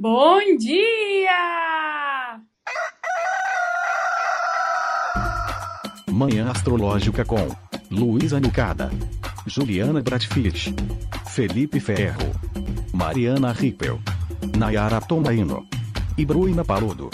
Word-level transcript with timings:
Bom 0.00 0.56
dia! 0.56 2.40
Manhã 6.08 6.48
Astrológica 6.52 7.24
com 7.24 7.48
Luísa 7.90 8.38
Nucada, 8.38 8.92
Juliana 9.44 10.00
Bratfish, 10.00 10.72
Felipe 11.34 11.80
Ferro, 11.80 12.30
Mariana 12.94 13.50
Rippel, 13.50 13.98
Nayara 14.56 15.00
Tomaino 15.00 15.66
e 16.16 16.24
Bruna 16.24 16.64
Paludo. 16.64 17.10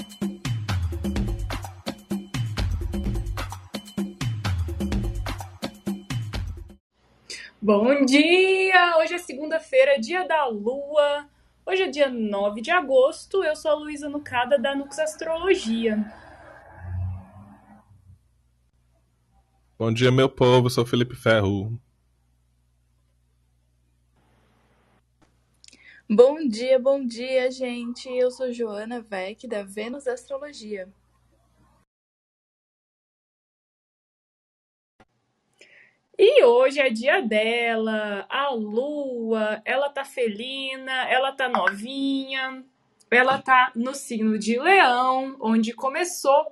Bom 7.62 8.04
dia! 8.04 8.98
Hoje 8.98 9.14
é 9.14 9.18
segunda-feira, 9.18 9.98
dia 9.98 10.28
da 10.28 10.44
lua. 10.48 11.26
Hoje 11.66 11.82
é 11.82 11.88
dia 11.88 12.10
9 12.10 12.60
de 12.60 12.70
agosto. 12.70 13.42
Eu 13.42 13.56
sou 13.56 13.70
a 13.70 13.74
Luísa 13.74 14.06
Nucada 14.06 14.58
da 14.58 14.74
Nux 14.74 14.98
Astrologia. 14.98 15.96
Bom 19.78 19.90
dia, 19.90 20.12
meu 20.12 20.28
povo. 20.28 20.66
Eu 20.66 20.70
sou 20.70 20.84
Felipe 20.84 21.16
Ferro. 21.16 21.80
Bom 26.08 26.46
dia, 26.46 26.78
bom 26.78 27.02
dia, 27.02 27.50
gente. 27.50 28.10
Eu 28.10 28.30
sou 28.30 28.52
Joana 28.52 29.00
Vec, 29.00 29.48
da 29.48 29.62
Vênus 29.62 30.06
Astrologia. 30.06 30.86
E 36.16 36.44
hoje 36.44 36.80
é 36.80 36.90
dia 36.90 37.20
dela, 37.20 38.24
a 38.28 38.50
lua, 38.50 39.60
ela 39.64 39.88
tá 39.88 40.04
felina, 40.04 41.08
ela 41.08 41.32
tá 41.32 41.48
novinha, 41.48 42.64
ela 43.10 43.42
tá 43.42 43.72
no 43.74 43.94
signo 43.94 44.38
de 44.38 44.56
Leão, 44.56 45.36
onde 45.40 45.72
começou 45.72 46.46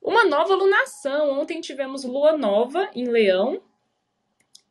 uma 0.00 0.24
nova 0.24 0.54
lunação. 0.54 1.40
Ontem 1.40 1.60
tivemos 1.60 2.04
lua 2.04 2.36
nova 2.36 2.88
em 2.94 3.08
Leão 3.08 3.60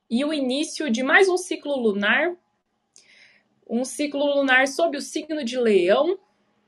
e 0.10 0.24
o 0.24 0.34
início 0.34 0.90
de 0.90 1.04
mais 1.04 1.28
um 1.28 1.38
ciclo 1.38 1.76
lunar, 1.76 2.34
um 3.70 3.84
ciclo 3.84 4.24
lunar 4.24 4.66
sob 4.66 4.98
o 4.98 5.02
signo 5.02 5.44
de 5.44 5.58
Leão. 5.58 6.18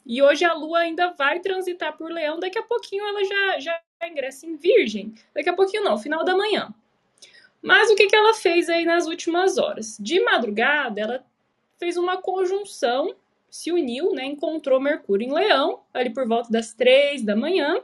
E 0.06 0.22
hoje 0.22 0.44
a 0.44 0.54
lua 0.54 0.80
ainda 0.80 1.14
vai 1.14 1.40
transitar 1.40 1.96
por 1.96 2.12
Leão, 2.12 2.42
daqui 2.42 2.60
a 2.60 2.64
pouquinho 2.64 3.06
ela 3.06 3.24
já, 3.24 3.60
já 3.60 3.82
ingressa 4.06 4.46
em 4.46 4.58
Virgem. 4.58 5.14
Daqui 5.34 5.48
a 5.48 5.56
pouquinho 5.56 5.86
não, 5.86 5.98
final 5.98 6.26
da 6.26 6.36
manhã. 6.36 6.74
Mas 7.64 7.90
o 7.90 7.96
que, 7.96 8.08
que 8.08 8.16
ela 8.16 8.34
fez 8.34 8.68
aí 8.68 8.84
nas 8.84 9.08
últimas 9.08 9.58
horas? 9.58 9.98
De 9.98 10.20
madrugada, 10.20 11.00
ela 11.00 11.26
fez 11.80 11.96
uma 11.96 12.18
conjunção, 12.18 13.16
se 13.50 13.72
uniu, 13.72 14.12
né? 14.12 14.26
Encontrou 14.26 14.82
Mercúrio 14.82 15.26
em 15.26 15.34
Leão, 15.34 15.80
ali 15.94 16.10
por 16.10 16.28
volta 16.28 16.52
das 16.52 16.74
três 16.74 17.24
da 17.24 17.38
manhã. 17.38 17.82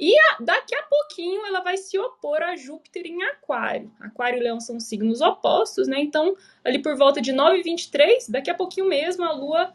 E 0.00 0.18
a, 0.18 0.38
daqui 0.40 0.74
a 0.74 0.82
pouquinho 0.84 1.44
ela 1.44 1.60
vai 1.60 1.76
se 1.76 1.98
opor 1.98 2.42
a 2.42 2.56
Júpiter 2.56 3.06
em 3.06 3.22
Aquário. 3.24 3.92
Aquário 4.00 4.38
e 4.38 4.42
Leão 4.42 4.58
são 4.58 4.80
signos 4.80 5.20
opostos, 5.20 5.86
né? 5.86 6.00
Então, 6.00 6.34
ali 6.64 6.80
por 6.80 6.96
volta 6.96 7.20
de 7.20 7.30
9h23, 7.30 8.30
daqui 8.30 8.50
a 8.50 8.54
pouquinho 8.54 8.86
mesmo, 8.86 9.22
a 9.22 9.32
Lua 9.32 9.70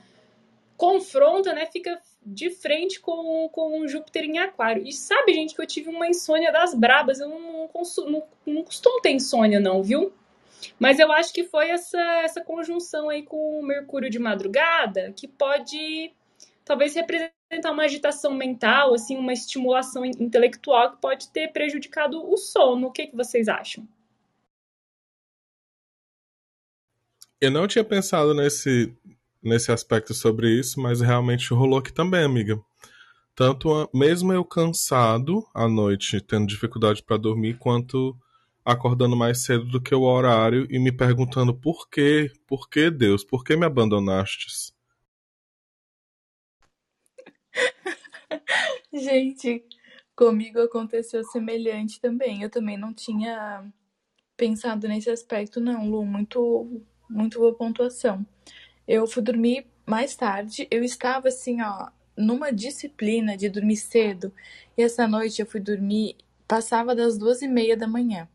confronta, 0.79 1.53
né? 1.53 1.65
Fica 1.65 2.01
de 2.25 2.49
frente 2.49 3.01
com, 3.01 3.49
com 3.49 3.85
Júpiter 3.85 4.23
em 4.23 4.39
Aquário. 4.39 4.87
E 4.87 4.93
sabe, 4.93 5.33
gente, 5.33 5.53
que 5.53 5.61
eu 5.61 5.67
tive 5.67 5.89
uma 5.89 6.07
insônia 6.07 6.53
das 6.53 6.73
brabas. 6.73 7.19
Eu 7.19 7.27
não, 7.27 7.69
não, 8.07 8.23
não 8.45 8.63
costumo 8.63 9.01
ter 9.01 9.11
insônia, 9.11 9.59
não, 9.59 9.83
viu? 9.83 10.13
Mas 10.79 10.97
eu 10.97 11.11
acho 11.11 11.33
que 11.33 11.43
foi 11.43 11.69
essa, 11.69 11.99
essa 12.23 12.41
conjunção 12.41 13.09
aí 13.09 13.23
com 13.23 13.59
o 13.59 13.65
Mercúrio 13.65 14.09
de 14.09 14.19
madrugada 14.19 15.11
que 15.11 15.27
pode 15.27 16.13
talvez 16.63 16.95
representar 16.95 17.71
uma 17.71 17.83
agitação 17.83 18.33
mental, 18.33 18.93
assim, 18.93 19.17
uma 19.17 19.33
estimulação 19.33 20.05
intelectual 20.05 20.91
que 20.91 21.01
pode 21.01 21.29
ter 21.29 21.51
prejudicado 21.51 22.25
o 22.25 22.37
sono. 22.37 22.87
O 22.87 22.91
que, 22.91 23.07
que 23.07 23.17
vocês 23.17 23.49
acham? 23.49 23.85
Eu 27.41 27.51
não 27.51 27.67
tinha 27.67 27.83
pensado 27.83 28.33
nesse, 28.33 28.93
nesse 29.41 29.71
aspecto 29.71 30.13
sobre 30.13 30.49
isso, 30.49 30.79
mas 30.79 31.01
realmente 31.01 31.53
rolou 31.53 31.79
aqui 31.79 31.93
também, 31.93 32.23
amiga. 32.23 32.59
Tanto 33.35 33.89
mesmo 33.93 34.33
eu 34.33 34.43
cansado 34.43 35.45
à 35.53 35.67
noite, 35.67 36.19
tendo 36.21 36.47
dificuldade 36.47 37.01
para 37.01 37.17
dormir, 37.17 37.57
quanto 37.57 38.17
acordando 38.65 39.15
mais 39.15 39.43
cedo 39.43 39.65
do 39.65 39.81
que 39.81 39.95
o 39.95 40.01
horário 40.01 40.67
e 40.69 40.77
me 40.77 40.91
perguntando 40.91 41.53
por 41.53 41.89
quê, 41.89 42.31
por 42.45 42.69
que 42.69 42.91
Deus, 42.91 43.23
por 43.23 43.43
que 43.43 43.55
me 43.55 43.65
abandonastes? 43.65 44.73
Gente, 48.93 49.63
comigo 50.15 50.59
aconteceu 50.59 51.23
semelhante 51.23 51.99
também. 52.01 52.43
Eu 52.43 52.49
também 52.49 52.77
não 52.77 52.93
tinha 52.93 53.63
pensado 54.35 54.87
nesse 54.87 55.09
aspecto, 55.09 55.59
não, 55.59 55.89
Lu. 55.89 56.05
Muito, 56.05 56.83
muito 57.09 57.39
boa 57.39 57.55
pontuação. 57.55 58.25
Eu 58.91 59.05
fui 59.05 59.21
dormir 59.21 59.67
mais 59.85 60.15
tarde. 60.15 60.67
Eu 60.71 60.83
estava 60.83 61.27
assim, 61.27 61.61
ó, 61.61 61.91
numa 62.17 62.51
disciplina 62.51 63.37
de 63.37 63.47
dormir 63.47 63.77
cedo. 63.77 64.33
E 64.75 64.81
essa 64.81 65.07
noite 65.07 65.39
eu 65.39 65.45
fui 65.45 65.59
dormir, 65.59 66.17
passava 66.47 66.95
das 66.95 67.15
duas 67.15 67.43
e 67.43 67.47
meia 67.47 67.77
da 67.77 67.87
manhã. 67.87 68.27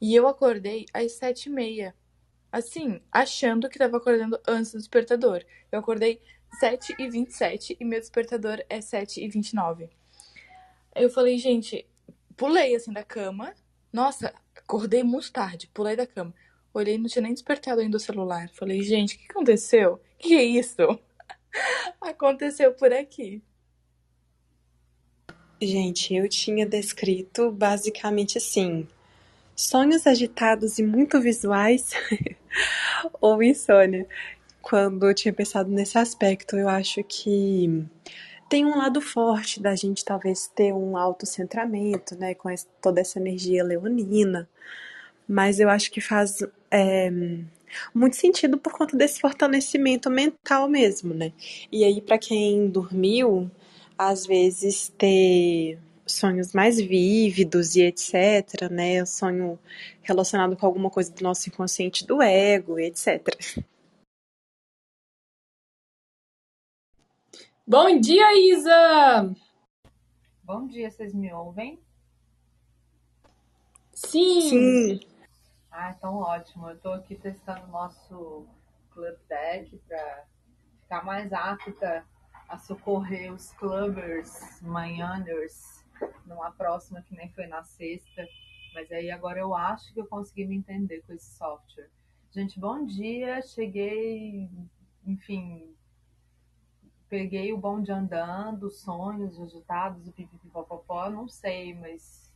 E 0.00 0.14
eu 0.14 0.28
acordei 0.28 0.86
às 0.94 1.10
sete 1.10 1.46
e 1.46 1.50
meia. 1.50 1.96
Assim, 2.52 3.00
achando 3.10 3.68
que 3.68 3.74
estava 3.74 3.96
acordando 3.96 4.40
antes 4.46 4.70
do 4.70 4.78
despertador. 4.78 5.44
Eu 5.72 5.80
acordei 5.80 6.22
sete 6.60 6.94
e 6.96 7.10
vinte 7.10 7.30
e 7.30 7.34
sete 7.34 7.76
e 7.80 7.84
meu 7.84 7.98
despertador 7.98 8.64
é 8.68 8.80
sete 8.80 9.20
e 9.20 9.28
vinte 9.28 9.50
e 9.50 9.56
nove. 9.56 9.90
Eu 10.94 11.10
falei, 11.10 11.36
gente, 11.38 11.84
pulei 12.36 12.76
assim 12.76 12.92
da 12.92 13.02
cama. 13.02 13.52
Nossa, 13.92 14.32
acordei 14.54 15.02
muito 15.02 15.32
tarde, 15.32 15.68
pulei 15.74 15.96
da 15.96 16.06
cama. 16.06 16.32
Olhei, 16.72 16.96
não 16.96 17.06
tinha 17.06 17.22
nem 17.22 17.34
despertado 17.34 17.80
ainda 17.80 17.96
o 17.96 18.00
celular. 18.00 18.48
Falei, 18.50 18.82
gente, 18.82 19.16
o 19.16 19.18
que 19.18 19.26
aconteceu? 19.30 19.94
O 19.94 20.00
que 20.18 20.34
é 20.34 20.44
isso? 20.44 20.76
aconteceu 22.00 22.72
por 22.74 22.92
aqui. 22.92 23.42
Gente, 25.60 26.14
eu 26.14 26.28
tinha 26.28 26.64
descrito 26.64 27.50
basicamente 27.50 28.38
assim: 28.38 28.86
sonhos 29.54 30.06
agitados 30.06 30.78
e 30.78 30.82
muito 30.82 31.20
visuais 31.20 31.90
ou 33.20 33.42
insônia. 33.42 34.06
Quando 34.62 35.08
eu 35.08 35.14
tinha 35.14 35.34
pensado 35.34 35.70
nesse 35.70 35.98
aspecto, 35.98 36.56
eu 36.56 36.68
acho 36.68 37.02
que 37.02 37.84
tem 38.48 38.64
um 38.64 38.78
lado 38.78 39.00
forte 39.00 39.60
da 39.60 39.74
gente 39.74 40.04
talvez 40.04 40.46
ter 40.46 40.72
um 40.72 40.96
autocentramento, 40.96 42.16
né, 42.16 42.34
com 42.34 42.48
toda 42.80 43.00
essa 43.00 43.18
energia 43.18 43.64
leonina 43.64 44.48
mas 45.30 45.60
eu 45.60 45.70
acho 45.70 45.92
que 45.92 46.00
faz 46.00 46.42
é, 46.70 47.10
muito 47.94 48.16
sentido 48.16 48.58
por 48.58 48.72
conta 48.72 48.96
desse 48.96 49.20
fortalecimento 49.20 50.10
mental 50.10 50.68
mesmo, 50.68 51.14
né? 51.14 51.32
E 51.70 51.84
aí, 51.84 52.00
para 52.00 52.18
quem 52.18 52.68
dormiu, 52.68 53.50
às 53.98 54.26
vezes 54.26 54.88
ter 54.96 55.78
sonhos 56.06 56.52
mais 56.52 56.80
vívidos 56.80 57.76
e 57.76 57.82
etc, 57.82 58.70
né? 58.70 59.04
Sonho 59.04 59.58
relacionado 60.02 60.56
com 60.56 60.66
alguma 60.66 60.90
coisa 60.90 61.12
do 61.12 61.22
nosso 61.22 61.48
inconsciente 61.48 62.06
do 62.06 62.22
ego, 62.22 62.78
etc. 62.78 63.28
Bom 67.66 68.00
dia, 68.00 68.36
Isa! 68.52 69.34
Bom 70.42 70.66
dia, 70.66 70.90
vocês 70.90 71.14
me 71.14 71.32
ouvem? 71.32 71.78
Sim! 73.94 74.40
Sim. 74.40 75.09
Ah, 75.82 75.94
então 75.96 76.16
ótimo. 76.16 76.68
Eu 76.68 76.76
estou 76.76 76.92
aqui 76.92 77.14
testando 77.14 77.64
o 77.64 77.70
nosso 77.70 78.46
Club 78.90 79.16
Deck 79.26 79.78
para 79.88 80.26
ficar 80.82 81.02
mais 81.06 81.32
apta 81.32 82.04
a 82.46 82.58
socorrer 82.58 83.32
os 83.32 83.50
clubbers, 83.54 84.60
manhãers, 84.60 85.82
numa 86.26 86.50
próxima 86.50 87.00
que 87.00 87.16
nem 87.16 87.30
foi 87.30 87.46
na 87.46 87.64
sexta. 87.64 88.28
Mas 88.74 88.92
aí 88.92 89.10
agora 89.10 89.40
eu 89.40 89.54
acho 89.54 89.90
que 89.94 90.00
eu 90.02 90.06
consegui 90.06 90.44
me 90.44 90.54
entender 90.54 91.00
com 91.06 91.14
esse 91.14 91.34
software. 91.34 91.88
Gente, 92.30 92.60
bom 92.60 92.84
dia. 92.84 93.40
Cheguei, 93.40 94.50
enfim, 95.06 95.74
peguei 97.08 97.54
o 97.54 97.58
bonde 97.58 97.90
andando, 97.90 98.70
sonhos 98.70 99.40
agitados, 99.40 100.06
o 100.06 100.12
pipipipopopó, 100.12 101.08
não 101.08 101.26
sei, 101.26 101.72
mas 101.72 102.29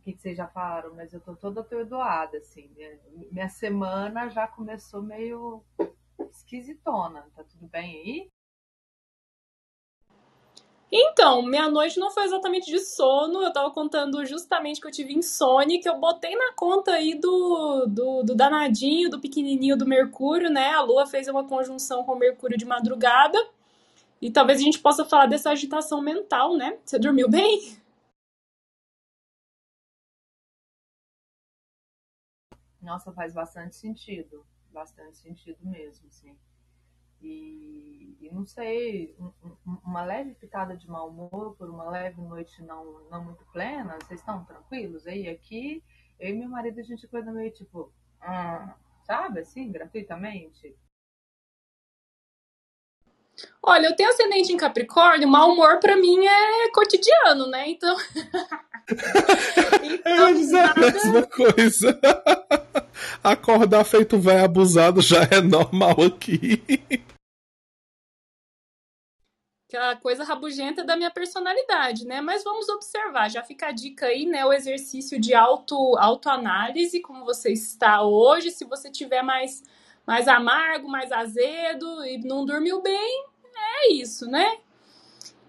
que, 0.00 0.16
vocês 0.16 0.36
já 0.36 0.46
falaram, 0.48 0.94
mas 0.94 1.12
eu 1.12 1.20
tô 1.20 1.34
toda 1.36 1.60
atordoada, 1.60 2.38
assim. 2.38 2.68
Minha, 2.76 2.98
minha 3.30 3.48
semana 3.48 4.28
já 4.28 4.46
começou 4.46 5.02
meio 5.02 5.62
esquisitona. 6.30 7.26
Tá 7.34 7.44
tudo 7.44 7.66
bem 7.68 8.00
aí? 8.00 8.30
Então, 10.92 11.42
minha 11.42 11.68
noite 11.68 12.00
não 12.00 12.10
foi 12.10 12.24
exatamente 12.24 12.68
de 12.68 12.80
sono, 12.80 13.42
eu 13.42 13.52
tava 13.52 13.70
contando 13.70 14.26
justamente 14.26 14.80
que 14.80 14.88
eu 14.88 14.90
tive 14.90 15.14
insônia, 15.14 15.80
que 15.80 15.88
eu 15.88 16.00
botei 16.00 16.34
na 16.34 16.52
conta 16.54 16.90
aí 16.92 17.14
do, 17.14 17.86
do, 17.86 18.24
do 18.24 18.34
danadinho, 18.34 19.08
do 19.08 19.20
pequenininho 19.20 19.76
do 19.76 19.86
Mercúrio, 19.86 20.50
né? 20.50 20.70
A 20.70 20.82
Lua 20.82 21.06
fez 21.06 21.28
uma 21.28 21.44
conjunção 21.44 22.02
com 22.02 22.14
o 22.14 22.18
Mercúrio 22.18 22.58
de 22.58 22.64
madrugada, 22.64 23.38
e 24.20 24.32
talvez 24.32 24.58
a 24.58 24.62
gente 24.62 24.80
possa 24.80 25.04
falar 25.04 25.26
dessa 25.26 25.50
agitação 25.50 26.02
mental, 26.02 26.56
né? 26.56 26.76
Você 26.84 26.98
dormiu 26.98 27.28
bem? 27.28 27.79
Nossa, 32.82 33.12
faz 33.12 33.32
bastante 33.34 33.76
sentido, 33.76 34.44
bastante 34.72 35.16
sentido 35.18 35.58
mesmo, 35.66 36.06
assim. 36.08 36.36
E, 37.22 38.16
e 38.20 38.30
não 38.32 38.46
sei, 38.46 39.14
um- 39.20 39.32
um- 39.66 39.78
uma 39.84 40.04
leve 40.04 40.34
pitada 40.34 40.76
de 40.76 40.88
mau 40.88 41.08
humor 41.10 41.56
por 41.56 41.70
uma 41.70 41.90
leve 41.90 42.20
noite 42.22 42.62
não, 42.62 43.00
não 43.10 43.24
muito 43.24 43.44
plena, 43.52 43.98
vocês 44.02 44.20
estão 44.20 44.44
tranquilos? 44.44 45.06
Aí 45.06 45.28
aqui, 45.28 45.82
eu 46.18 46.30
e 46.30 46.38
meu 46.38 46.48
marido, 46.48 46.80
a 46.80 46.82
gente 46.84 47.08
coisa 47.08 47.32
meio 47.32 47.52
tipo, 47.52 47.92
"Ah", 48.20 48.76
sabe, 49.04 49.40
assim, 49.40 49.70
gratuitamente. 49.72 50.76
Olha, 53.62 53.86
eu 53.86 53.96
tenho 53.96 54.08
ascendente 54.08 54.52
em 54.52 54.56
Capricórnio, 54.56 55.28
mau 55.28 55.52
humor 55.52 55.78
pra 55.80 55.96
mim 55.96 56.26
é 56.26 56.70
cotidiano, 56.72 57.46
né? 57.48 57.68
Então. 57.68 57.96
Então, 59.82 60.28
ia 60.28 60.34
dizer 60.34 60.58
a 60.58 60.66
nada. 60.66 60.80
mesma 60.80 61.22
coisa. 61.26 62.00
Acordar 63.22 63.84
feito 63.84 64.18
velho 64.18 64.44
abusado 64.44 65.00
já 65.00 65.22
é 65.30 65.40
normal 65.40 65.94
aqui. 66.02 66.60
Aquela 69.68 69.94
coisa 69.94 70.24
rabugenta 70.24 70.82
da 70.82 70.96
minha 70.96 71.10
personalidade, 71.12 72.04
né? 72.04 72.20
Mas 72.20 72.42
vamos 72.42 72.68
observar, 72.68 73.30
já 73.30 73.44
fica 73.44 73.68
a 73.68 73.72
dica 73.72 74.06
aí, 74.06 74.26
né? 74.26 74.44
O 74.44 74.52
exercício 74.52 75.20
de 75.20 75.32
auto, 75.32 75.96
autoanálise, 75.96 77.00
como 77.00 77.24
você 77.24 77.52
está 77.52 78.02
hoje. 78.02 78.50
Se 78.50 78.64
você 78.64 78.90
tiver 78.90 79.22
mais, 79.22 79.62
mais 80.04 80.26
amargo, 80.26 80.88
mais 80.88 81.12
azedo 81.12 82.04
e 82.04 82.18
não 82.18 82.44
dormiu 82.44 82.82
bem, 82.82 83.29
é 83.60 83.92
isso, 83.92 84.26
né? 84.26 84.58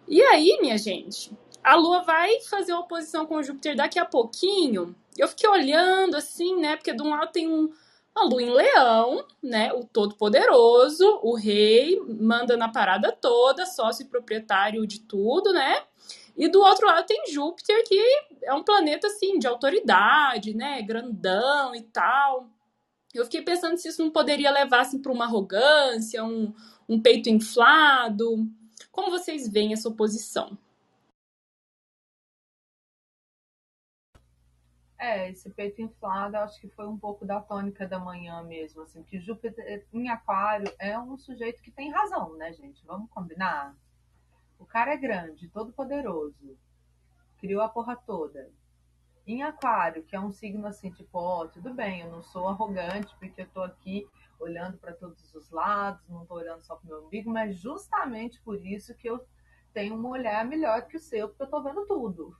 E 0.08 0.22
aí, 0.24 0.58
minha 0.62 0.78
gente, 0.78 1.32
a 1.64 1.76
Lua 1.76 2.02
vai 2.02 2.40
fazer 2.42 2.74
uma 2.74 2.82
oposição 2.82 3.26
com 3.26 3.42
Júpiter 3.42 3.76
daqui 3.76 4.00
a 4.00 4.06
pouquinho. 4.06 4.96
Eu 5.18 5.28
fiquei 5.28 5.50
olhando 5.50 6.16
assim, 6.16 6.60
né? 6.60 6.76
Porque 6.76 6.94
de 6.94 7.02
um 7.02 7.12
lado 7.12 7.32
tem 7.32 7.48
um, 7.48 7.72
uma 8.16 8.26
Lua 8.26 8.42
em 8.42 8.50
Leão, 8.50 9.26
né? 9.42 9.72
O 9.74 9.86
Todo-Poderoso, 9.86 11.20
o 11.22 11.36
Rei, 11.36 12.00
manda 12.08 12.58
na 12.58 12.70
parada 12.70 13.12
toda, 13.12 13.66
sócio 13.66 14.04
e 14.04 14.10
proprietário 14.10 14.86
de 14.88 15.00
tudo, 15.02 15.54
né? 15.54 15.84
E 16.38 16.48
do 16.48 16.62
outro 16.62 16.88
lado 16.88 17.06
tem 17.06 17.32
Júpiter, 17.32 17.84
que 17.86 18.00
é 18.44 18.54
um 18.54 18.64
planeta 18.64 19.08
assim 19.08 19.38
de 19.38 19.48
autoridade, 19.48 20.56
né? 20.56 20.82
Grandão 20.82 21.76
e 21.76 21.82
tal. 21.84 22.50
Eu 23.14 23.26
fiquei 23.26 23.42
pensando 23.42 23.78
se 23.78 23.90
isso 23.90 24.02
não 24.02 24.10
poderia 24.10 24.50
levar 24.52 24.82
assim, 24.82 25.00
para 25.00 25.12
uma 25.12 25.26
arrogância, 25.26 26.24
um, 26.24 26.54
um 26.92 27.02
peito 27.02 27.30
inflado. 27.30 28.46
Como 28.92 29.10
vocês 29.10 29.48
veem 29.48 29.72
essa 29.72 29.88
oposição? 29.88 30.58
É, 34.98 35.32
esse 35.32 35.50
peito 35.50 35.82
inflado, 35.82 36.36
acho 36.36 36.60
que 36.60 36.68
foi 36.68 36.86
um 36.86 36.98
pouco 36.98 37.26
da 37.26 37.40
tônica 37.40 37.88
da 37.88 37.98
manhã 37.98 38.44
mesmo, 38.44 38.82
assim, 38.82 39.02
porque 39.02 39.20
Júpiter 39.20 39.88
em 39.94 40.10
Aquário 40.10 40.72
é 40.78 41.00
um 41.00 41.18
sujeito 41.18 41.62
que 41.62 41.72
tem 41.72 41.90
razão, 41.90 42.36
né, 42.36 42.52
gente? 42.54 42.86
Vamos 42.86 43.10
combinar? 43.10 43.74
O 44.60 44.66
cara 44.66 44.94
é 44.94 44.98
grande, 44.98 45.48
todo 45.48 45.72
poderoso, 45.72 46.56
criou 47.40 47.62
a 47.62 47.70
porra 47.70 47.96
toda. 47.96 48.52
Em 49.26 49.42
Aquário, 49.42 50.04
que 50.04 50.16
é 50.16 50.20
um 50.20 50.32
signo 50.32 50.68
assim, 50.68 50.92
tipo, 50.92 51.18
ó, 51.18 51.48
tudo 51.48 51.74
bem, 51.74 52.02
eu 52.02 52.12
não 52.12 52.22
sou 52.22 52.48
arrogante 52.48 53.16
porque 53.18 53.42
eu 53.42 53.48
tô 53.48 53.64
aqui 53.64 54.08
olhando 54.42 54.78
para 54.78 54.94
todos 54.94 55.34
os 55.34 55.50
lados, 55.52 56.08
não 56.10 56.26
tô 56.26 56.36
olhando 56.36 56.64
só 56.64 56.76
pro 56.76 56.88
meu 56.88 57.06
umbigo, 57.06 57.30
mas 57.30 57.58
justamente 57.58 58.42
por 58.42 58.60
isso 58.66 58.96
que 58.96 59.08
eu 59.08 59.26
tenho 59.74 59.96
um 59.96 60.08
olhar 60.08 60.46
melhor 60.46 60.88
que 60.88 60.98
o 60.98 61.00
seu, 61.00 61.30
porque 61.30 61.44
eu 61.44 61.50
tô 61.50 61.62
vendo 61.64 61.86
tudo. 61.86 62.36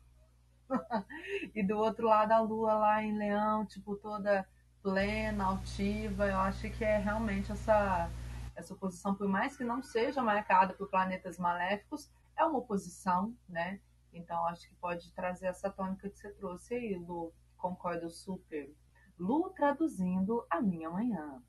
E 1.54 1.62
do 1.64 1.78
outro 1.78 2.08
lado, 2.08 2.32
a 2.32 2.40
lua 2.40 2.74
lá 2.76 3.04
em 3.04 3.18
Leão, 3.18 3.66
tipo, 3.66 3.96
toda 3.98 4.48
plena, 4.82 5.46
altiva. 5.46 6.28
Eu 6.28 6.38
acho 6.38 6.70
que 6.72 6.84
é 6.84 6.98
realmente 6.98 7.52
essa, 7.52 8.10
essa 8.56 8.74
oposição, 8.74 9.14
por 9.16 9.28
mais 9.28 9.58
que 9.58 9.64
não 9.64 9.84
seja 9.84 10.22
marcada 10.22 10.74
por 10.74 10.90
planetas 10.90 11.38
maléficos, 11.38 12.10
é 12.38 12.46
uma 12.46 12.60
oposição, 12.60 13.36
né? 13.48 13.80
Então, 14.14 14.46
acho 14.48 14.68
que 14.68 14.76
pode 14.76 15.12
trazer 15.14 15.48
essa 15.48 15.70
tônica 15.70 16.10
que 16.10 16.18
você 16.18 16.32
trouxe 16.32 16.74
aí, 16.74 16.96
Lu. 16.96 17.34
Concordo 17.58 18.10
super. 18.10 18.74
Lu 19.18 19.50
traduzindo 19.52 20.46
a 20.50 20.62
minha 20.62 20.90
manhã. 20.90 21.42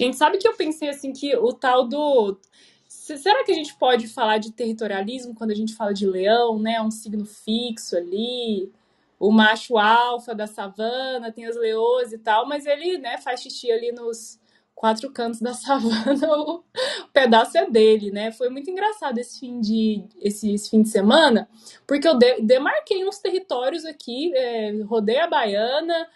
Gente, 0.00 0.16
sabe 0.18 0.38
que 0.38 0.48
eu 0.48 0.56
pensei 0.56 0.90
assim 0.90 1.12
que 1.12 1.36
o 1.36 1.54
tal 1.54 1.88
do. 1.88 2.38
Se- 2.88 3.18
Será 3.18 3.44
que 3.44 3.52
a 3.52 3.56
gente 3.56 3.74
pode 3.76 4.08
falar 4.08 4.38
de 4.38 4.52
territorialismo 4.52 5.34
quando 5.36 5.52
a 5.52 5.56
gente 5.56 5.74
fala 5.76 5.94
de 5.94 6.06
leão, 6.06 6.58
né? 6.60 6.82
Um 6.82 6.92
signo 6.92 7.26
fixo 7.26 7.96
ali, 7.96 8.72
o 9.20 9.32
macho 9.32 9.78
alfa 9.78 10.34
da 10.34 10.48
savana, 10.48 11.32
tem 11.32 11.46
as 11.46 11.56
leoas 11.56 12.12
e 12.14 12.18
tal, 12.18 12.48
mas 12.48 12.66
ele, 12.66 12.98
né, 12.98 13.18
faz 13.18 13.42
xixi 13.42 13.72
ali 13.72 13.92
nos 13.92 14.40
quatro 14.74 15.12
cantos 15.12 15.40
da 15.42 15.54
savana, 15.54 16.28
o, 16.38 16.58
o 16.58 16.64
pedaço 17.14 17.58
é 17.58 17.70
dele, 17.70 18.12
né? 18.12 18.32
Foi 18.32 18.50
muito 18.50 18.70
engraçado 18.70 19.18
esse 19.18 19.40
fim 19.40 19.60
de, 19.60 20.04
esse, 20.22 20.54
esse 20.54 20.70
fim 20.70 20.82
de 20.82 20.90
semana, 20.90 21.48
porque 21.88 22.08
eu 22.08 22.18
de- 22.18 22.42
demarquei 22.42 23.06
uns 23.08 23.20
territórios 23.20 23.86
aqui, 23.86 24.32
é, 24.36 24.72
rodei 24.84 25.18
a 25.20 25.28
baiana, 25.28 26.08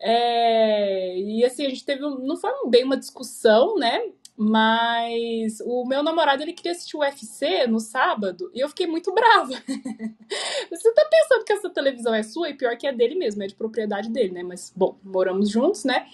é, 0.00 1.18
e 1.18 1.44
assim, 1.44 1.66
a 1.66 1.68
gente 1.68 1.84
teve, 1.84 2.00
não 2.00 2.36
foi 2.36 2.50
bem 2.68 2.84
uma 2.84 2.96
discussão, 2.96 3.76
né? 3.76 4.00
Mas 4.42 5.60
o 5.66 5.84
meu 5.84 6.02
namorado 6.02 6.42
ele 6.42 6.54
queria 6.54 6.72
assistir 6.72 6.96
o 6.96 7.00
UFC 7.00 7.66
no 7.66 7.78
sábado 7.78 8.50
e 8.54 8.60
eu 8.60 8.68
fiquei 8.70 8.86
muito 8.86 9.12
brava. 9.12 9.52
Você 10.70 10.94
tá 10.94 11.04
pensando 11.10 11.44
que 11.44 11.52
essa 11.52 11.68
televisão 11.68 12.14
é 12.14 12.22
sua 12.22 12.48
e 12.48 12.54
pior 12.54 12.74
que 12.78 12.86
é 12.86 12.92
dele 12.92 13.16
mesmo, 13.16 13.42
é 13.42 13.46
de 13.46 13.54
propriedade 13.54 14.08
dele, 14.08 14.32
né? 14.32 14.42
Mas 14.42 14.72
bom, 14.74 14.98
moramos 15.04 15.50
juntos, 15.50 15.84
né? 15.84 16.06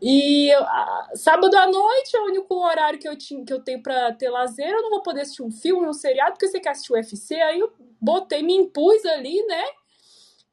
E 0.00 0.50
ah, 0.50 1.10
sábado 1.14 1.54
à 1.54 1.66
noite 1.66 2.16
é 2.16 2.20
o 2.20 2.24
único 2.24 2.54
horário 2.54 2.98
que 2.98 3.06
eu, 3.06 3.16
tinha, 3.16 3.44
que 3.44 3.52
eu 3.52 3.60
tenho 3.60 3.82
pra 3.82 4.12
ter 4.12 4.30
lazer. 4.30 4.70
Eu 4.70 4.82
não 4.82 4.90
vou 4.90 5.02
poder 5.02 5.20
assistir 5.20 5.42
um 5.42 5.50
filme, 5.50 5.86
um 5.86 5.92
seriado, 5.92 6.32
porque 6.32 6.48
você 6.48 6.58
quer 6.58 6.70
assistir 6.70 6.92
o 6.92 6.96
UFC. 6.96 7.34
Aí 7.34 7.60
eu 7.60 7.70
botei, 8.00 8.42
me 8.42 8.54
impus 8.54 9.04
ali, 9.04 9.46
né? 9.46 9.62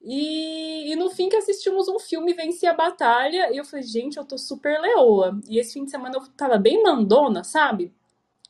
E, 0.02 0.92
e 0.92 0.96
no 0.96 1.10
fim 1.10 1.30
que 1.30 1.36
assistimos 1.36 1.88
um 1.88 2.00
filme 2.00 2.34
Venci 2.34 2.66
a 2.66 2.74
Batalha, 2.74 3.52
e 3.54 3.58
eu 3.58 3.66
falei, 3.66 3.84
gente, 3.86 4.18
eu 4.18 4.26
tô 4.26 4.38
super 4.38 4.80
leoa. 4.80 5.40
E 5.48 5.60
esse 5.60 5.74
fim 5.74 5.86
de 5.86 5.92
semana 5.92 6.16
eu 6.16 6.28
tava 6.38 6.58
bem 6.58 6.82
mandona, 6.82 7.44
sabe? 7.44 7.94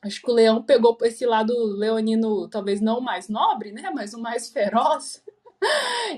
Acho 0.01 0.21
que 0.21 0.31
o 0.31 0.33
leão 0.33 0.61
pegou 0.61 0.97
esse 1.01 1.25
lado 1.25 1.53
leonino, 1.75 2.47
talvez 2.47 2.79
não 2.79 2.99
o 2.99 3.01
mais 3.01 3.27
nobre, 3.27 3.71
né? 3.71 3.91
Mas 3.93 4.13
o 4.13 4.19
mais 4.19 4.49
feroz. 4.49 5.23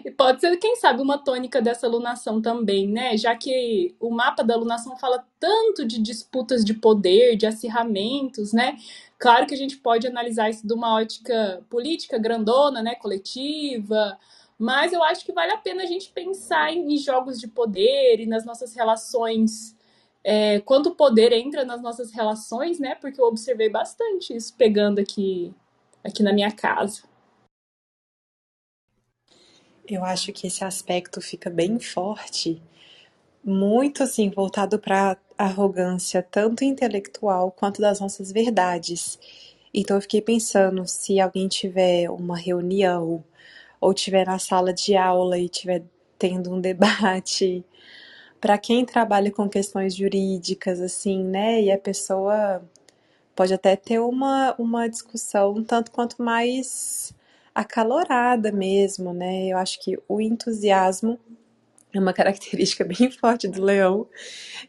E 0.06 0.12
pode 0.12 0.40
ser, 0.40 0.56
quem 0.58 0.76
sabe, 0.76 1.02
uma 1.02 1.18
tônica 1.18 1.60
dessa 1.62 1.88
lunação 1.88 2.40
também, 2.40 2.88
né? 2.88 3.18
Já 3.18 3.36
que 3.36 3.96
o 4.00 4.12
mapa 4.12 4.44
da 4.44 4.56
lunação 4.56 4.96
fala 4.98 5.26
tanto 5.40 5.84
de 5.84 6.00
disputas 6.00 6.64
de 6.64 6.76
poder, 6.76 7.36
de 7.36 7.48
acirramentos, 7.48 8.54
né? 8.54 8.78
Claro 9.18 9.48
que 9.48 9.54
a 9.56 9.58
gente 9.58 9.78
pode 9.78 10.06
analisar 10.06 10.52
isso 10.52 10.66
de 10.66 10.74
uma 10.74 10.94
ótica 10.94 11.64
política 11.70 12.20
grandona, 12.20 12.84
né? 12.84 12.94
Coletiva, 12.94 14.16
mas 14.62 14.94
eu 14.94 15.04
acho 15.04 15.26
que 15.26 15.34
vale 15.34 15.52
a 15.52 15.58
pena 15.58 15.82
a 15.82 15.88
gente 15.88 16.12
pensar 16.12 16.72
em, 16.72 16.94
em 16.94 16.98
jogos 17.00 17.40
de 17.40 17.48
poder 17.48 18.20
e 18.20 18.28
nas 18.28 18.46
nossas 18.46 18.76
relações. 18.76 19.76
É, 20.24 20.60
quando 20.60 20.88
o 20.88 20.96
poder 20.96 21.34
entra 21.34 21.66
nas 21.66 21.82
nossas 21.82 22.12
relações, 22.12 22.78
né? 22.78 22.94
Porque 22.94 23.20
eu 23.20 23.26
observei 23.26 23.70
bastante 23.70 24.36
isso 24.36 24.54
pegando 24.56 25.00
aqui, 25.00 25.52
aqui 26.04 26.22
na 26.22 26.32
minha 26.32 26.52
casa. 26.52 27.02
Eu 29.88 30.06
acho 30.06 30.32
que 30.32 30.46
esse 30.46 30.64
aspecto 30.64 31.20
fica 31.22 31.50
bem 31.50 31.80
forte, 31.80 32.62
muito 33.44 34.04
assim, 34.04 34.30
voltado 34.30 34.78
para 34.78 35.18
arrogância, 35.36 36.22
tanto 36.22 36.64
intelectual 36.64 37.52
quanto 37.52 37.82
das 37.82 38.00
nossas 38.00 38.32
verdades. 38.32 39.18
Então 39.74 39.98
eu 39.98 40.02
fiquei 40.02 40.22
pensando, 40.22 40.88
se 40.88 41.20
alguém 41.20 41.48
tiver 41.48 42.12
uma 42.12 42.38
reunião 42.38 43.24
ou 43.82 43.94
tiver 43.94 44.28
na 44.28 44.40
sala 44.40 44.74
de 44.74 44.96
aula 44.96 45.40
e 45.40 45.50
tiver 45.50 45.84
tendo 46.20 46.54
um 46.54 46.62
debate, 46.62 47.66
para 48.42 48.58
quem 48.58 48.86
trabalha 48.86 49.32
com 49.32 49.50
questões 49.50 49.96
jurídicas, 49.96 50.82
assim, 50.82 51.24
né? 51.24 51.62
E 51.62 51.72
a 51.72 51.78
pessoa 51.80 52.64
pode 53.36 53.54
até 53.54 53.76
ter 53.76 54.00
uma, 54.00 54.56
uma 54.60 54.88
discussão 54.90 55.54
um 55.56 55.64
tanto 55.64 55.92
quanto 55.92 56.22
mais 56.22 57.14
acalorada 57.56 58.52
mesmo, 58.52 59.14
né? 59.14 59.48
Eu 59.48 59.58
acho 59.58 59.80
que 59.82 59.98
o 60.08 60.22
entusiasmo 60.22 61.20
É 61.94 62.00
uma 62.00 62.14
característica 62.16 62.84
bem 62.86 63.12
forte 63.12 63.48
do 63.48 63.62
leão. 63.64 64.08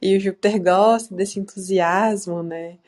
E 0.00 0.16
o 0.16 0.20
Júpiter 0.20 0.62
gosta 0.62 1.14
desse 1.14 1.40
entusiasmo, 1.40 2.42
né? 2.42 2.78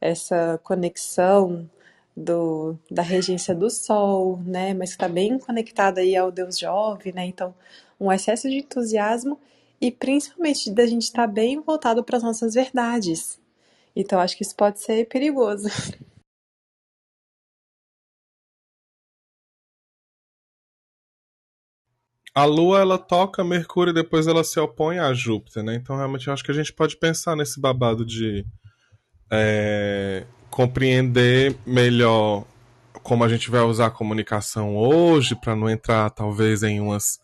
Essa 0.00 0.60
conexão 0.64 1.70
do, 2.16 2.76
da 2.90 3.02
regência 3.02 3.54
do 3.54 3.70
Sol, 3.70 4.38
né? 4.44 4.74
Mas 4.74 4.90
está 4.90 5.08
bem 5.08 5.38
conectada 5.38 6.00
aí 6.00 6.16
ao 6.16 6.30
Deus 6.30 6.58
Jove, 6.58 7.12
né? 7.12 7.26
Então, 7.26 7.54
um 8.00 8.12
excesso 8.12 8.48
de 8.48 8.56
entusiasmo 8.58 9.38
e 9.80 9.90
principalmente 9.90 10.70
da 10.70 10.86
gente 10.86 11.02
estar 11.02 11.26
tá 11.26 11.32
bem 11.32 11.60
voltado 11.60 12.04
para 12.04 12.16
as 12.16 12.22
nossas 12.22 12.54
verdades. 12.54 13.40
Então, 13.94 14.20
acho 14.20 14.36
que 14.36 14.42
isso 14.42 14.56
pode 14.56 14.80
ser 14.80 15.08
perigoso. 15.08 15.68
A 22.34 22.46
Lua 22.46 22.80
ela 22.80 22.98
toca 22.98 23.44
Mercúrio 23.44 23.90
e 23.90 23.94
depois 23.94 24.26
ela 24.26 24.42
se 24.42 24.58
opõe 24.58 24.98
a 24.98 25.12
Júpiter, 25.12 25.62
né? 25.62 25.74
Então 25.74 25.96
realmente 25.96 26.28
eu 26.28 26.32
acho 26.32 26.42
que 26.42 26.50
a 26.50 26.54
gente 26.54 26.72
pode 26.72 26.96
pensar 26.96 27.36
nesse 27.36 27.60
babado 27.60 28.06
de 28.06 28.46
é, 29.30 30.26
compreender 30.52 31.56
melhor 31.64 32.44
como 33.02 33.24
a 33.24 33.28
gente 33.28 33.50
vai 33.50 33.62
usar 33.62 33.86
a 33.86 33.90
comunicação 33.90 34.76
hoje 34.76 35.34
para 35.34 35.56
não 35.56 35.68
entrar 35.68 36.10
talvez 36.10 36.62
em 36.62 36.78
umas 36.78 37.18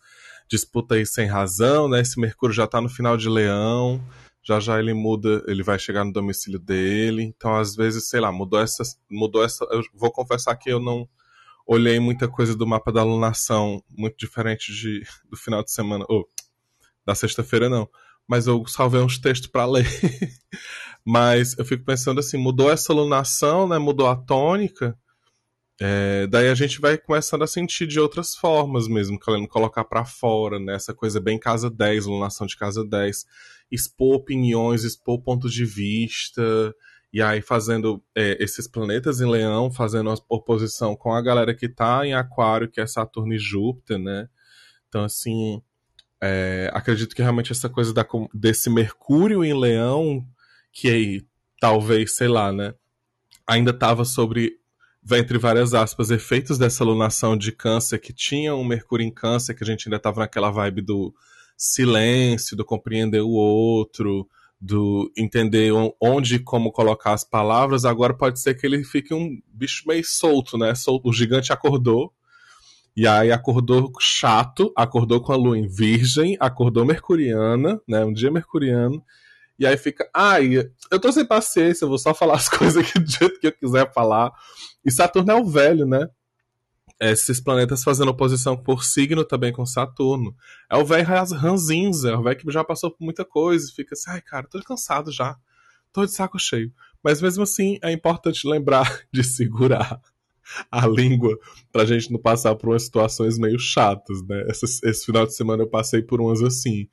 disputas 0.49 0.97
aí 0.97 1.05
sem 1.05 1.27
razão, 1.27 1.87
né? 1.87 2.01
Esse 2.01 2.19
Mercúrio 2.19 2.55
já 2.55 2.63
está 2.63 2.81
no 2.81 2.89
final 2.89 3.15
de 3.15 3.29
Leão, 3.29 4.03
já 4.41 4.59
já 4.59 4.79
ele 4.79 4.95
muda, 4.95 5.43
ele 5.47 5.61
vai 5.61 5.77
chegar 5.77 6.03
no 6.03 6.11
domicílio 6.11 6.57
dele. 6.57 7.21
Então 7.21 7.55
às 7.55 7.75
vezes, 7.75 8.09
sei 8.09 8.19
lá, 8.19 8.31
mudou 8.31 8.59
essa, 8.59 8.83
mudou 9.09 9.43
essa. 9.43 9.63
Eu 9.71 9.83
vou 9.93 10.11
confessar 10.11 10.55
que 10.55 10.71
eu 10.71 10.79
não 10.79 11.07
olhei 11.67 11.99
muita 11.99 12.27
coisa 12.27 12.55
do 12.55 12.65
mapa 12.65 12.91
da 12.91 13.01
alunação, 13.01 13.83
muito 13.95 14.17
diferente 14.17 14.73
de, 14.73 15.03
do 15.29 15.37
final 15.37 15.63
de 15.63 15.71
semana, 15.71 16.03
ou 16.09 16.27
da 17.05 17.13
sexta-feira 17.13 17.69
não, 17.69 17.87
mas 18.29 18.45
eu 18.45 18.63
salvei 18.67 19.01
uns 19.01 19.17
textos 19.17 19.49
para 19.49 19.65
ler. 19.65 19.87
mas 21.03 21.57
eu 21.57 21.65
fico 21.65 21.83
pensando 21.83 22.19
assim, 22.19 22.37
mudou 22.37 22.71
essa 22.71 22.93
alunação, 22.93 23.67
né, 23.67 23.79
mudou 23.79 24.07
a 24.07 24.15
tônica, 24.15 24.95
é, 25.81 26.27
daí 26.27 26.49
a 26.49 26.53
gente 26.53 26.79
vai 26.79 26.97
começando 26.97 27.41
a 27.41 27.47
sentir 27.47 27.87
de 27.87 27.99
outras 27.99 28.35
formas 28.35 28.87
mesmo, 28.87 29.17
querendo 29.17 29.47
colocar 29.47 29.83
para 29.85 30.05
fora, 30.05 30.59
né, 30.59 30.75
essa 30.75 30.93
coisa 30.93 31.19
bem 31.19 31.39
casa 31.39 31.69
10, 31.71 32.05
alunação 32.05 32.45
de 32.45 32.55
casa 32.55 32.85
10, 32.85 33.25
expor 33.71 34.17
opiniões, 34.17 34.83
expor 34.83 35.21
pontos 35.21 35.51
de 35.51 35.65
vista, 35.65 36.75
e 37.11 37.23
aí 37.23 37.41
fazendo 37.41 38.03
é, 38.15 38.37
esses 38.43 38.67
planetas 38.67 39.21
em 39.21 39.29
Leão, 39.29 39.71
fazendo 39.71 40.11
a 40.11 40.15
oposição 40.29 40.95
com 40.95 41.13
a 41.13 41.21
galera 41.21 41.55
que 41.55 41.67
tá 41.67 42.05
em 42.05 42.13
Aquário, 42.13 42.69
que 42.69 42.79
é 42.79 42.85
Saturno 42.85 43.33
e 43.33 43.39
Júpiter, 43.39 43.97
né? 43.97 44.29
Então, 44.87 45.03
assim, 45.05 45.61
é, 46.21 46.69
acredito 46.73 47.15
que 47.15 47.21
realmente 47.21 47.51
essa 47.51 47.69
coisa 47.69 47.93
da, 47.93 48.05
desse 48.33 48.69
Mercúrio 48.69 49.43
em 49.43 49.57
Leão, 49.57 50.25
que 50.71 50.89
aí, 50.89 51.25
talvez, 51.59 52.15
sei 52.15 52.27
lá, 52.27 52.51
né? 52.51 52.73
Ainda 53.47 53.73
tava 53.73 54.05
sobre, 54.05 54.53
entre 55.11 55.37
várias 55.37 55.73
aspas, 55.73 56.11
efeitos 56.11 56.57
dessa 56.57 56.83
lunação 56.83 57.37
de 57.37 57.51
câncer 57.51 57.99
que 57.99 58.13
tinha 58.13 58.53
um 58.55 58.63
Mercúrio 58.63 59.05
em 59.05 59.11
câncer, 59.11 59.55
que 59.55 59.63
a 59.63 59.67
gente 59.67 59.87
ainda 59.87 59.99
tava 59.99 60.21
naquela 60.21 60.51
vibe 60.51 60.81
do 60.81 61.13
silêncio, 61.57 62.55
do 62.55 62.65
compreender 62.65 63.21
o 63.21 63.29
outro, 63.29 64.27
do 64.59 65.11
entender 65.17 65.71
onde 66.01 66.35
e 66.35 66.39
como 66.39 66.71
colocar 66.71 67.13
as 67.13 67.23
palavras, 67.23 67.85
agora 67.85 68.13
pode 68.13 68.39
ser 68.39 68.55
que 68.55 68.65
ele 68.65 68.83
fique 68.83 69.13
um 69.13 69.41
bicho 69.47 69.83
meio 69.87 70.03
solto, 70.03 70.57
né? 70.57 70.73
O 71.03 71.13
gigante 71.13 71.53
acordou, 71.53 72.13
e 72.99 73.07
aí 73.07 73.31
acordou 73.31 73.93
chato, 73.97 74.73
acordou 74.75 75.21
com 75.21 75.31
a 75.31 75.35
lua 75.37 75.57
em 75.57 75.69
virgem, 75.69 76.35
acordou 76.37 76.85
mercuriana, 76.85 77.79
né? 77.87 78.03
Um 78.03 78.11
dia 78.11 78.29
mercuriano, 78.29 79.01
e 79.57 79.65
aí 79.65 79.77
fica, 79.77 80.09
ai, 80.13 80.69
eu 80.91 80.99
tô 80.99 81.09
sem 81.09 81.25
paciência, 81.25 81.85
eu 81.85 81.87
vou 81.87 81.97
só 81.97 82.13
falar 82.13 82.35
as 82.35 82.49
coisas 82.51 82.75
aqui 82.75 82.99
do 82.99 83.09
jeito 83.09 83.39
que 83.39 83.47
eu 83.47 83.53
quiser 83.53 83.89
falar. 83.93 84.33
E 84.83 84.91
Saturno 84.91 85.31
é 85.31 85.35
o 85.35 85.45
velho, 85.45 85.85
né? 85.85 86.09
esses 86.99 87.39
planetas 87.39 87.85
fazendo 87.85 88.09
oposição 88.09 88.57
por 88.57 88.83
signo 88.83 89.23
também 89.23 89.53
com 89.53 89.65
Saturno. 89.65 90.35
É 90.69 90.75
o 90.75 90.83
velho 90.83 91.07
ranzinza, 91.07 92.09
é 92.11 92.17
o 92.17 92.21
velho 92.21 92.37
que 92.37 92.51
já 92.51 92.65
passou 92.65 92.91
por 92.91 93.01
muita 93.01 93.23
coisa 93.23 93.65
e 93.65 93.73
fica 93.73 93.93
assim, 93.93 94.11
ai 94.11 94.21
cara, 94.21 94.45
tô 94.45 94.61
cansado 94.61 95.09
já, 95.09 95.37
tô 95.93 96.05
de 96.05 96.11
saco 96.11 96.37
cheio. 96.37 96.69
Mas 97.01 97.21
mesmo 97.21 97.43
assim, 97.43 97.79
é 97.81 97.93
importante 97.93 98.45
lembrar 98.45 99.03
de 99.09 99.23
segurar 99.23 100.01
a 100.71 100.87
língua 100.87 101.37
pra 101.71 101.85
gente 101.85 102.11
não 102.11 102.19
passar 102.19 102.55
por 102.55 102.69
umas 102.69 102.83
situações 102.83 103.37
meio 103.37 103.59
chatas, 103.59 104.21
né? 104.27 104.45
Esse, 104.49 104.65
esse 104.87 105.05
final 105.05 105.25
de 105.25 105.35
semana 105.35 105.63
eu 105.63 105.69
passei 105.69 106.01
por 106.01 106.21
umas 106.21 106.41
assim, 106.41 106.87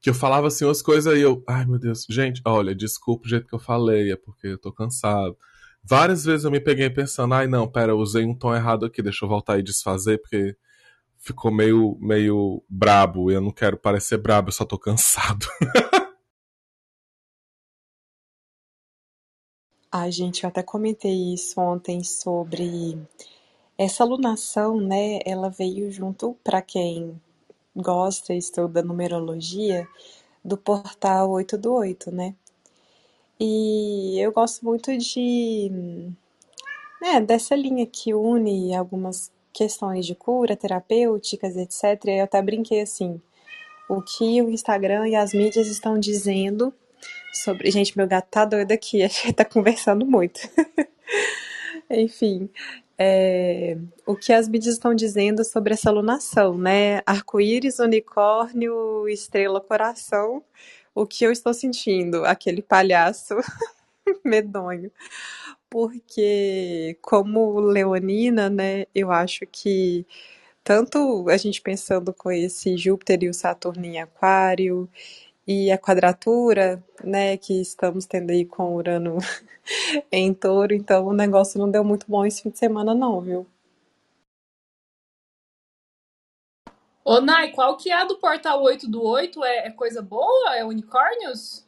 que 0.00 0.10
eu 0.10 0.14
falava 0.14 0.46
assim 0.46 0.64
umas 0.64 0.82
coisas 0.82 1.16
e 1.16 1.20
eu, 1.20 1.42
ai 1.48 1.66
meu 1.66 1.78
Deus, 1.78 2.06
gente, 2.08 2.40
olha, 2.44 2.74
desculpa 2.74 3.26
o 3.26 3.28
jeito 3.28 3.46
que 3.46 3.54
eu 3.54 3.58
falei, 3.58 4.12
é 4.12 4.16
porque 4.16 4.48
eu 4.48 4.58
tô 4.58 4.72
cansado 4.72 5.36
Várias 5.88 6.24
vezes 6.24 6.44
eu 6.44 6.50
me 6.50 6.58
peguei 6.58 6.90
pensando, 6.90 7.32
ai 7.34 7.46
não, 7.46 7.68
pera, 7.68 7.92
eu 7.92 7.98
usei 7.98 8.24
um 8.24 8.34
tom 8.34 8.52
errado 8.52 8.84
aqui, 8.84 9.00
deixa 9.00 9.24
eu 9.24 9.28
voltar 9.28 9.56
e 9.56 9.62
desfazer, 9.62 10.18
porque 10.18 10.56
ficou 11.16 11.52
meio, 11.52 11.96
meio 12.00 12.60
brabo, 12.68 13.30
e 13.30 13.34
eu 13.34 13.40
não 13.40 13.52
quero 13.52 13.76
parecer 13.76 14.18
brabo, 14.18 14.48
eu 14.48 14.52
só 14.52 14.64
tô 14.64 14.76
cansado. 14.76 15.46
Ai, 19.98 20.12
gente, 20.12 20.44
eu 20.44 20.48
até 20.50 20.62
comentei 20.62 21.32
isso 21.32 21.58
ontem 21.58 22.04
sobre 22.04 22.98
essa 23.78 24.04
alunação, 24.04 24.78
né? 24.78 25.20
Ela 25.24 25.48
veio 25.48 25.90
junto 25.90 26.36
para 26.44 26.60
quem 26.60 27.18
gosta 27.74 28.34
e 28.34 28.36
estuda 28.36 28.82
numerologia 28.82 29.88
do 30.44 30.54
portal 30.58 31.30
8 31.30 31.56
do 31.56 31.72
8, 31.72 32.10
né? 32.10 32.34
E 33.40 34.18
eu 34.18 34.30
gosto 34.32 34.66
muito 34.66 34.94
de, 34.98 35.70
né, 37.00 37.18
dessa 37.18 37.56
linha 37.56 37.86
que 37.86 38.12
une 38.12 38.76
algumas 38.76 39.32
questões 39.50 40.04
de 40.04 40.14
cura, 40.14 40.54
terapêuticas, 40.54 41.56
etc. 41.56 42.04
Eu 42.08 42.24
até 42.24 42.42
brinquei 42.42 42.82
assim, 42.82 43.18
o 43.88 44.02
que 44.02 44.42
o 44.42 44.50
Instagram 44.50 45.08
e 45.08 45.16
as 45.16 45.32
mídias 45.32 45.68
estão 45.68 45.98
dizendo 45.98 46.70
sobre. 47.36 47.70
Gente, 47.70 47.96
meu 47.96 48.06
gato 48.06 48.28
tá 48.30 48.44
doido 48.44 48.72
aqui, 48.72 49.02
a 49.04 49.08
gente 49.08 49.32
tá 49.32 49.44
conversando 49.44 50.06
muito. 50.06 50.40
Enfim, 51.90 52.50
é, 52.98 53.76
o 54.06 54.16
que 54.16 54.32
as 54.32 54.48
mídias 54.48 54.74
estão 54.74 54.94
dizendo 54.94 55.44
sobre 55.44 55.74
essa 55.74 55.90
alunação, 55.90 56.58
né? 56.58 57.02
Arco-íris, 57.06 57.78
unicórnio, 57.78 59.08
estrela, 59.08 59.60
coração 59.60 60.42
o 60.96 61.06
que 61.06 61.24
eu 61.24 61.30
estou 61.30 61.52
sentindo, 61.52 62.24
aquele 62.24 62.62
palhaço 62.62 63.34
medonho. 64.24 64.90
Porque, 65.70 66.98
como 67.02 67.60
leonina, 67.60 68.48
né, 68.50 68.86
eu 68.94 69.12
acho 69.12 69.46
que 69.46 70.06
tanto 70.64 71.28
a 71.28 71.36
gente 71.36 71.60
pensando 71.62 72.14
com 72.14 72.30
esse 72.32 72.76
Júpiter 72.78 73.24
e 73.24 73.28
o 73.28 73.34
Saturno 73.34 73.84
em 73.84 74.00
Aquário, 74.00 74.88
e 75.46 75.70
a 75.70 75.78
quadratura, 75.78 76.82
né, 77.04 77.36
que 77.36 77.60
estamos 77.60 78.06
tendo 78.06 78.30
aí 78.30 78.44
com 78.44 78.74
Urano 78.74 79.18
em 80.12 80.34
touro, 80.34 80.74
então 80.74 81.06
o 81.06 81.12
negócio 81.14 81.58
não 81.58 81.70
deu 81.70 81.84
muito 81.84 82.06
bom 82.08 82.26
esse 82.26 82.42
fim 82.42 82.50
de 82.50 82.58
semana, 82.58 82.94
não, 82.94 83.20
viu? 83.20 83.46
Ô, 87.04 87.20
Nai, 87.20 87.52
qual 87.52 87.76
que 87.76 87.90
é 87.90 87.94
a 87.94 88.04
do 88.04 88.18
portal 88.18 88.62
8 88.62 88.88
do 88.88 89.02
8? 89.02 89.44
É, 89.44 89.68
é 89.68 89.70
coisa 89.70 90.02
boa? 90.02 90.56
É 90.56 90.64
unicórnios? 90.64 91.65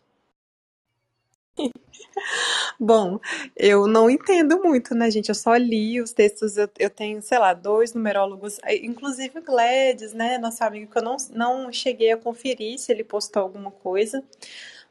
Bom, 2.79 3.19
eu 3.57 3.87
não 3.87 4.09
entendo 4.11 4.61
muito, 4.63 4.95
né, 4.95 5.11
gente? 5.11 5.29
Eu 5.29 5.35
só 5.35 5.57
li 5.57 6.01
os 6.01 6.13
textos, 6.13 6.57
eu, 6.57 6.69
eu 6.79 6.91
tenho, 6.91 7.21
sei 7.23 7.39
lá, 7.39 7.53
dois 7.55 7.93
numerólogos, 7.95 8.59
eh, 8.65 8.85
inclusive 8.85 9.39
o 9.39 9.43
Gledes, 9.43 10.13
né, 10.13 10.39
nosso 10.39 10.63
amigo, 10.65 10.91
que 10.91 10.99
eu 10.99 11.03
não, 11.03 11.17
não 11.33 11.73
cheguei 11.73 12.13
a 12.13 12.17
conferir 12.17 12.79
se 12.79 12.93
ele 12.93 13.05
postou 13.05 13.43
alguma 13.43 13.71
coisa, 13.71 14.23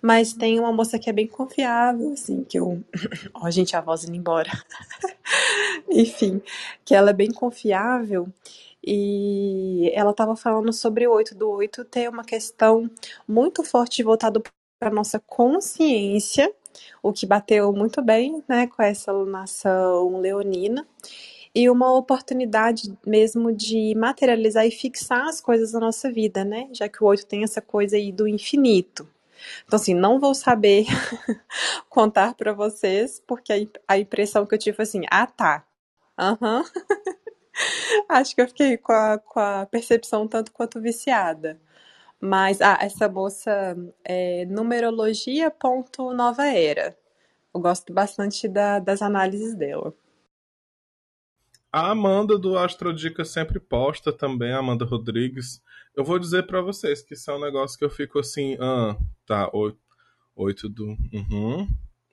mas 0.01 0.33
tem 0.33 0.59
uma 0.59 0.71
moça 0.71 0.99
que 0.99 1.09
é 1.09 1.13
bem 1.13 1.27
confiável, 1.27 2.11
assim, 2.13 2.43
que 2.43 2.59
eu. 2.59 2.83
Ó, 3.33 3.49
gente, 3.49 3.75
a 3.75 3.81
voz 3.81 4.03
indo 4.03 4.15
embora. 4.15 4.51
Enfim, 5.89 6.41
que 6.85 6.93
ela 6.95 7.11
é 7.11 7.13
bem 7.13 7.31
confiável 7.31 8.27
e 8.85 9.91
ela 9.93 10.11
estava 10.11 10.35
falando 10.35 10.71
sobre 10.71 11.07
o 11.07 11.11
8 11.13 11.35
do 11.35 11.49
8 11.49 11.83
ter 11.85 12.09
uma 12.09 12.23
questão 12.23 12.89
muito 13.27 13.63
forte 13.63 14.03
voltada 14.03 14.41
para 14.79 14.89
nossa 14.89 15.19
consciência, 15.19 16.51
o 17.01 17.11
que 17.11 17.25
bateu 17.25 17.71
muito 17.73 18.01
bem 18.01 18.43
né, 18.47 18.67
com 18.67 18.81
essa 18.81 19.11
alunação 19.11 20.19
leonina, 20.19 20.87
e 21.53 21.69
uma 21.69 21.93
oportunidade 21.93 22.95
mesmo 23.05 23.51
de 23.51 23.95
materializar 23.95 24.65
e 24.65 24.71
fixar 24.71 25.27
as 25.27 25.41
coisas 25.41 25.71
da 25.71 25.79
nossa 25.79 26.11
vida, 26.11 26.45
né? 26.45 26.69
Já 26.71 26.87
que 26.87 27.03
o 27.03 27.07
8 27.07 27.25
tem 27.25 27.43
essa 27.43 27.61
coisa 27.61 27.95
aí 27.95 28.11
do 28.11 28.27
infinito. 28.27 29.09
Então, 29.65 29.77
assim, 29.77 29.93
não 29.93 30.19
vou 30.19 30.35
saber 30.35 30.85
contar 31.89 32.35
para 32.35 32.53
vocês, 32.53 33.21
porque 33.25 33.69
a 33.87 33.97
impressão 33.97 34.45
que 34.45 34.53
eu 34.53 34.59
tive 34.59 34.75
foi 34.75 34.83
assim: 34.83 35.01
ah, 35.09 35.25
tá. 35.25 35.65
Aham. 36.17 36.59
Uhum. 36.59 36.63
Acho 38.07 38.35
que 38.35 38.41
eu 38.41 38.47
fiquei 38.47 38.77
com 38.77 38.91
a, 38.91 39.17
com 39.17 39.39
a 39.39 39.65
percepção 39.65 40.27
tanto 40.27 40.51
quanto 40.51 40.79
viciada. 40.81 41.59
Mas, 42.19 42.61
ah, 42.61 42.77
essa 42.81 43.07
moça 43.07 43.75
é 44.03 44.45
numerologia 44.45 45.51
ponto 45.51 46.11
nova 46.13 46.47
era. 46.47 46.97
Eu 47.53 47.61
gosto 47.61 47.93
bastante 47.93 48.47
da- 48.47 48.79
das 48.79 49.01
análises 49.01 49.53
dela. 49.55 49.93
A 51.71 51.91
Amanda 51.91 52.37
do 52.37 52.57
Astrodica 52.57 53.23
sempre 53.25 53.59
posta 53.59 54.11
também, 54.11 54.51
a 54.51 54.59
Amanda 54.59 54.85
Rodrigues. 54.85 55.61
Eu 55.95 56.03
vou 56.03 56.17
dizer 56.17 56.47
pra 56.47 56.61
vocês 56.61 57.01
que 57.01 57.13
isso 57.13 57.29
é 57.29 57.35
um 57.35 57.41
negócio 57.41 57.77
que 57.77 57.85
eu 57.85 57.89
fico 57.89 58.19
assim, 58.19 58.57
ah, 58.59 58.95
tá, 59.25 59.49
oito, 59.53 59.77
oito 60.35 60.69
do. 60.69 60.85
Uhum. 61.13 61.67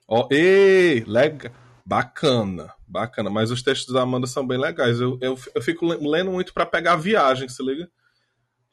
Ó, 0.07 0.27
ei, 0.29 1.03
legal. 1.05 1.51
Bacana, 1.85 2.73
bacana. 2.87 3.29
Mas 3.29 3.49
os 3.51 3.61
textos 3.63 3.93
da 3.93 4.01
Amanda 4.01 4.27
são 4.27 4.45
bem 4.45 4.57
legais. 4.57 4.99
Eu, 4.99 5.17
eu, 5.21 5.37
eu 5.53 5.61
fico 5.61 5.85
le- 5.85 5.97
lendo 6.07 6.31
muito 6.31 6.53
pra 6.53 6.65
pegar 6.65 6.95
viagem, 6.95 7.47
se 7.47 7.63
liga? 7.63 7.89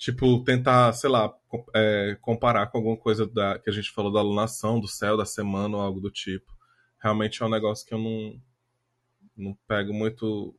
Tipo, 0.03 0.43
tentar, 0.43 0.93
sei 0.95 1.09
lá, 1.09 1.33
é, 1.73 2.19
comparar 2.21 2.67
com 2.67 2.77
alguma 2.77 2.97
coisa 2.97 3.25
da, 3.25 3.57
que 3.61 3.71
a 3.71 3.73
gente 3.73 3.93
falou 3.93 4.11
da 4.11 4.19
alunação, 4.19 4.81
do 4.81 4.89
céu, 4.89 5.17
da 5.17 5.25
semana 5.25 5.77
ou 5.77 5.81
algo 5.81 6.01
do 6.01 6.11
tipo. 6.11 6.53
Realmente 7.01 7.41
é 7.41 7.47
um 7.47 7.49
negócio 7.49 7.87
que 7.87 7.95
eu 7.95 7.99
não, 7.99 8.43
não 9.37 9.57
pego 9.69 9.95
muito 9.95 10.57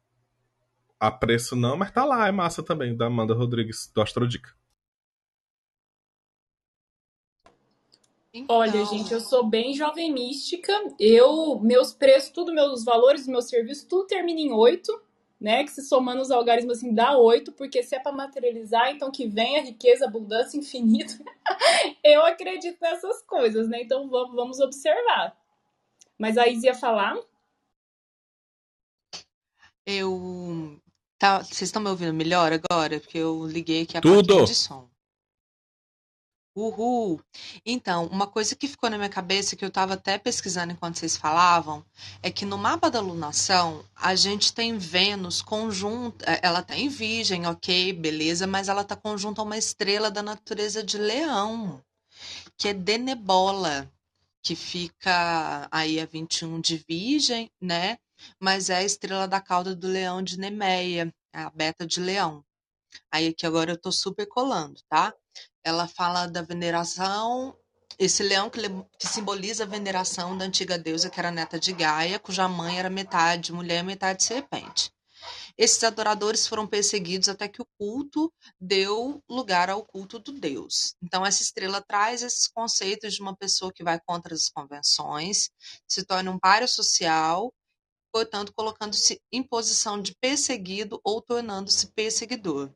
a 0.97 1.11
preço 1.11 1.57
não, 1.57 1.75
mas 1.75 1.91
tá 1.91 2.05
lá, 2.05 2.25
é 2.25 2.31
massa 2.31 2.63
também, 2.63 2.95
da 2.95 3.07
Amanda 3.07 3.33
Rodrigues, 3.33 3.91
do 3.93 4.01
Astrodica. 4.01 4.55
Olha, 8.47 8.69
Então, 8.69 8.85
gente, 8.85 9.11
eu 9.11 9.19
sou 9.19 9.45
bem 9.45 9.73
jovem 9.73 10.13
mística. 10.13 10.71
Eu, 10.97 11.59
meus 11.59 11.93
preços, 11.93 12.29
tudo, 12.29 12.53
meus 12.53 12.85
valores, 12.85 13.27
meus 13.27 13.49
serviços, 13.49 13.83
tudo 13.83 14.07
termina 14.07 14.39
em 14.39 14.53
oito, 14.53 14.97
né? 15.43 15.63
Que 15.63 15.71
se 15.71 15.83
somando 15.83 16.21
os 16.21 16.31
algarismos 16.31 16.77
assim 16.77 16.93
dá 16.93 17.17
oito, 17.17 17.51
porque 17.51 17.83
se 17.83 17.95
é 17.95 17.99
para 17.99 18.13
materializar, 18.13 18.89
então 18.89 19.11
que 19.11 19.27
venha 19.27 19.61
riqueza, 19.61 20.05
abundância, 20.05 20.57
infinito. 20.57 21.21
Eu 22.01 22.25
acredito 22.25 22.77
nessas 22.81 23.21
coisas, 23.23 23.67
né? 23.67 23.81
Então 23.81 24.09
vamos, 24.09 24.35
vamos 24.35 24.59
observar. 24.59 25.37
Mas 26.17 26.37
a 26.37 26.47
Isa 26.47 26.67
ia 26.67 26.75
falar? 26.75 27.17
eu. 29.85 30.79
Tá, 31.17 31.39
vocês 31.39 31.63
estão 31.63 31.81
me 31.81 31.89
ouvindo 31.89 32.13
melhor 32.13 32.51
agora? 32.51 32.99
Porque 32.99 33.17
eu 33.17 33.45
liguei 33.45 33.83
aqui 33.83 33.97
a 33.97 34.01
Tudo! 34.01 34.45
de 34.45 34.55
som. 34.55 34.89
Uhul! 36.55 37.19
Então, 37.65 38.05
uma 38.07 38.27
coisa 38.27 38.55
que 38.55 38.67
ficou 38.67 38.87
na 38.87 38.97
minha 38.97 39.09
cabeça, 39.09 39.55
que 39.55 39.65
eu 39.65 39.69
estava 39.69 39.95
até 39.95 40.19
pesquisando 40.19 40.71
enquanto 40.71 40.99
vocês 40.99 41.17
falavam, 41.17 41.83
é 42.21 42.29
que 42.29 42.45
no 42.45 42.59
mapa 42.59 42.91
da 42.91 43.01
lunação, 43.01 43.83
a 43.95 44.13
gente 44.13 44.53
tem 44.53 44.77
Vênus 44.77 45.41
conjunta, 45.41 46.23
eh, 46.29 46.39
ela 46.43 46.61
tá 46.61 46.77
em 46.77 46.89
Virgem, 46.89 47.47
ok, 47.47 47.93
beleza, 47.93 48.45
mas 48.45 48.69
ela 48.69 48.83
tá 48.83 48.95
conjunta 48.95 49.41
a 49.41 49.43
uma 49.43 49.57
estrela 49.57 50.11
da 50.11 50.21
natureza 50.21 50.83
de 50.83 50.97
Leão, 50.97 51.83
que 52.55 52.67
é 52.67 52.73
Denebola, 52.73 53.91
que 54.43 54.55
fica 54.55 55.67
aí 55.71 55.99
a 55.99 56.05
21 56.05 56.61
de 56.61 56.77
Virgem, 56.87 57.49
né? 57.59 57.97
Mas 58.39 58.69
é 58.69 58.75
a 58.77 58.83
estrela 58.83 59.27
da 59.27 59.41
cauda 59.41 59.75
do 59.75 59.87
Leão 59.87 60.21
de 60.21 60.37
Nemeia, 60.37 61.11
é 61.33 61.39
a 61.41 61.49
beta 61.49 61.85
de 61.85 61.99
Leão. 61.99 62.45
Aí 63.11 63.27
aqui 63.27 63.45
agora 63.45 63.71
eu 63.71 63.81
tô 63.81 63.91
super 63.91 64.27
colando, 64.27 64.79
tá? 64.87 65.13
Ela 65.63 65.87
fala 65.87 66.27
da 66.27 66.41
veneração, 66.41 67.55
esse 67.97 68.23
leão 68.23 68.49
que, 68.49 68.59
que 68.99 69.07
simboliza 69.07 69.63
a 69.63 69.67
veneração 69.67 70.37
da 70.37 70.45
antiga 70.45 70.77
deusa 70.77 71.09
que 71.09 71.19
era 71.19 71.31
neta 71.31 71.59
de 71.59 71.71
Gaia, 71.71 72.19
cuja 72.19 72.47
mãe 72.47 72.79
era 72.79 72.89
metade 72.89 73.53
mulher 73.53 73.79
e 73.79 73.83
metade 73.83 74.23
serpente. 74.23 74.91
Esses 75.57 75.83
adoradores 75.83 76.47
foram 76.47 76.67
perseguidos 76.67 77.29
até 77.29 77.47
que 77.47 77.61
o 77.61 77.67
culto 77.77 78.33
deu 78.59 79.23
lugar 79.29 79.69
ao 79.69 79.85
culto 79.85 80.19
do 80.19 80.31
deus. 80.33 80.95
Então 81.01 81.25
essa 81.25 81.43
estrela 81.43 81.81
traz 81.81 82.23
esses 82.23 82.47
conceitos 82.47 83.13
de 83.13 83.21
uma 83.21 83.35
pessoa 83.35 83.71
que 83.71 83.83
vai 83.83 83.99
contra 84.05 84.33
as 84.33 84.49
convenções, 84.49 85.49
se 85.87 86.03
torna 86.03 86.31
um 86.31 86.39
páreo 86.39 86.67
social, 86.67 87.53
portanto 88.11 88.51
colocando-se 88.55 89.21
em 89.31 89.43
posição 89.43 90.01
de 90.01 90.15
perseguido 90.19 90.99
ou 91.03 91.21
tornando-se 91.21 91.87
perseguidor 91.93 92.73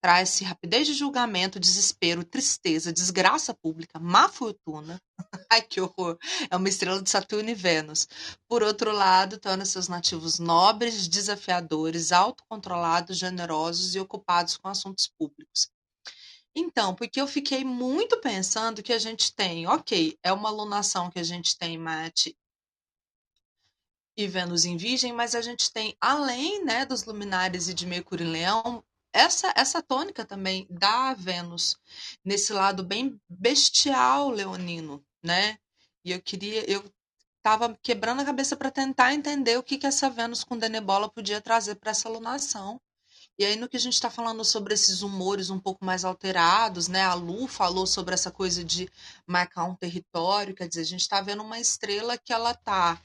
traz-se 0.00 0.44
rapidez 0.44 0.86
de 0.86 0.94
julgamento, 0.94 1.58
desespero, 1.58 2.24
tristeza, 2.24 2.92
desgraça 2.92 3.52
pública, 3.54 3.98
má 3.98 4.28
fortuna. 4.28 5.00
Ai, 5.50 5.62
que 5.62 5.80
horror! 5.80 6.18
É 6.50 6.56
uma 6.56 6.68
estrela 6.68 7.02
de 7.02 7.10
Saturno 7.10 7.50
e 7.50 7.54
Vênus. 7.54 8.08
Por 8.48 8.62
outro 8.62 8.92
lado, 8.92 9.38
torna 9.38 9.64
seus 9.64 9.88
nativos 9.88 10.38
nobres, 10.38 11.08
desafiadores, 11.08 12.12
autocontrolados, 12.12 13.18
generosos 13.18 13.94
e 13.94 14.00
ocupados 14.00 14.56
com 14.56 14.68
assuntos 14.68 15.08
públicos. 15.18 15.70
Então, 16.54 16.94
porque 16.94 17.20
eu 17.20 17.26
fiquei 17.26 17.64
muito 17.64 18.20
pensando 18.20 18.82
que 18.82 18.92
a 18.92 18.98
gente 18.98 19.32
tem, 19.34 19.66
ok, 19.66 20.18
é 20.22 20.32
uma 20.32 20.48
alunação 20.48 21.10
que 21.10 21.18
a 21.18 21.24
gente 21.24 21.56
tem 21.56 21.78
Marte 21.78 22.36
e 24.16 24.26
Vênus 24.26 24.64
em 24.64 24.76
Virgem, 24.76 25.12
mas 25.12 25.36
a 25.36 25.40
gente 25.40 25.72
tem, 25.72 25.96
além 26.00 26.64
né, 26.64 26.84
dos 26.84 27.04
luminares 27.04 27.68
e 27.68 27.74
de 27.74 27.86
Mercúrio 27.86 28.26
em 28.26 28.30
Leão, 28.30 28.84
essa, 29.18 29.52
essa 29.56 29.82
tônica 29.82 30.24
também 30.24 30.64
da 30.70 31.12
Vênus, 31.12 31.76
nesse 32.24 32.52
lado 32.52 32.84
bem 32.84 33.20
bestial 33.28 34.30
leonino, 34.30 35.04
né? 35.20 35.58
E 36.04 36.12
eu 36.12 36.22
queria, 36.22 36.70
eu 36.70 36.84
estava 37.36 37.76
quebrando 37.82 38.20
a 38.20 38.24
cabeça 38.24 38.56
para 38.56 38.70
tentar 38.70 39.12
entender 39.12 39.58
o 39.58 39.62
que, 39.62 39.76
que 39.76 39.86
essa 39.86 40.08
Vênus 40.08 40.44
com 40.44 40.56
Denebola 40.56 41.08
podia 41.10 41.40
trazer 41.40 41.74
para 41.74 41.90
essa 41.90 42.08
lunação. 42.08 42.80
E 43.36 43.44
aí, 43.44 43.56
no 43.56 43.68
que 43.68 43.76
a 43.76 43.80
gente 43.80 43.94
está 43.94 44.08
falando 44.10 44.44
sobre 44.44 44.74
esses 44.74 45.02
humores 45.02 45.50
um 45.50 45.58
pouco 45.58 45.84
mais 45.84 46.04
alterados, 46.04 46.86
né? 46.86 47.02
A 47.02 47.14
Lu 47.14 47.48
falou 47.48 47.86
sobre 47.86 48.14
essa 48.14 48.30
coisa 48.30 48.64
de 48.64 48.88
marcar 49.26 49.64
um 49.64 49.74
território, 49.74 50.54
quer 50.54 50.68
dizer, 50.68 50.82
a 50.82 50.84
gente 50.84 51.00
está 51.00 51.20
vendo 51.20 51.42
uma 51.42 51.58
estrela 51.58 52.16
que 52.16 52.32
ela 52.32 52.52
está 52.52 53.00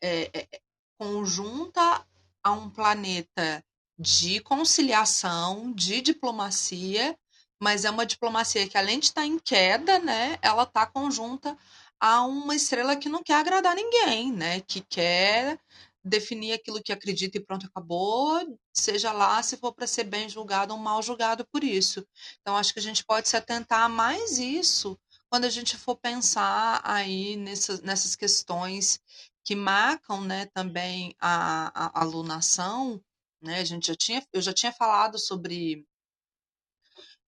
é, 0.00 0.30
é, 0.32 0.60
conjunta 0.98 2.06
a 2.42 2.52
um 2.52 2.70
planeta 2.70 3.64
de 3.98 4.40
conciliação, 4.40 5.72
de 5.72 6.00
diplomacia, 6.00 7.16
mas 7.60 7.84
é 7.84 7.90
uma 7.90 8.06
diplomacia 8.06 8.68
que, 8.68 8.76
além 8.76 8.98
de 8.98 9.06
estar 9.06 9.24
em 9.24 9.38
queda, 9.38 9.98
né, 9.98 10.38
ela 10.42 10.64
está 10.64 10.86
conjunta 10.86 11.56
a 11.98 12.22
uma 12.24 12.54
estrela 12.54 12.96
que 12.96 13.08
não 13.08 13.22
quer 13.22 13.34
agradar 13.36 13.74
ninguém, 13.74 14.32
né, 14.32 14.60
que 14.60 14.82
quer 14.82 15.58
definir 16.04 16.52
aquilo 16.52 16.82
que 16.82 16.92
acredita 16.92 17.36
e 17.36 17.44
pronto, 17.44 17.66
acabou, 17.66 18.58
seja 18.72 19.12
lá 19.12 19.42
se 19.42 19.56
for 19.56 19.72
para 19.72 19.86
ser 19.86 20.04
bem 20.04 20.28
julgado 20.28 20.72
ou 20.72 20.78
mal 20.78 21.02
julgado 21.02 21.44
por 21.50 21.64
isso. 21.64 22.06
Então, 22.40 22.56
acho 22.56 22.72
que 22.72 22.78
a 22.78 22.82
gente 22.82 23.04
pode 23.04 23.28
se 23.28 23.36
atentar 23.36 23.82
a 23.82 23.88
mais 23.88 24.38
isso 24.38 24.98
quando 25.28 25.46
a 25.46 25.50
gente 25.50 25.76
for 25.76 25.96
pensar 25.96 26.80
aí 26.84 27.36
nessas, 27.36 27.80
nessas 27.82 28.14
questões 28.14 29.00
que 29.44 29.56
marcam 29.56 30.20
né, 30.20 30.46
também 30.46 31.14
a, 31.20 31.68
a, 31.74 31.98
a 31.98 32.02
alunação, 32.02 33.02
né? 33.42 33.60
A 33.60 33.64
gente 33.64 33.86
já 33.88 33.94
tinha, 33.94 34.26
eu 34.32 34.40
já 34.40 34.52
tinha 34.52 34.72
falado 34.72 35.18
sobre 35.18 35.86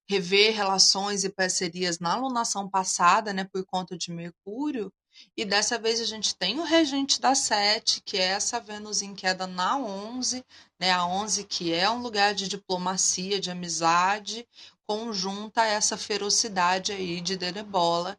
rever 0.09 0.55
relações 0.55 1.23
e 1.23 1.29
parcerias 1.29 1.99
na 1.99 2.15
alunação 2.15 2.69
passada, 2.69 3.33
né, 3.33 3.45
por 3.45 3.65
conta 3.67 3.97
de 3.97 4.11
Mercúrio, 4.11 4.91
e 5.37 5.45
dessa 5.45 5.79
vez 5.79 6.01
a 6.01 6.05
gente 6.05 6.35
tem 6.35 6.59
o 6.59 6.65
regente 6.65 7.21
da 7.21 7.35
sete, 7.35 8.01
que 8.03 8.17
é 8.17 8.23
essa 8.23 8.59
Vênus 8.59 9.03
em 9.03 9.15
queda 9.15 9.47
na 9.47 9.77
11, 9.77 10.43
né, 10.81 10.93
a 10.93 11.05
11 11.07 11.45
que 11.45 11.75
é 11.75 11.91
um 11.91 12.01
lugar 12.01 12.35
de 12.35 12.49
diplomacia, 12.49 13.39
de 13.39 13.51
amizade, 13.51 14.47
conjunta 14.87 15.65
essa 15.65 15.99
ferocidade 15.99 16.93
aí 16.93 17.21
de 17.21 17.37
Denebola, 17.37 18.19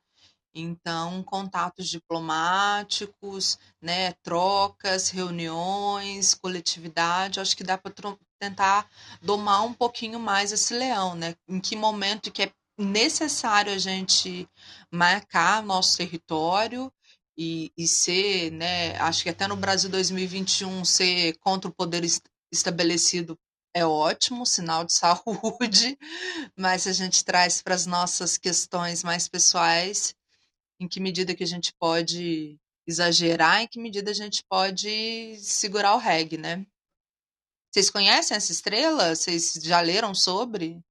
então, 0.53 1.23
contatos 1.23 1.87
diplomáticos, 1.87 3.57
né, 3.81 4.13
trocas, 4.23 5.09
reuniões, 5.09 6.33
coletividade, 6.33 7.39
acho 7.39 7.55
que 7.55 7.63
dá 7.63 7.77
para 7.77 7.93
tentar 8.39 8.89
domar 9.21 9.63
um 9.63 9.73
pouquinho 9.73 10.19
mais 10.19 10.51
esse 10.51 10.73
leão, 10.73 11.15
né? 11.15 11.35
Em 11.47 11.59
que 11.59 11.75
momento 11.75 12.31
que 12.31 12.43
é 12.43 12.51
necessário 12.77 13.73
a 13.73 13.77
gente 13.77 14.47
marcar 14.91 15.61
nosso 15.61 15.97
território 15.97 16.91
e, 17.37 17.71
e 17.77 17.87
ser, 17.87 18.51
né, 18.51 18.97
acho 18.97 19.23
que 19.23 19.29
até 19.29 19.47
no 19.47 19.55
Brasil 19.55 19.89
2021 19.89 20.83
ser 20.85 21.37
contra 21.39 21.69
o 21.69 21.73
poder 21.73 22.03
estabelecido 22.51 23.37
é 23.73 23.85
ótimo, 23.85 24.45
sinal 24.45 24.83
de 24.83 24.91
saúde, 24.93 25.97
mas 26.57 26.87
a 26.87 26.91
gente 26.93 27.23
traz 27.23 27.61
para 27.61 27.75
as 27.75 27.85
nossas 27.85 28.37
questões 28.37 29.03
mais 29.03 29.27
pessoais, 29.27 30.15
em 30.79 30.87
que 30.87 30.99
medida 30.99 31.35
que 31.35 31.43
a 31.43 31.47
gente 31.47 31.73
pode 31.73 32.57
exagerar, 32.87 33.61
em 33.61 33.67
que 33.67 33.79
medida 33.79 34.11
a 34.11 34.13
gente 34.13 34.43
pode 34.49 35.35
segurar 35.37 35.95
o 35.95 35.99
reggae, 35.99 36.37
né? 36.37 36.65
Vocês 37.71 37.89
conhecem 37.89 38.35
essa 38.35 38.51
estrela? 38.51 39.13
Vocês 39.13 39.53
já 39.61 39.79
leram 39.81 40.15
sobre? 40.15 40.81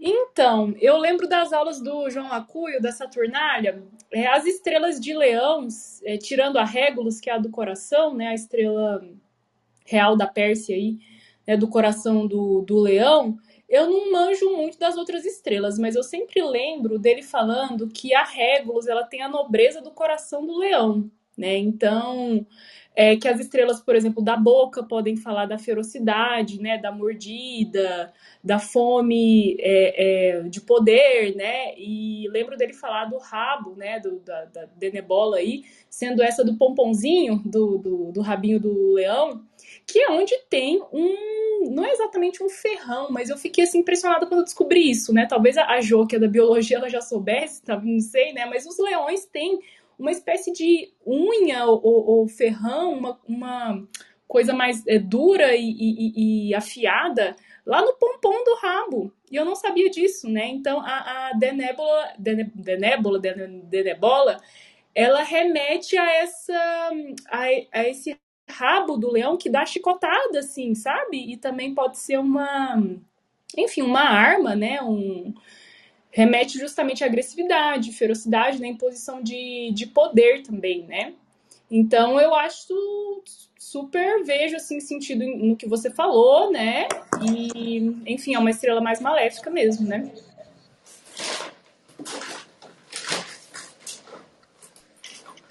Então, 0.00 0.74
eu 0.80 0.96
lembro 0.96 1.28
das 1.28 1.52
aulas 1.52 1.80
do 1.80 2.08
João 2.08 2.32
Acuio, 2.32 2.80
da 2.80 2.92
Saturnália, 2.92 3.82
é, 4.12 4.28
as 4.28 4.46
estrelas 4.46 5.00
de 5.00 5.12
leão, 5.12 5.66
é, 6.04 6.16
tirando 6.16 6.56
a 6.56 6.64
Régulus, 6.64 7.20
que 7.20 7.28
é 7.28 7.34
a 7.34 7.38
do 7.38 7.50
coração, 7.50 8.14
né, 8.14 8.28
a 8.28 8.34
estrela 8.34 9.04
real 9.84 10.16
da 10.16 10.26
Pérsia 10.26 10.76
aí, 10.76 10.98
né, 11.44 11.56
do 11.56 11.66
coração 11.66 12.28
do, 12.28 12.62
do 12.62 12.78
leão, 12.78 13.38
eu 13.68 13.86
não 13.88 14.10
manjo 14.10 14.50
muito 14.56 14.78
das 14.78 14.96
outras 14.96 15.24
estrelas, 15.26 15.78
mas 15.78 15.94
eu 15.94 16.02
sempre 16.02 16.42
lembro 16.42 16.98
dele 16.98 17.22
falando 17.22 17.88
que 17.88 18.14
a 18.14 18.24
Regulus 18.24 18.86
ela 18.86 19.04
tem 19.04 19.20
a 19.20 19.28
nobreza 19.28 19.82
do 19.82 19.90
coração 19.90 20.46
do 20.46 20.58
leão, 20.58 21.10
né? 21.36 21.58
Então, 21.58 22.46
é, 22.96 23.14
que 23.16 23.28
as 23.28 23.38
estrelas, 23.38 23.78
por 23.80 23.94
exemplo, 23.94 24.24
da 24.24 24.36
boca 24.36 24.82
podem 24.82 25.16
falar 25.16 25.46
da 25.46 25.58
ferocidade, 25.58 26.60
né? 26.60 26.78
Da 26.78 26.90
mordida, 26.90 28.12
da 28.42 28.58
fome 28.58 29.56
é, 29.60 30.38
é, 30.38 30.42
de 30.48 30.60
poder, 30.62 31.36
né? 31.36 31.78
E 31.78 32.26
lembro 32.30 32.56
dele 32.56 32.72
falar 32.72 33.04
do 33.04 33.18
rabo, 33.18 33.76
né? 33.76 34.00
Do, 34.00 34.18
da, 34.20 34.46
da 34.46 34.64
Denebola 34.76 35.36
aí, 35.36 35.64
sendo 35.90 36.22
essa 36.22 36.42
do 36.42 36.56
pomponzinho, 36.56 37.42
do, 37.44 37.78
do, 37.78 38.12
do 38.12 38.20
rabinho 38.22 38.58
do 38.58 38.94
leão 38.94 39.44
que 39.88 39.98
é 39.98 40.10
onde 40.10 40.36
tem 40.50 40.80
um. 40.92 41.70
Não 41.70 41.84
é 41.84 41.90
exatamente 41.90 42.42
um 42.42 42.48
ferrão, 42.48 43.08
mas 43.10 43.30
eu 43.30 43.38
fiquei 43.38 43.64
assim 43.64 43.78
impressionada 43.78 44.26
quando 44.26 44.40
eu 44.40 44.44
descobri 44.44 44.88
isso, 44.88 45.12
né? 45.12 45.26
Talvez 45.26 45.56
a 45.56 45.80
Jo, 45.80 46.06
que 46.06 46.16
é 46.16 46.18
da 46.18 46.28
biologia, 46.28 46.76
ela 46.76 46.90
já 46.90 47.00
soubesse, 47.00 47.62
tá? 47.62 47.80
não 47.80 47.98
sei, 47.98 48.32
né? 48.32 48.44
Mas 48.46 48.66
os 48.66 48.78
leões 48.78 49.24
têm 49.24 49.58
uma 49.98 50.12
espécie 50.12 50.52
de 50.52 50.92
unha 51.04 51.64
ou, 51.64 51.80
ou 51.82 52.28
ferrão, 52.28 52.92
uma, 52.92 53.20
uma 53.26 53.88
coisa 54.28 54.52
mais 54.52 54.86
é, 54.86 54.98
dura 54.98 55.56
e, 55.56 55.70
e, 55.70 56.48
e, 56.48 56.54
afiada 56.54 57.34
lá 57.66 57.80
no 57.80 57.94
pompom 57.94 58.44
do 58.44 58.54
rabo. 58.56 59.12
E 59.30 59.36
eu 59.36 59.44
não 59.44 59.56
sabia 59.56 59.90
disso, 59.90 60.28
né? 60.28 60.46
Então 60.48 60.80
a, 60.80 61.30
a 61.30 61.32
Denébola, 61.32 62.12
Denébola, 62.18 63.18
Denebola, 63.18 64.36
ela 64.94 65.22
remete 65.22 65.96
a 65.96 66.12
essa 66.12 66.90
a, 67.30 67.42
a 67.72 67.88
esse 67.88 68.16
rabo 68.48 68.96
do 68.96 69.10
leão 69.10 69.36
que 69.36 69.50
dá 69.50 69.64
chicotada, 69.64 70.38
assim, 70.38 70.74
sabe? 70.74 71.32
E 71.32 71.36
também 71.36 71.74
pode 71.74 71.98
ser 71.98 72.18
uma, 72.18 72.82
enfim, 73.56 73.82
uma 73.82 74.02
arma, 74.02 74.54
né? 74.54 74.80
Um, 74.82 75.34
remete 76.10 76.58
justamente 76.58 77.04
à 77.04 77.06
agressividade, 77.06 77.92
ferocidade, 77.92 78.60
né? 78.60 78.68
Imposição 78.68 79.22
de, 79.22 79.70
de 79.72 79.86
poder 79.86 80.42
também, 80.42 80.84
né? 80.84 81.14
Então 81.70 82.18
eu 82.20 82.34
acho 82.34 82.74
super 83.58 84.24
vejo 84.24 84.56
assim 84.56 84.80
sentido 84.80 85.24
no 85.26 85.56
que 85.56 85.68
você 85.68 85.90
falou, 85.90 86.50
né? 86.50 86.88
E 87.30 87.78
enfim, 88.06 88.34
é 88.34 88.38
uma 88.38 88.50
estrela 88.50 88.80
mais 88.80 89.00
maléfica 89.00 89.50
mesmo, 89.50 89.86
né? 89.86 90.10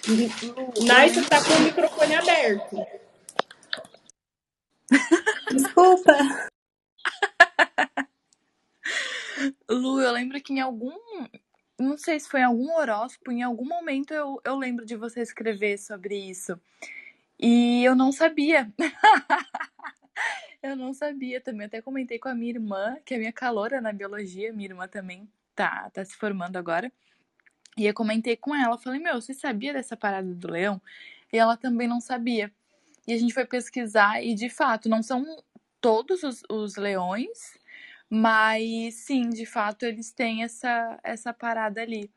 Nice 0.08 1.30
tá 1.30 1.43
com 1.43 1.54
o 1.54 1.62
microfone 1.65 2.15
aberto. 2.15 2.78
Desculpa. 5.52 6.13
Lu, 9.70 10.02
eu 10.02 10.12
lembro 10.13 10.41
que 10.41 10.54
em 10.54 10.62
algum. 10.62 10.96
Não 11.78 11.98
sei 11.98 12.20
se 12.20 12.30
foi 12.30 12.39
em 12.39 12.46
algum 12.46 12.74
horóscopo, 12.74 13.32
em 13.32 13.43
algum 13.43 13.67
momento 13.67 14.13
eu, 14.13 14.41
eu 14.46 14.56
lembro 14.56 14.86
de 14.86 14.96
você 14.96 15.22
escrever 15.22 15.78
sobre 15.78 16.15
isso. 16.15 16.60
E 17.38 17.84
eu 17.84 17.93
não 17.93 18.12
sabia. 18.12 18.72
eu 20.63 20.76
não 20.76 20.93
sabia 20.93 21.41
também. 21.41 21.67
Até 21.67 21.82
comentei 21.82 22.17
com 22.17 22.30
a 22.30 22.34
minha 22.34 22.52
irmã, 22.52 22.98
que 23.06 23.13
é 23.13 23.17
minha 23.17 23.34
calora 23.34 23.82
na 23.82 23.91
biologia. 23.91 24.54
Minha 24.54 24.70
irmã 24.70 24.88
também 24.88 25.30
tá, 25.54 25.89
tá 25.91 26.04
se 26.06 26.15
formando 26.15 26.56
agora. 26.56 26.91
E 27.78 27.86
eu 27.86 27.94
comentei 27.94 28.36
com 28.36 28.56
ela, 28.56 28.78
falei, 28.78 29.00
meu, 29.00 29.22
você 29.22 29.34
sabia 29.34 29.72
dessa 29.72 29.96
parada 29.96 30.34
do 30.34 30.52
leão? 30.52 30.82
E 31.32 31.38
ela 31.38 31.56
também 31.56 31.88
não 31.88 32.02
sabia. 32.02 32.52
E 33.08 33.13
a 33.13 33.18
gente 33.18 33.34
foi 33.34 33.46
pesquisar 33.46 34.24
e, 34.24 34.34
de 34.34 34.50
fato, 34.50 34.90
não 34.90 35.04
são 35.04 35.24
todos 35.80 36.24
os, 36.24 36.44
os 36.50 36.76
leões, 36.76 37.58
mas 38.10 38.96
sim, 38.96 39.30
de 39.30 39.46
fato, 39.46 39.84
eles 39.84 40.12
têm 40.12 40.44
essa, 40.44 41.00
essa 41.04 41.32
parada 41.34 41.82
ali. 41.82 42.10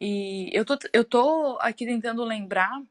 E 0.00 0.50
eu 0.52 0.64
tô, 0.64 0.76
eu 0.92 1.04
tô 1.04 1.58
aqui 1.60 1.86
tentando 1.86 2.24
lembrar 2.24 2.82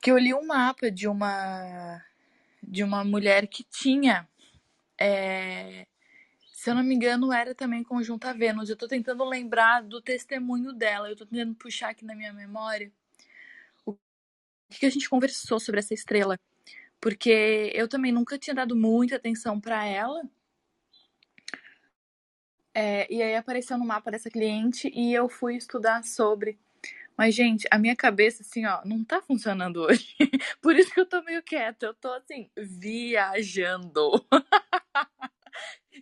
que 0.00 0.10
eu 0.10 0.18
li 0.18 0.34
um 0.34 0.46
mapa 0.46 0.90
de 0.90 1.08
uma 1.08 2.04
de 2.62 2.82
uma 2.82 3.04
mulher 3.04 3.46
que 3.46 3.62
tinha 3.64 4.26
é, 4.98 5.86
se 6.64 6.70
eu 6.70 6.74
não 6.74 6.82
me 6.82 6.94
engano, 6.94 7.30
era 7.30 7.54
também 7.54 7.84
conjunta 7.84 8.32
Vênus. 8.32 8.70
Eu 8.70 8.76
tô 8.76 8.88
tentando 8.88 9.22
lembrar 9.22 9.82
do 9.82 10.00
testemunho 10.00 10.72
dela. 10.72 11.10
Eu 11.10 11.14
tô 11.14 11.26
tentando 11.26 11.54
puxar 11.56 11.90
aqui 11.90 12.06
na 12.06 12.14
minha 12.14 12.32
memória 12.32 12.90
o 13.84 13.94
que 14.70 14.86
a 14.86 14.90
gente 14.90 15.10
conversou 15.10 15.60
sobre 15.60 15.80
essa 15.80 15.92
estrela. 15.92 16.40
Porque 16.98 17.70
eu 17.74 17.86
também 17.86 18.12
nunca 18.12 18.38
tinha 18.38 18.54
dado 18.54 18.74
muita 18.74 19.16
atenção 19.16 19.60
para 19.60 19.84
ela. 19.84 20.22
É, 22.72 23.12
e 23.12 23.22
aí 23.22 23.36
apareceu 23.36 23.76
no 23.76 23.84
mapa 23.84 24.10
dessa 24.10 24.30
cliente 24.30 24.90
e 24.94 25.12
eu 25.12 25.28
fui 25.28 25.56
estudar 25.56 26.02
sobre. 26.02 26.58
Mas, 27.14 27.34
gente, 27.34 27.68
a 27.70 27.76
minha 27.76 27.94
cabeça, 27.94 28.42
assim, 28.42 28.64
ó, 28.64 28.80
não 28.86 29.04
tá 29.04 29.20
funcionando 29.20 29.82
hoje. 29.82 30.16
Por 30.62 30.74
isso 30.74 30.94
que 30.94 31.00
eu 31.00 31.06
tô 31.06 31.20
meio 31.24 31.42
quieta. 31.42 31.84
Eu 31.84 31.92
tô, 31.92 32.10
assim, 32.14 32.50
viajando. 32.56 34.26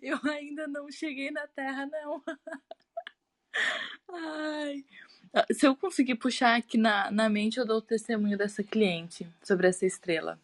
Eu 0.02 0.18
ainda 0.24 0.66
não 0.66 0.90
cheguei 0.90 1.30
na 1.30 1.46
Terra, 1.46 1.86
não. 1.86 2.20
Ai. 4.12 4.84
Ah, 5.32 5.46
se 5.50 5.64
eu 5.64 5.76
conseguir 5.76 6.16
puxar 6.16 6.56
aqui 6.56 6.76
na, 6.76 7.10
na 7.10 7.28
mente, 7.28 7.58
eu 7.58 7.64
dou 7.64 7.78
o 7.78 7.82
testemunho 7.82 8.36
dessa 8.36 8.64
cliente 8.64 9.26
sobre 9.42 9.68
essa 9.68 9.86
estrela. 9.86 10.38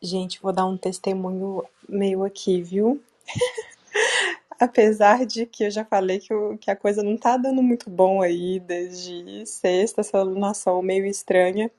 Gente, 0.00 0.40
vou 0.40 0.52
dar 0.52 0.66
um 0.66 0.78
testemunho 0.78 1.64
meio 1.88 2.24
aqui, 2.24 2.62
viu? 2.62 3.02
Apesar 4.60 5.26
de 5.26 5.44
que 5.44 5.64
eu 5.64 5.70
já 5.70 5.84
falei 5.84 6.20
que, 6.20 6.32
eu, 6.32 6.56
que 6.58 6.70
a 6.70 6.76
coisa 6.76 7.02
não 7.02 7.16
tá 7.16 7.36
dando 7.36 7.62
muito 7.62 7.90
bom 7.90 8.22
aí 8.22 8.60
desde 8.60 9.44
sexta, 9.44 10.00
essa 10.00 10.18
alunação 10.18 10.80
meio 10.80 11.06
estranha. 11.06 11.70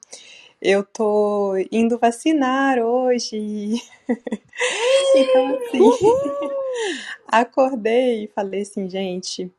Eu 0.61 0.83
tô 0.83 1.55
indo 1.71 1.97
vacinar 1.97 2.79
hoje. 2.79 3.81
então, 5.15 5.57
assim, 5.57 5.79
acordei 7.27 8.25
e 8.25 8.27
falei 8.27 8.61
assim, 8.61 8.89
gente, 8.89 9.51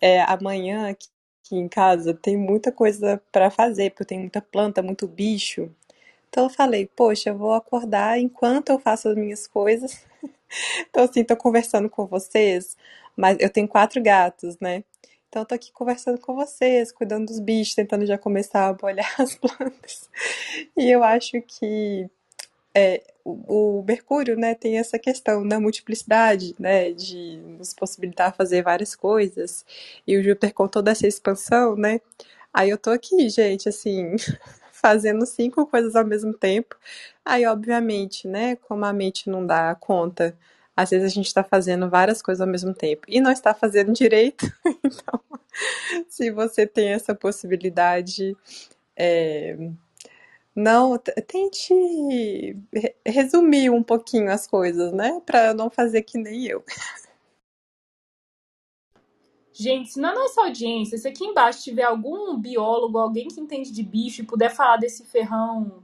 é, 0.00 0.22
amanhã 0.22 0.90
aqui 0.90 1.08
em 1.52 1.68
casa 1.68 2.14
tem 2.14 2.36
muita 2.36 2.72
coisa 2.72 3.22
para 3.32 3.50
fazer, 3.50 3.90
porque 3.90 4.04
tem 4.06 4.20
muita 4.20 4.40
planta, 4.40 4.82
muito 4.82 5.06
bicho. 5.06 5.70
Então 6.28 6.44
eu 6.44 6.50
falei, 6.50 6.86
poxa, 6.86 7.30
eu 7.30 7.38
vou 7.38 7.52
acordar 7.54 8.18
enquanto 8.18 8.70
eu 8.70 8.78
faço 8.78 9.08
as 9.08 9.16
minhas 9.16 9.46
coisas. 9.46 10.06
Então, 10.90 11.04
assim, 11.04 11.22
tô 11.24 11.36
conversando 11.36 11.90
com 11.90 12.06
vocês, 12.06 12.74
mas 13.16 13.36
eu 13.38 13.50
tenho 13.50 13.68
quatro 13.68 14.02
gatos, 14.02 14.58
né? 14.60 14.82
Então, 15.28 15.42
eu 15.42 15.46
tô 15.46 15.54
aqui 15.54 15.70
conversando 15.72 16.18
com 16.18 16.34
vocês, 16.34 16.90
cuidando 16.90 17.26
dos 17.26 17.38
bichos, 17.38 17.74
tentando 17.74 18.06
já 18.06 18.16
começar 18.16 18.68
a 18.68 18.76
molhar 18.80 19.14
as 19.20 19.34
plantas. 19.34 20.08
E 20.76 20.90
eu 20.90 21.04
acho 21.04 21.40
que 21.42 22.08
é, 22.74 23.02
o, 23.24 23.80
o, 23.80 23.84
Mercúrio, 23.84 24.36
né, 24.38 24.54
tem 24.54 24.78
essa 24.78 24.98
questão 24.98 25.46
da 25.46 25.60
multiplicidade, 25.60 26.54
né, 26.58 26.92
de 26.92 27.38
nos 27.58 27.74
possibilitar 27.74 28.34
fazer 28.34 28.62
várias 28.62 28.94
coisas. 28.96 29.66
E 30.06 30.16
o 30.16 30.22
Júpiter 30.22 30.54
com 30.54 30.66
toda 30.68 30.92
essa 30.92 31.06
expansão, 31.06 31.76
né? 31.76 32.00
Aí 32.52 32.70
eu 32.70 32.78
tô 32.78 32.90
aqui, 32.90 33.28
gente, 33.28 33.68
assim, 33.68 34.16
fazendo 34.72 35.26
cinco 35.26 35.66
coisas 35.66 35.94
ao 35.96 36.06
mesmo 36.06 36.32
tempo. 36.32 36.76
Aí, 37.24 37.44
obviamente, 37.46 38.26
né, 38.26 38.56
como 38.56 38.84
a 38.84 38.92
mente 38.92 39.28
não 39.28 39.46
dá 39.46 39.74
conta 39.74 40.36
às 40.78 40.90
vezes 40.90 41.10
a 41.10 41.12
gente 41.12 41.26
está 41.26 41.42
fazendo 41.42 41.90
várias 41.90 42.22
coisas 42.22 42.40
ao 42.40 42.46
mesmo 42.46 42.72
tempo 42.72 43.02
e 43.08 43.20
não 43.20 43.32
está 43.32 43.52
fazendo 43.52 43.92
direito. 43.92 44.46
Então, 44.84 45.20
se 46.08 46.30
você 46.30 46.64
tem 46.64 46.90
essa 46.90 47.12
possibilidade, 47.16 48.36
é, 48.96 49.56
não 50.54 50.96
tente 51.26 51.74
resumir 53.04 53.70
um 53.70 53.82
pouquinho 53.82 54.30
as 54.30 54.46
coisas, 54.46 54.92
né? 54.92 55.20
Para 55.26 55.52
não 55.52 55.68
fazer 55.68 56.02
que 56.02 56.16
nem 56.16 56.46
eu. 56.46 56.62
Gente, 59.52 59.90
se 59.90 60.00
na 60.00 60.14
nossa 60.14 60.42
audiência, 60.42 60.96
se 60.96 61.08
aqui 61.08 61.24
embaixo 61.24 61.64
tiver 61.64 61.82
algum 61.82 62.38
biólogo, 62.38 62.98
alguém 62.98 63.26
que 63.26 63.40
entende 63.40 63.72
de 63.72 63.82
bicho 63.82 64.22
e 64.22 64.26
puder 64.26 64.54
falar 64.54 64.76
desse 64.76 65.04
ferrão, 65.04 65.82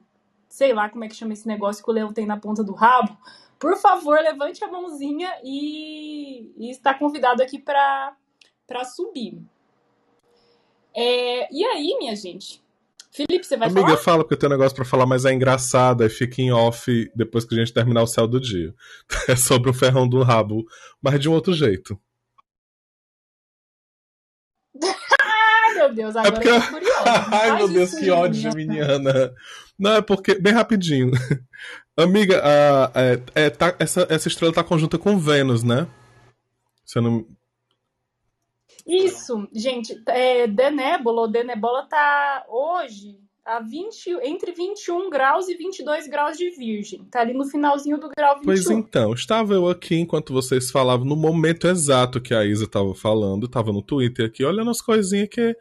sei 0.48 0.72
lá 0.72 0.88
como 0.88 1.02
é 1.02 1.08
que 1.08 1.16
chama 1.16 1.32
esse 1.32 1.48
negócio 1.48 1.82
que 1.82 1.90
o 1.90 1.94
leão 1.94 2.12
tem 2.12 2.26
na 2.26 2.38
ponta 2.38 2.62
do 2.62 2.72
rabo, 2.72 3.18
por 3.58 3.76
favor, 3.76 4.18
levante 4.20 4.62
a 4.64 4.68
mãozinha 4.68 5.30
e, 5.42 6.52
e 6.56 6.70
está 6.70 6.94
convidado 6.94 7.42
aqui 7.42 7.58
para 7.58 8.14
subir. 8.84 9.40
É, 10.94 11.52
e 11.52 11.64
aí, 11.64 11.96
minha 11.98 12.14
gente? 12.14 12.62
Felipe, 13.14 13.46
você 13.46 13.56
vai 13.56 13.68
Amiga, 13.68 13.86
falar? 13.86 13.98
fala, 13.98 14.24
porque 14.24 14.34
eu 14.34 14.38
tenho 14.38 14.50
um 14.52 14.56
negócio 14.56 14.74
pra 14.74 14.84
falar, 14.84 15.06
mas 15.06 15.24
é 15.24 15.32
engraçado, 15.32 16.02
aí 16.02 16.08
fica 16.08 16.42
em 16.42 16.52
off 16.52 17.10
depois 17.14 17.44
que 17.44 17.54
a 17.54 17.58
gente 17.58 17.72
terminar 17.72 18.02
o 18.02 18.08
céu 18.08 18.26
do 18.26 18.40
dia. 18.40 18.74
É 19.28 19.36
sobre 19.36 19.70
o 19.70 19.74
ferrão 19.74 20.08
do 20.08 20.20
rabo, 20.22 20.64
mas 21.00 21.20
de 21.20 21.28
um 21.28 21.32
outro 21.32 21.52
jeito. 21.52 21.96
Ai, 24.82 25.74
meu 25.78 25.94
Deus, 25.94 26.16
agora 26.16 26.28
é 26.28 26.32
porque... 26.32 26.48
eu 26.48 26.60
tô 26.60 26.66
curiosa. 26.74 27.26
Ai, 27.32 27.56
meu 27.56 27.68
Deus, 27.68 27.94
que 27.94 28.10
ódio, 28.10 28.52
menina. 28.52 29.32
Não, 29.78 29.92
é 29.94 30.02
porque, 30.02 30.34
bem 30.34 30.52
rapidinho. 30.52 31.12
Amiga, 31.96 32.42
a, 32.44 32.90
é, 32.94 33.22
é, 33.34 33.50
tá, 33.50 33.76
essa, 33.78 34.06
essa 34.10 34.28
estrela 34.28 34.52
tá 34.52 34.64
conjunta 34.64 34.98
com 34.98 35.18
Vênus, 35.18 35.62
né? 35.62 35.86
Você 36.84 37.00
não. 37.00 37.24
Isso, 38.86 39.48
gente, 39.54 40.02
é, 40.08 40.46
Denébula 40.46 41.22
ou 41.22 41.30
Denebola 41.30 41.86
tá 41.88 42.44
hoje 42.48 43.16
a 43.44 43.60
20, 43.60 44.10
entre 44.22 44.52
21 44.52 45.08
graus 45.08 45.48
e 45.48 45.54
22 45.54 46.08
graus 46.08 46.36
de 46.36 46.50
virgem. 46.50 47.04
Tá 47.04 47.20
ali 47.20 47.32
no 47.32 47.44
finalzinho 47.44 47.98
do 47.98 48.08
grau 48.16 48.34
21. 48.36 48.44
Pois 48.44 48.70
então, 48.70 49.12
estava 49.12 49.54
eu 49.54 49.68
aqui 49.68 49.96
enquanto 49.96 50.32
vocês 50.32 50.70
falavam, 50.70 51.06
no 51.06 51.16
momento 51.16 51.68
exato 51.68 52.20
que 52.20 52.34
a 52.34 52.44
Isa 52.44 52.64
estava 52.64 52.94
falando, 52.94 53.46
estava 53.46 53.72
no 53.72 53.82
Twitter 53.82 54.26
aqui, 54.26 54.44
olhando 54.44 54.70
as 54.70 54.80
coisinhas 54.80 55.28
que 55.28 55.56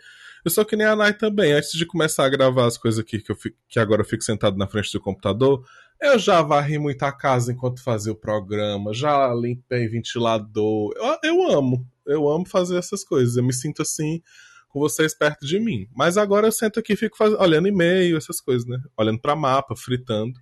eu 0.45 0.51
sou 0.51 0.65
que 0.65 0.75
nem 0.75 0.85
a 0.85 0.95
Nai 0.95 1.13
também. 1.13 1.53
Antes 1.53 1.71
de 1.71 1.85
começar 1.85 2.25
a 2.25 2.29
gravar 2.29 2.65
as 2.65 2.77
coisas 2.77 2.99
aqui, 2.99 3.21
que, 3.21 3.31
eu 3.31 3.35
fico, 3.35 3.57
que 3.69 3.79
agora 3.79 4.01
eu 4.01 4.05
fico 4.05 4.23
sentado 4.23 4.57
na 4.57 4.67
frente 4.67 4.91
do 4.91 4.99
computador, 4.99 5.63
eu 6.03 6.19
já 6.19 6.41
varri 6.41 6.77
muita 6.77 7.11
casa 7.11 7.53
enquanto 7.53 7.81
fazia 7.81 8.11
o 8.11 8.15
programa, 8.15 8.93
já 8.93 9.33
limpei 9.33 9.87
ventilador. 9.87 10.93
Eu, 10.95 11.17
eu 11.23 11.51
amo, 11.51 11.87
eu 12.05 12.29
amo 12.29 12.45
fazer 12.45 12.77
essas 12.77 13.03
coisas. 13.03 13.37
Eu 13.37 13.43
me 13.43 13.53
sinto 13.53 13.81
assim 13.81 14.21
com 14.67 14.79
vocês 14.79 15.17
perto 15.17 15.45
de 15.45 15.59
mim. 15.59 15.87
Mas 15.95 16.17
agora 16.17 16.47
eu 16.47 16.51
sento 16.51 16.79
aqui 16.79 16.93
e 16.93 16.97
fico 16.97 17.15
faz... 17.15 17.33
olhando 17.33 17.67
e-mail, 17.67 18.17
essas 18.17 18.41
coisas, 18.41 18.67
né? 18.67 18.77
Olhando 18.97 19.19
para 19.19 19.35
mapa, 19.35 19.75
fritando. 19.75 20.33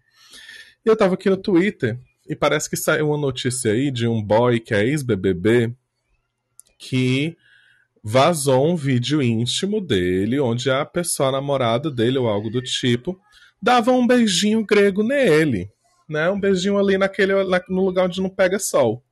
E 0.83 0.89
eu 0.89 0.95
tava 0.97 1.13
aqui 1.13 1.29
no 1.29 1.37
Twitter 1.37 1.99
e 2.27 2.35
parece 2.35 2.69
que 2.69 2.75
saiu 2.75 3.09
uma 3.09 3.17
notícia 3.17 3.71
aí 3.71 3.91
de 3.91 4.07
um 4.07 4.23
boy 4.23 4.59
que 4.59 4.73
é 4.73 4.83
ex-BBB 4.83 5.75
que 6.79 7.37
vazou 8.03 8.67
um 8.67 8.75
vídeo 8.75 9.21
íntimo 9.21 9.79
dele, 9.79 10.39
onde 10.39 10.71
a 10.71 10.83
pessoa 10.83 11.29
a 11.29 11.33
namorada 11.33 11.91
dele 11.91 12.17
ou 12.17 12.27
algo 12.27 12.49
do 12.49 12.61
tipo 12.61 13.19
dava 13.61 13.91
um 13.91 14.07
beijinho 14.07 14.65
grego 14.65 15.03
nele, 15.03 15.69
né? 16.09 16.29
Um 16.29 16.39
beijinho 16.39 16.77
ali 16.77 16.97
naquele 16.97 17.33
no 17.69 17.85
lugar 17.85 18.05
onde 18.05 18.21
não 18.21 18.29
pega 18.29 18.57
sol. 18.59 19.03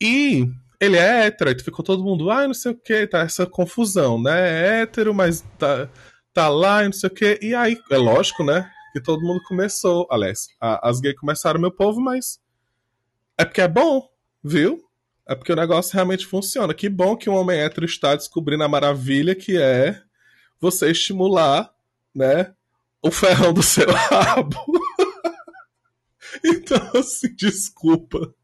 E 0.00 0.48
ele 0.80 0.96
é 0.96 1.26
hétero, 1.26 1.50
aí 1.50 1.58
ficou 1.58 1.84
todo 1.84 2.02
mundo, 2.02 2.30
ai, 2.30 2.44
ah, 2.44 2.48
não 2.48 2.54
sei 2.54 2.72
o 2.72 2.76
que, 2.76 3.06
tá 3.06 3.20
essa 3.20 3.46
confusão, 3.46 4.20
né? 4.20 4.48
É 4.48 4.80
hétero, 4.82 5.14
mas 5.14 5.42
tá, 5.58 5.88
tá 6.32 6.48
lá, 6.48 6.82
não 6.82 6.92
sei 6.92 7.08
o 7.08 7.12
que. 7.12 7.38
E 7.40 7.54
aí, 7.54 7.78
é 7.90 7.96
lógico, 7.96 8.42
né? 8.42 8.68
Que 8.92 9.00
todo 9.00 9.22
mundo 9.22 9.40
começou, 9.44 10.06
aliás, 10.10 10.48
a, 10.60 10.88
as 10.88 11.00
gays 11.00 11.16
começaram, 11.18 11.60
meu 11.60 11.70
povo, 11.70 12.00
mas 12.00 12.40
é 13.38 13.44
porque 13.44 13.60
é 13.60 13.68
bom, 13.68 14.08
viu? 14.42 14.82
É 15.26 15.34
porque 15.34 15.52
o 15.52 15.56
negócio 15.56 15.94
realmente 15.94 16.26
funciona. 16.26 16.74
Que 16.74 16.88
bom 16.88 17.16
que 17.16 17.30
um 17.30 17.34
homem 17.34 17.60
hétero 17.60 17.86
está 17.86 18.16
descobrindo 18.16 18.64
a 18.64 18.68
maravilha 18.68 19.34
que 19.34 19.56
é 19.56 20.00
você 20.60 20.90
estimular, 20.90 21.72
né, 22.14 22.52
o 23.02 23.10
ferrão 23.10 23.52
do 23.52 23.62
seu 23.62 23.90
rabo. 23.90 24.56
então, 26.44 26.90
assim, 26.94 27.34
desculpa 27.34 28.34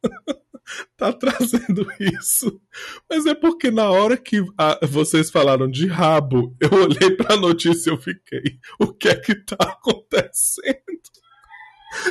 tá 0.97 1.13
trazendo 1.13 1.87
isso. 1.99 2.61
Mas 3.09 3.27
é 3.27 3.35
porque 3.35 3.71
na 3.71 3.91
hora 3.91 4.17
que 4.17 4.45
a, 4.57 4.79
vocês 4.87 5.31
falaram 5.31 5.69
de 5.69 5.87
rabo, 5.87 6.55
eu 6.61 6.71
olhei 6.73 7.11
pra 7.17 7.37
notícia 7.37 7.91
e 7.91 7.93
eu 7.93 7.99
fiquei, 7.99 8.59
o 8.79 8.93
que 8.93 9.09
é 9.09 9.15
que 9.15 9.35
tá 9.35 9.57
acontecendo? 9.61 10.79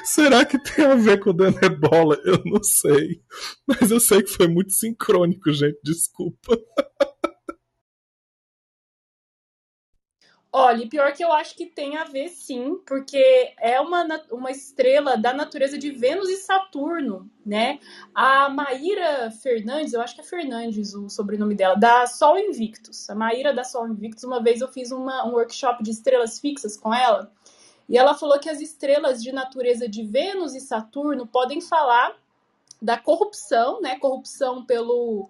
Será 0.04 0.44
que 0.44 0.58
tem 0.58 0.86
a 0.86 0.96
ver 0.96 1.20
com 1.20 1.30
o 1.30 1.34
Danebola? 1.34 2.20
Eu 2.26 2.42
não 2.46 2.64
sei. 2.64 3.22
Mas 3.68 3.92
eu 3.92 4.00
sei 4.00 4.24
que 4.24 4.32
foi 4.32 4.48
muito 4.48 4.74
sincrônico, 4.74 5.54
gente. 5.54 5.78
Desculpa. 5.84 6.58
Olha, 10.60 10.90
pior 10.90 11.14
que 11.14 11.24
eu 11.24 11.32
acho 11.32 11.56
que 11.56 11.68
tem 11.68 11.98
a 11.98 12.04
ver 12.04 12.30
sim, 12.30 12.82
porque 12.84 13.54
é 13.60 13.80
uma, 13.80 14.08
uma 14.32 14.50
estrela 14.50 15.16
da 15.16 15.32
natureza 15.32 15.78
de 15.78 15.92
Vênus 15.92 16.28
e 16.30 16.38
Saturno, 16.38 17.30
né? 17.46 17.80
A 18.12 18.50
Maíra 18.50 19.30
Fernandes, 19.30 19.94
eu 19.94 20.02
acho 20.02 20.16
que 20.16 20.22
é 20.22 20.24
Fernandes 20.24 20.96
o 20.96 21.12
sobrenome 21.12 21.54
dela, 21.54 21.76
da 21.76 22.08
Sol 22.08 22.40
Invictus. 22.40 23.08
A 23.08 23.14
Maíra 23.14 23.54
da 23.54 23.64
Sol 23.64 23.88
Invictus, 23.88 24.24
uma 24.24 24.42
vez 24.42 24.60
eu 24.60 24.68
fiz 24.68 24.92
uma, 24.92 25.28
um 25.28 25.34
workshop 25.34 25.84
de 25.84 25.92
estrelas 25.92 26.40
fixas 26.40 26.76
com 26.76 26.92
ela, 26.92 27.32
e 27.88 27.96
ela 27.96 28.16
falou 28.16 28.40
que 28.40 28.50
as 28.50 28.60
estrelas 28.60 29.22
de 29.22 29.32
natureza 29.32 29.88
de 29.88 30.02
Vênus 30.02 30.56
e 30.56 30.60
Saturno 30.60 31.28
podem 31.28 31.62
falar 31.62 32.18
da 32.82 32.98
corrupção, 32.98 33.80
né? 33.80 34.00
Corrupção 34.00 34.66
pelo 34.66 35.30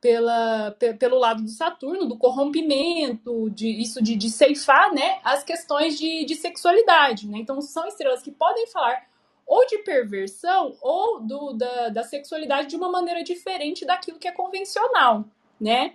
pela, 0.00 0.76
pelo 0.98 1.18
lado 1.18 1.42
do 1.42 1.48
Saturno, 1.48 2.06
do 2.06 2.16
corrompimento, 2.16 3.50
de 3.50 3.68
isso 3.68 4.02
de, 4.02 4.16
de 4.16 4.30
ceifar 4.30 4.92
né, 4.92 5.20
as 5.24 5.42
questões 5.42 5.98
de, 5.98 6.24
de 6.24 6.34
sexualidade. 6.36 7.28
Né? 7.28 7.38
Então, 7.38 7.60
são 7.60 7.86
estrelas 7.86 8.22
que 8.22 8.30
podem 8.30 8.66
falar 8.68 9.06
ou 9.46 9.66
de 9.66 9.78
perversão 9.78 10.76
ou 10.82 11.20
do, 11.20 11.54
da, 11.54 11.88
da 11.88 12.02
sexualidade 12.04 12.68
de 12.68 12.76
uma 12.76 12.90
maneira 12.90 13.24
diferente 13.24 13.86
daquilo 13.86 14.18
que 14.18 14.28
é 14.28 14.32
convencional. 14.32 15.24
Né? 15.58 15.94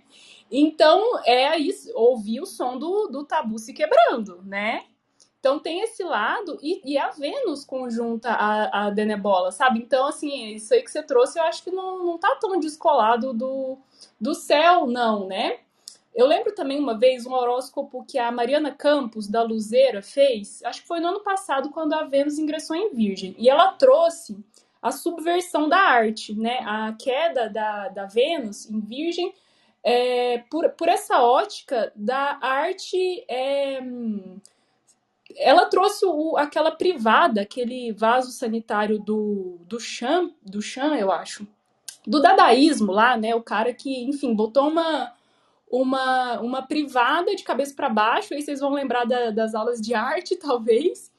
Então, 0.51 1.19
é 1.23 1.57
isso, 1.57 1.91
ouvir 1.95 2.41
o 2.41 2.45
som 2.45 2.77
do, 2.77 3.07
do 3.07 3.23
tabu 3.23 3.57
se 3.57 3.73
quebrando, 3.73 4.41
né? 4.43 4.85
Então 5.39 5.59
tem 5.59 5.81
esse 5.81 6.03
lado, 6.03 6.57
e, 6.61 6.81
e 6.85 6.97
a 6.97 7.09
Vênus 7.09 7.65
conjunta 7.65 8.29
a, 8.29 8.85
a 8.85 8.89
Denebola, 8.89 9.51
sabe? 9.51 9.79
Então, 9.79 10.07
assim, 10.07 10.53
isso 10.53 10.73
aí 10.73 10.81
que 10.81 10.89
você 10.89 11.03
trouxe, 11.03 11.37
eu 11.37 11.43
acho 11.43 11.63
que 11.63 11.69
não, 11.71 12.01
não 12.05 12.17
tá 12.17 12.37
tão 12.39 12.57
descolado 12.59 13.33
do, 13.33 13.77
do 14.19 14.33
céu, 14.33 14.85
não, 14.87 15.27
né? 15.27 15.59
Eu 16.15 16.27
lembro 16.27 16.53
também 16.53 16.79
uma 16.79 16.97
vez 16.97 17.25
um 17.25 17.33
horóscopo 17.33 18.05
que 18.05 18.19
a 18.19 18.31
Mariana 18.31 18.71
Campos, 18.71 19.27
da 19.27 19.41
Luzeira, 19.41 20.01
fez, 20.01 20.61
acho 20.63 20.81
que 20.81 20.87
foi 20.87 20.99
no 20.99 21.07
ano 21.07 21.21
passado, 21.21 21.71
quando 21.71 21.93
a 21.93 22.03
Vênus 22.03 22.37
ingressou 22.37 22.75
em 22.75 22.93
Virgem. 22.93 23.35
E 23.37 23.49
ela 23.49 23.71
trouxe 23.71 24.37
a 24.81 24.91
subversão 24.91 25.67
da 25.67 25.79
arte, 25.79 26.35
né? 26.35 26.59
A 26.65 26.93
queda 26.93 27.49
da, 27.49 27.89
da 27.89 28.05
Vênus 28.05 28.69
em 28.69 28.79
Virgem, 28.79 29.33
é, 29.83 30.39
por, 30.49 30.69
por 30.71 30.87
essa 30.87 31.21
ótica 31.21 31.91
da 31.95 32.37
arte. 32.41 33.25
É, 33.27 33.79
ela 35.37 35.65
trouxe 35.65 36.05
o, 36.05 36.37
aquela 36.37 36.71
privada, 36.71 37.41
aquele 37.41 37.91
vaso 37.91 38.31
sanitário 38.31 38.99
do, 38.99 39.57
do 39.61 39.79
Chan, 39.79 40.31
do 40.43 40.61
Chan, 40.61 40.95
eu 40.95 41.11
acho, 41.11 41.47
do 42.05 42.21
dadaísmo 42.21 42.91
lá, 42.91 43.17
né? 43.17 43.35
O 43.35 43.41
cara 43.41 43.73
que, 43.73 44.03
enfim, 44.03 44.33
botou 44.33 44.67
uma 44.69 45.11
uma, 45.73 46.39
uma 46.39 46.61
privada 46.61 47.35
de 47.35 47.43
cabeça 47.43 47.73
para 47.73 47.89
baixo, 47.89 48.31
aí 48.35 48.43
vocês 48.43 48.59
vão 48.59 48.71
lembrar 48.71 49.05
da, 49.05 49.31
das 49.31 49.55
aulas 49.55 49.81
de 49.81 49.95
arte, 49.95 50.35
talvez, 50.37 51.11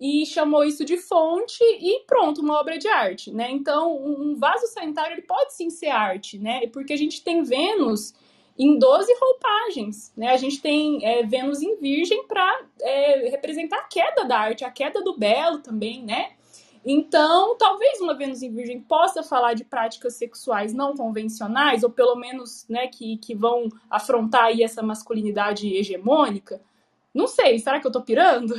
e 0.00 0.24
chamou 0.24 0.64
isso 0.64 0.82
de 0.82 0.96
fonte 0.96 1.62
e 1.62 2.04
pronto, 2.06 2.40
uma 2.40 2.58
obra 2.58 2.78
de 2.78 2.88
arte, 2.88 3.30
né? 3.30 3.50
Então, 3.50 3.94
um 3.94 4.34
vaso 4.34 4.66
sanitário 4.68 5.12
ele 5.12 5.22
pode 5.22 5.52
sim 5.52 5.68
ser 5.68 5.88
arte, 5.88 6.38
né? 6.38 6.66
Porque 6.68 6.94
a 6.94 6.96
gente 6.96 7.22
tem 7.22 7.42
Vênus 7.42 8.14
em 8.58 8.78
12 8.78 9.14
roupagens. 9.20 10.12
Né? 10.16 10.28
A 10.28 10.36
gente 10.36 10.60
tem 10.60 11.04
é, 11.04 11.22
Vênus 11.22 11.62
em 11.62 11.76
Virgem 11.76 12.26
para 12.26 12.62
é, 12.80 13.28
representar 13.28 13.78
a 13.78 13.84
queda 13.84 14.24
da 14.24 14.38
arte, 14.38 14.64
a 14.64 14.70
queda 14.70 15.02
do 15.02 15.16
belo 15.16 15.58
também, 15.58 16.02
né? 16.02 16.32
Então, 16.84 17.56
talvez 17.56 18.00
uma 18.00 18.14
Vênus 18.14 18.42
em 18.42 18.52
Virgem 18.52 18.80
possa 18.80 19.22
falar 19.22 19.54
de 19.54 19.64
práticas 19.64 20.14
sexuais 20.14 20.72
não 20.72 20.96
convencionais, 20.96 21.82
ou 21.82 21.90
pelo 21.90 22.16
menos 22.16 22.66
né, 22.68 22.86
que, 22.88 23.16
que 23.18 23.34
vão 23.34 23.68
afrontar 23.90 24.44
aí 24.44 24.62
essa 24.62 24.82
masculinidade 24.82 25.74
hegemônica. 25.74 26.60
Não 27.14 27.26
sei, 27.26 27.58
será 27.58 27.80
que 27.80 27.86
eu 27.86 27.92
tô 27.92 28.02
pirando? 28.02 28.54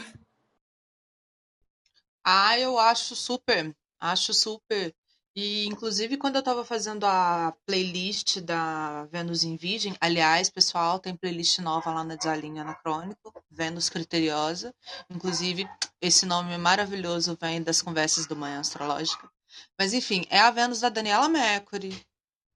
Ah, 2.24 2.60
eu 2.60 2.78
acho 2.78 3.16
super, 3.16 3.76
acho 4.00 4.34
super. 4.34 4.94
E, 5.42 5.66
inclusive, 5.68 6.18
quando 6.18 6.36
eu 6.36 6.40
estava 6.40 6.66
fazendo 6.66 7.06
a 7.06 7.56
playlist 7.66 8.42
da 8.42 9.06
Vênus 9.06 9.46
em 9.46 9.56
Virgem, 9.56 9.96
aliás, 10.02 10.50
pessoal, 10.50 11.00
tem 11.00 11.16
playlist 11.16 11.60
nova 11.60 11.94
lá 11.94 12.04
na 12.04 12.16
Desalinha 12.16 12.62
Anacrônico, 12.62 13.34
Vênus 13.50 13.88
Criteriosa. 13.88 14.76
Inclusive, 15.10 15.66
esse 16.02 16.26
nome 16.26 16.58
maravilhoso 16.58 17.38
vem 17.40 17.64
das 17.64 17.82
conversas 17.82 18.28
do 18.28 18.36
Manhã 18.36 18.60
Astrológica. 18.60 19.32
Mas, 19.80 19.94
enfim, 19.94 20.26
é 20.30 20.40
a 20.40 20.52
Vênus 20.52 20.82
da 20.82 20.90
Daniela 20.90 21.30
Mercury, 21.30 22.06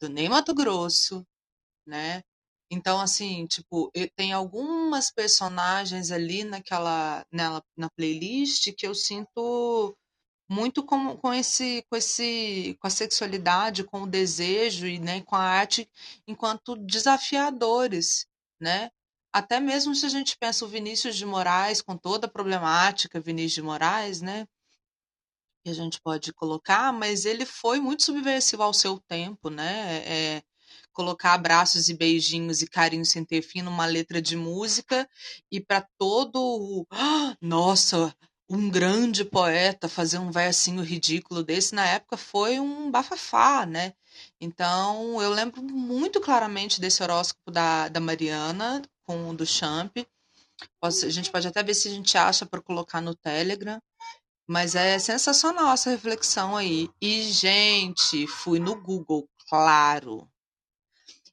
do 0.02 0.10
Ney 0.10 0.28
Mato 0.28 0.54
Grosso, 0.54 1.26
né? 1.88 2.22
Então, 2.70 3.00
assim, 3.00 3.46
tipo, 3.46 3.90
tem 4.14 4.34
algumas 4.34 5.10
personagens 5.10 6.12
ali 6.12 6.44
naquela, 6.44 7.26
nela, 7.32 7.64
na 7.78 7.90
playlist 7.90 8.74
que 8.78 8.86
eu 8.86 8.94
sinto 8.94 9.96
muito 10.50 10.84
com, 10.84 11.18
com 11.18 11.34
esse 11.34 11.84
com 11.90 11.96
esse 11.96 12.78
com 12.80 12.88
a 12.88 12.90
sexualidade, 12.90 13.84
com 13.84 14.04
o 14.04 14.08
desejo 14.08 14.88
e 14.88 15.00
né, 15.00 15.22
com 15.22 15.36
a 15.36 15.42
arte 15.42 15.90
enquanto 16.28 16.76
desafiadores, 16.76 18.28
né? 18.60 18.90
Até 19.34 19.60
mesmo 19.60 19.96
se 19.96 20.06
a 20.06 20.10
gente 20.10 20.38
pensa 20.38 20.64
o 20.64 20.68
Vinícius 20.68 21.16
de 21.16 21.26
Moraes 21.26 21.82
com 21.82 21.98
toda 21.98 22.28
a 22.28 22.30
problemática 22.30 23.20
Vinícius 23.20 23.54
de 23.54 23.62
Moraes, 23.64 24.22
né? 24.22 24.46
Que 25.64 25.72
a 25.72 25.74
gente 25.74 26.00
pode 26.02 26.32
colocar, 26.34 26.94
mas 26.94 27.26
ele 27.26 27.46
foi 27.46 27.80
muito 27.80 28.04
subversivo 28.04 28.64
ao 28.64 28.74
seu 28.74 29.00
tempo, 29.00 29.50
né? 29.50 30.04
É, 30.06 30.44
colocar 30.94 31.34
abraços 31.34 31.90
e 31.90 31.94
beijinhos 31.96 32.62
e 32.62 32.68
carinho 32.68 33.06
sem 33.06 33.26
ter 33.26 33.42
fim 33.42 33.62
numa 33.62 33.86
letra 33.86 34.22
de 34.22 34.36
música 34.36 35.10
e 35.52 35.60
para 35.60 35.86
todo, 35.98 36.86
nossa, 37.42 38.16
um 38.50 38.70
grande 38.70 39.24
poeta 39.24 39.88
fazer 39.88 40.18
um 40.18 40.32
versinho 40.32 40.84
ridículo 40.84 41.44
desse 41.44 41.74
na 41.74 41.86
época 41.86 42.18
foi 42.18 42.60
um 42.60 42.92
bafafá, 42.92 43.66
né? 43.66 43.94
Então, 44.40 45.22
eu 45.22 45.32
lembro 45.32 45.64
muito 45.64 46.22
claramente 46.22 46.80
desse 46.80 47.02
horóscopo 47.02 47.50
da, 47.52 47.88
da 47.88 48.00
Mariana 48.00 48.82
com 49.04 49.30
o 49.30 49.36
do 49.36 49.46
Champ. 49.46 49.92
a 50.82 50.90
gente 51.10 51.32
pode 51.32 51.48
até 51.48 51.64
ver 51.64 51.74
se 51.74 51.88
a 51.88 51.92
gente 51.92 52.18
acha 52.18 52.46
para 52.46 52.62
colocar 52.62 53.02
no 53.02 53.16
Telegram. 53.16 53.80
Mas 54.48 54.76
é 54.76 55.00
sensacional 55.00 55.74
essa 55.74 55.90
reflexão 55.90 56.58
aí. 56.58 56.90
E, 57.02 57.24
gente, 57.32 58.28
fui 58.28 58.60
no 58.60 58.80
Google, 58.82 59.28
claro. 59.48 60.30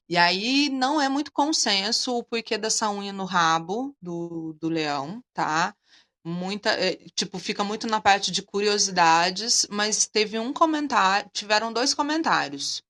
E 0.07 0.17
aí 0.17 0.69
não 0.69 0.99
é 0.99 1.07
muito 1.07 1.31
consenso 1.31 2.17
o 2.17 2.23
porquê 2.23 2.57
dessa 2.57 2.89
unha 2.89 3.13
no 3.13 3.25
rabo 3.25 3.95
do, 4.01 4.53
do 4.59 4.69
leão, 4.69 5.23
tá? 5.33 5.75
Muita, 6.23 6.69
é, 6.71 6.95
tipo, 7.15 7.39
fica 7.39 7.63
muito 7.63 7.87
na 7.87 7.99
parte 7.99 8.31
de 8.31 8.43
curiosidades, 8.43 9.65
mas 9.69 10.05
teve 10.05 10.37
um 10.37 10.53
comentário, 10.53 11.29
tiveram 11.33 11.73
dois 11.73 11.93
comentários. 11.93 12.83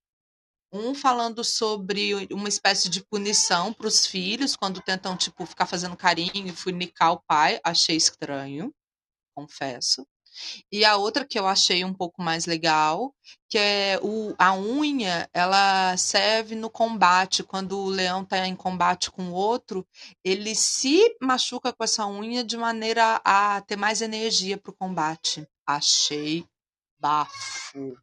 Um 0.74 0.94
falando 0.94 1.44
sobre 1.44 2.28
uma 2.32 2.50
espécie 2.50 2.90
de 2.90 3.04
punição 3.06 3.74
para 3.74 3.88
os 3.88 4.06
filhos 4.06 4.56
quando 4.56 4.82
tentam, 4.82 5.16
tipo, 5.18 5.46
ficar 5.46 5.66
fazendo 5.66 5.98
carinho 5.98 6.48
e 6.48 6.52
funicar 6.52 7.14
o 7.14 7.22
pai. 7.22 7.60
Achei 7.64 7.96
estranho, 7.96 8.74
confesso. 9.36 10.06
E 10.72 10.86
a 10.86 10.96
outra 10.96 11.26
que 11.26 11.38
eu 11.38 11.48
achei 11.48 11.84
um 11.84 11.94
pouco 11.94 12.22
mais 12.22 12.46
legal, 12.46 13.14
que 13.50 13.58
é 13.58 14.00
o, 14.02 14.34
a 14.38 14.56
unha, 14.56 15.30
ela 15.34 15.96
serve 15.98 16.56
no 16.56 16.70
combate. 16.70 17.44
Quando 17.44 17.78
o 17.78 17.90
leão 17.90 18.24
está 18.24 18.48
em 18.48 18.56
combate 18.56 19.12
com 19.12 19.30
o 19.30 19.34
outro, 19.34 19.86
ele 20.24 20.56
se 20.56 21.16
machuca 21.22 21.74
com 21.74 21.84
essa 21.84 22.08
unha 22.08 22.44
de 22.44 22.58
maneira 22.58 23.22
a 23.24 23.62
ter 23.62 23.76
mais 23.76 24.02
energia 24.02 24.58
para 24.58 24.72
o 24.72 24.76
combate. 24.76 25.48
Achei 25.66 26.46
bafo. 27.00 27.98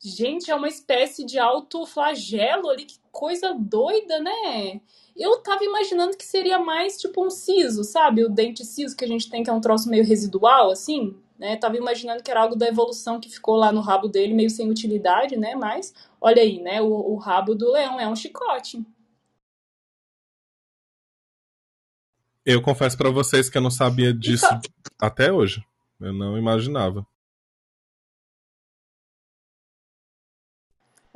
Gente, 0.00 0.50
é 0.50 0.54
uma 0.54 0.68
espécie 0.68 1.24
de 1.24 1.38
autoflagelo 1.38 2.68
ali, 2.68 2.84
que 2.84 3.00
coisa 3.10 3.52
doida, 3.52 4.20
né? 4.20 4.80
Eu 5.18 5.38
tava 5.42 5.64
imaginando 5.64 6.16
que 6.16 6.24
seria 6.24 6.60
mais 6.60 6.96
tipo 6.96 7.26
um 7.26 7.28
siso, 7.28 7.82
sabe? 7.82 8.24
O 8.24 8.28
dente 8.28 8.64
siso 8.64 8.96
que 8.96 9.04
a 9.04 9.08
gente 9.08 9.28
tem, 9.28 9.42
que 9.42 9.50
é 9.50 9.52
um 9.52 9.60
troço 9.60 9.90
meio 9.90 10.04
residual, 10.04 10.70
assim, 10.70 11.16
né? 11.36 11.56
Tava 11.56 11.76
imaginando 11.76 12.22
que 12.22 12.30
era 12.30 12.42
algo 12.42 12.54
da 12.54 12.68
evolução 12.68 13.18
que 13.18 13.28
ficou 13.28 13.56
lá 13.56 13.72
no 13.72 13.80
rabo 13.80 14.06
dele, 14.06 14.32
meio 14.32 14.48
sem 14.48 14.70
utilidade, 14.70 15.36
né? 15.36 15.56
Mas, 15.56 15.92
olha 16.20 16.40
aí, 16.40 16.60
né? 16.60 16.80
O, 16.80 16.86
o 16.86 17.16
rabo 17.16 17.56
do 17.56 17.72
leão 17.72 17.98
é 17.98 18.06
um 18.06 18.14
chicote. 18.14 18.80
Eu 22.46 22.62
confesso 22.62 22.96
para 22.96 23.10
vocês 23.10 23.50
que 23.50 23.58
eu 23.58 23.62
não 23.62 23.70
sabia 23.70 24.14
disso 24.14 24.46
então... 24.46 24.60
até 25.00 25.32
hoje. 25.32 25.62
Eu 26.00 26.12
não 26.12 26.38
imaginava. 26.38 27.04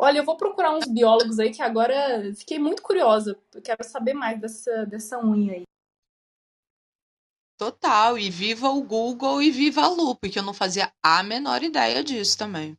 Olha, 0.04 0.18
eu 0.18 0.24
vou 0.24 0.36
procurar 0.36 0.74
uns 0.74 0.84
biólogos 0.84 1.38
aí 1.38 1.52
que 1.52 1.62
agora 1.62 2.34
fiquei 2.34 2.58
muito 2.58 2.82
curiosa. 2.82 3.38
Eu 3.54 3.62
quero 3.62 3.84
saber 3.84 4.14
mais 4.14 4.40
dessa, 4.40 4.84
dessa 4.84 5.24
unha 5.24 5.52
aí. 5.52 5.62
Total, 7.56 8.18
e 8.18 8.28
viva 8.28 8.68
o 8.68 8.82
Google 8.82 9.40
e 9.40 9.52
viva 9.52 9.82
a 9.82 9.88
Lu, 9.88 10.16
porque 10.16 10.40
eu 10.40 10.42
não 10.42 10.52
fazia 10.52 10.92
a 11.00 11.22
menor 11.22 11.62
ideia 11.62 12.02
disso 12.02 12.36
também. 12.36 12.76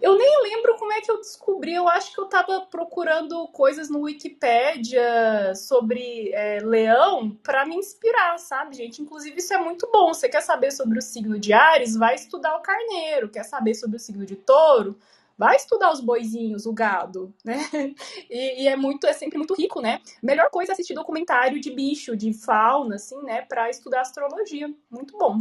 Eu 0.00 0.18
nem 0.18 0.42
lembro 0.42 0.76
como 0.78 0.92
é 0.94 1.00
que 1.00 1.08
eu 1.08 1.18
descobri. 1.18 1.72
Eu 1.72 1.88
acho 1.88 2.12
que 2.12 2.20
eu 2.20 2.26
tava 2.26 2.62
procurando 2.62 3.46
coisas 3.52 3.88
no 3.88 4.00
Wikipedia 4.00 5.54
sobre 5.54 6.32
é, 6.32 6.58
leão 6.58 7.30
para 7.40 7.64
me 7.64 7.76
inspirar, 7.76 8.36
sabe, 8.36 8.74
gente? 8.74 9.00
Inclusive, 9.00 9.38
isso 9.38 9.54
é 9.54 9.58
muito 9.58 9.88
bom. 9.92 10.12
Você 10.12 10.28
quer 10.28 10.40
saber 10.40 10.72
sobre 10.72 10.98
o 10.98 11.02
signo 11.02 11.38
de 11.38 11.52
Ares? 11.52 11.94
Vai 11.94 12.16
estudar 12.16 12.56
o 12.56 12.62
carneiro. 12.62 13.28
Quer 13.28 13.44
saber 13.44 13.76
sobre 13.76 13.96
o 13.96 14.00
signo 14.00 14.26
de 14.26 14.34
touro? 14.34 14.98
Vai 15.38 15.56
estudar 15.56 15.92
os 15.92 16.00
boizinhos, 16.00 16.66
o 16.66 16.72
gado, 16.72 17.34
né? 17.44 17.58
E, 18.30 18.64
e, 18.64 18.68
é 18.68 18.76
muito, 18.76 19.06
é 19.06 19.12
sempre 19.12 19.38
muito 19.38 19.54
rico, 19.54 19.80
né? 19.80 20.00
Melhor 20.22 20.50
coisa 20.50 20.72
é 20.72 20.74
assistir 20.74 20.94
documentário 20.94 21.60
de 21.60 21.70
bicho, 21.70 22.16
de 22.16 22.32
fauna, 22.32 22.96
assim, 22.96 23.20
né? 23.22 23.42
Para 23.42 23.68
estudar 23.68 24.00
astrologia. 24.00 24.72
Muito 24.90 25.16
bom. 25.18 25.40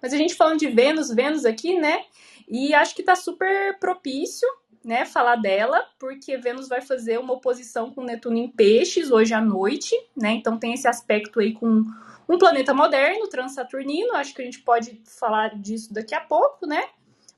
Mas 0.00 0.12
a 0.12 0.16
gente 0.16 0.34
falando 0.34 0.58
de 0.58 0.68
Vênus, 0.68 1.10
Vênus 1.10 1.44
aqui, 1.44 1.78
né? 1.78 2.04
E 2.48 2.74
acho 2.74 2.94
que 2.94 3.02
tá 3.02 3.14
super 3.14 3.78
propício, 3.78 4.48
né? 4.84 5.04
Falar 5.04 5.36
dela, 5.36 5.84
porque 5.98 6.36
Vênus 6.36 6.68
vai 6.68 6.80
fazer 6.80 7.18
uma 7.18 7.34
oposição 7.34 7.90
com 7.90 8.02
Netuno 8.02 8.36
em 8.36 8.48
Peixes 8.48 9.10
hoje 9.10 9.34
à 9.34 9.40
noite, 9.40 9.94
né? 10.16 10.32
Então 10.32 10.58
tem 10.58 10.74
esse 10.74 10.88
aspecto 10.88 11.40
aí 11.40 11.52
com 11.52 11.84
um 12.28 12.38
planeta 12.38 12.74
moderno, 12.74 13.28
transaturnino. 13.28 14.14
Acho 14.14 14.34
que 14.34 14.42
a 14.42 14.44
gente 14.44 14.60
pode 14.60 15.00
falar 15.04 15.58
disso 15.58 15.92
daqui 15.92 16.14
a 16.14 16.20
pouco, 16.20 16.66
né? 16.66 16.82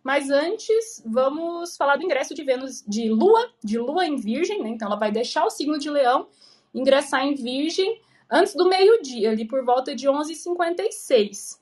Mas 0.02 0.30
antes, 0.30 1.02
vamos 1.04 1.76
falar 1.76 1.96
do 1.96 2.04
ingresso 2.04 2.34
de 2.34 2.42
Vênus 2.42 2.82
de 2.86 3.10
Lua, 3.10 3.50
de 3.62 3.78
Lua 3.78 4.06
em 4.06 4.16
Virgem, 4.16 4.62
né? 4.62 4.70
Então 4.70 4.88
ela 4.88 4.98
vai 4.98 5.12
deixar 5.12 5.44
o 5.44 5.50
signo 5.50 5.78
de 5.78 5.90
Leão, 5.90 6.28
ingressar 6.74 7.24
em 7.26 7.34
Virgem 7.34 8.00
antes 8.30 8.54
do 8.54 8.68
meio-dia, 8.68 9.30
ali 9.30 9.44
por 9.46 9.64
volta 9.64 9.94
de 9.94 10.08
11h56. 10.08 11.58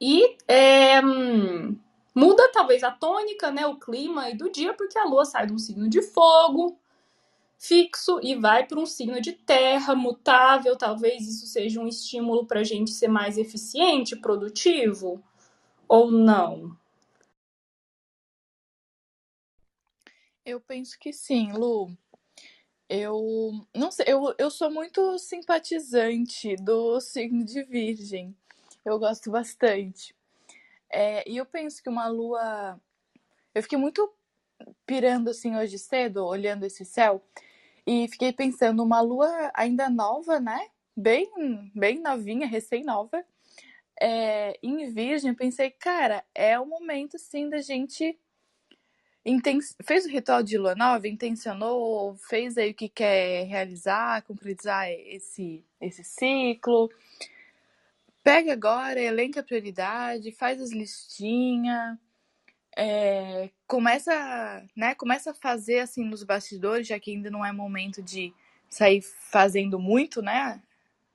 E 0.00 0.36
é, 0.46 1.00
muda 2.14 2.50
talvez 2.52 2.84
a 2.84 2.90
tônica, 2.90 3.50
né, 3.50 3.66
o 3.66 3.78
clima 3.78 4.30
e 4.30 4.36
do 4.36 4.50
dia, 4.50 4.74
porque 4.74 4.98
a 4.98 5.04
Lua 5.04 5.24
sai 5.24 5.46
de 5.46 5.52
um 5.52 5.58
signo 5.58 5.88
de 5.88 6.02
fogo 6.02 6.78
fixo 7.58 8.20
e 8.22 8.34
vai 8.34 8.66
para 8.66 8.78
um 8.78 8.84
signo 8.84 9.20
de 9.20 9.32
terra 9.32 9.94
mutável. 9.94 10.76
Talvez 10.76 11.26
isso 11.26 11.46
seja 11.46 11.80
um 11.80 11.88
estímulo 11.88 12.46
para 12.46 12.60
a 12.60 12.64
gente 12.64 12.90
ser 12.90 13.08
mais 13.08 13.38
eficiente, 13.38 14.16
produtivo 14.16 15.22
ou 15.88 16.10
não. 16.10 16.76
Eu 20.44 20.60
penso 20.60 20.98
que 20.98 21.10
sim, 21.10 21.52
Lu. 21.52 21.96
Eu 22.86 23.66
não 23.74 23.90
sei, 23.90 24.04
eu, 24.06 24.34
eu 24.38 24.50
sou 24.50 24.70
muito 24.70 25.18
simpatizante 25.18 26.54
do 26.56 27.00
signo 27.00 27.42
de 27.44 27.62
Virgem. 27.62 28.36
Eu 28.84 28.98
gosto 28.98 29.30
bastante. 29.30 30.14
É, 30.92 31.28
e 31.28 31.38
eu 31.38 31.46
penso 31.46 31.82
que 31.82 31.88
uma 31.88 32.06
lua. 32.08 32.78
Eu 33.54 33.62
fiquei 33.62 33.78
muito 33.78 34.12
pirando 34.86 35.30
assim 35.30 35.56
hoje 35.56 35.78
cedo, 35.78 36.26
olhando 36.26 36.64
esse 36.64 36.84
céu, 36.84 37.22
e 37.86 38.06
fiquei 38.08 38.32
pensando, 38.32 38.82
uma 38.82 39.00
lua 39.00 39.50
ainda 39.54 39.88
nova, 39.88 40.38
né? 40.38 40.68
Bem, 40.96 41.72
bem 41.74 42.00
novinha, 42.00 42.46
recém-nova. 42.46 43.24
É, 44.00 44.58
em 44.62 44.92
Virgem, 44.92 45.34
pensei, 45.34 45.70
cara, 45.70 46.24
é 46.34 46.58
o 46.60 46.66
momento 46.66 47.18
sim 47.18 47.48
da 47.48 47.60
gente 47.60 48.18
fez 49.82 50.04
o 50.04 50.08
ritual 50.08 50.42
de 50.42 50.58
lua 50.58 50.74
nova, 50.74 51.08
intencionou, 51.08 52.14
fez 52.16 52.58
aí 52.58 52.70
o 52.70 52.74
que 52.74 52.88
quer 52.88 53.46
realizar, 53.46 54.22
concretizar 54.22 54.90
esse, 54.90 55.64
esse 55.80 56.04
ciclo. 56.04 56.90
Pega 58.22 58.52
agora, 58.52 59.00
elenca 59.00 59.40
a 59.40 59.44
prioridade, 59.44 60.32
faz 60.32 60.60
as 60.60 60.72
listinhas, 60.72 61.98
é, 62.76 63.50
começa, 63.66 64.64
né, 64.74 64.94
começa 64.94 65.30
a 65.30 65.34
fazer 65.34 65.80
assim 65.80 66.04
nos 66.04 66.22
bastidores, 66.22 66.86
já 66.86 66.98
que 66.98 67.12
ainda 67.12 67.30
não 67.30 67.44
é 67.44 67.52
momento 67.52 68.02
de 68.02 68.32
sair 68.68 69.00
fazendo 69.02 69.78
muito, 69.78 70.20
né? 70.20 70.60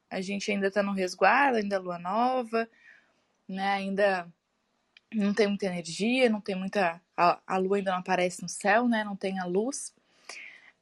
A 0.09 0.21
gente 0.21 0.51
ainda 0.51 0.71
tá 0.71 0.81
no 0.81 0.93
resguardo, 0.93 1.57
ainda 1.57 1.75
é 1.75 1.79
lua 1.79 1.99
nova, 1.99 2.67
né? 3.47 3.73
Ainda 3.73 4.31
não 5.13 5.33
tem 5.33 5.47
muita 5.47 5.65
energia, 5.65 6.29
não 6.29 6.41
tem 6.41 6.55
muita. 6.55 7.01
A, 7.17 7.39
a 7.45 7.57
lua 7.57 7.77
ainda 7.77 7.91
não 7.91 7.99
aparece 7.99 8.41
no 8.41 8.49
céu, 8.49 8.87
né? 8.87 9.03
Não 9.03 9.15
tem 9.15 9.39
a 9.39 9.45
luz. 9.45 9.93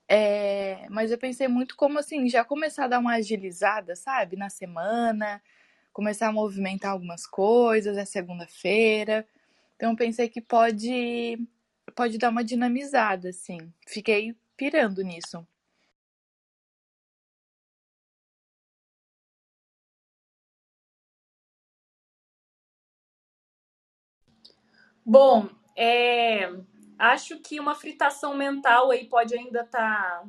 É, 0.09 0.87
mas 0.89 1.11
eu 1.11 1.17
pensei 1.17 1.47
muito 1.47 1.75
como 1.75 1.99
assim, 1.99 2.29
já 2.29 2.43
começar 2.43 2.85
a 2.85 2.87
dar 2.87 2.99
uma 2.99 3.15
agilizada, 3.15 3.95
sabe? 3.95 4.37
Na 4.37 4.49
semana, 4.49 5.41
começar 5.91 6.27
a 6.27 6.31
movimentar 6.31 6.91
algumas 6.91 7.25
coisas, 7.27 7.97
é 7.97 8.05
segunda-feira. 8.05 9.27
Então 9.75 9.95
pensei 9.95 10.29
que 10.29 10.41
pode 10.41 11.37
pode 11.95 12.17
dar 12.17 12.29
uma 12.29 12.43
dinamizada, 12.43 13.29
assim. 13.29 13.57
Fiquei 13.87 14.35
pirando 14.55 15.01
nisso. 15.03 15.45
Bom, 25.09 25.47
é, 25.73 26.51
acho 26.99 27.39
que 27.39 27.61
uma 27.61 27.73
fritação 27.73 28.35
mental 28.35 28.91
aí 28.91 29.05
pode 29.05 29.33
ainda 29.33 29.63
tá, 29.63 30.25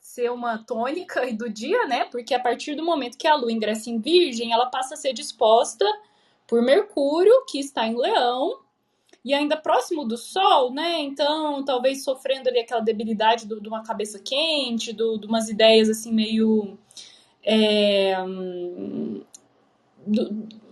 ser 0.00 0.30
uma 0.30 0.56
tônica 0.56 1.30
do 1.34 1.50
dia, 1.50 1.86
né? 1.86 2.06
Porque 2.06 2.32
a 2.32 2.40
partir 2.40 2.74
do 2.74 2.82
momento 2.82 3.18
que 3.18 3.28
a 3.28 3.34
Lua 3.34 3.52
ingressa 3.52 3.90
em 3.90 4.00
Virgem, 4.00 4.54
ela 4.54 4.70
passa 4.70 4.94
a 4.94 4.96
ser 4.96 5.12
disposta 5.12 5.84
por 6.48 6.62
Mercúrio, 6.62 7.44
que 7.46 7.60
está 7.60 7.86
em 7.86 7.94
Leão, 7.94 8.60
e 9.22 9.34
ainda 9.34 9.54
próximo 9.54 10.06
do 10.06 10.16
Sol, 10.16 10.72
né? 10.72 11.00
Então, 11.00 11.62
talvez 11.62 12.02
sofrendo 12.02 12.48
ali 12.48 12.60
aquela 12.60 12.80
debilidade 12.80 13.46
de 13.46 13.68
uma 13.68 13.82
cabeça 13.82 14.18
quente, 14.18 14.94
de 14.94 15.26
umas 15.26 15.50
ideias 15.50 15.90
assim 15.90 16.10
meio 16.10 16.78
é, 17.44 18.18
um, 18.22 19.22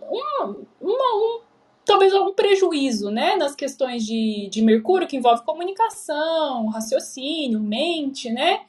uma, 0.01 0.57
um, 0.81 1.41
talvez 1.89 2.12
algum 2.12 2.34
prejuízo, 2.34 3.11
né, 3.11 3.34
nas 3.36 3.55
questões 3.55 4.05
de, 4.05 4.47
de 4.53 4.61
Mercúrio, 4.61 5.09
que 5.09 5.16
envolve 5.16 5.43
comunicação, 5.43 6.66
raciocínio, 6.66 7.59
mente, 7.61 8.30
né? 8.30 8.61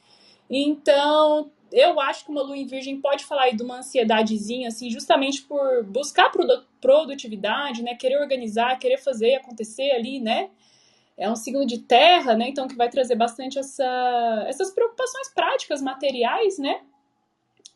Então, 0.50 1.52
eu 1.70 2.00
acho 2.00 2.24
que 2.24 2.32
uma 2.32 2.42
lua 2.42 2.58
em 2.58 2.66
virgem 2.66 3.02
pode 3.02 3.26
falar 3.26 3.44
aí 3.44 3.56
de 3.58 3.62
uma 3.62 3.80
ansiedadezinha, 3.80 4.70
assim, 4.70 4.90
justamente 4.90 5.42
por 5.42 5.84
buscar 5.84 6.32
produtividade, 6.80 7.84
né? 7.84 7.94
Querer 7.94 8.22
organizar, 8.22 8.80
querer 8.80 8.98
fazer 8.98 9.36
acontecer 9.36 9.92
ali, 9.92 10.22
né? 10.22 10.50
É 11.18 11.30
um 11.30 11.36
signo 11.36 11.66
de 11.66 11.80
terra, 11.80 12.36
né? 12.36 12.48
Então, 12.48 12.70
que 12.70 12.76
vai 12.76 12.90
trazer 12.90 13.16
bastante 13.16 13.60
essa, 13.60 14.46
essas 14.48 14.72
preocupações 14.72 15.28
práticas, 15.36 15.82
materiais, 15.82 16.58
né? 16.58 16.80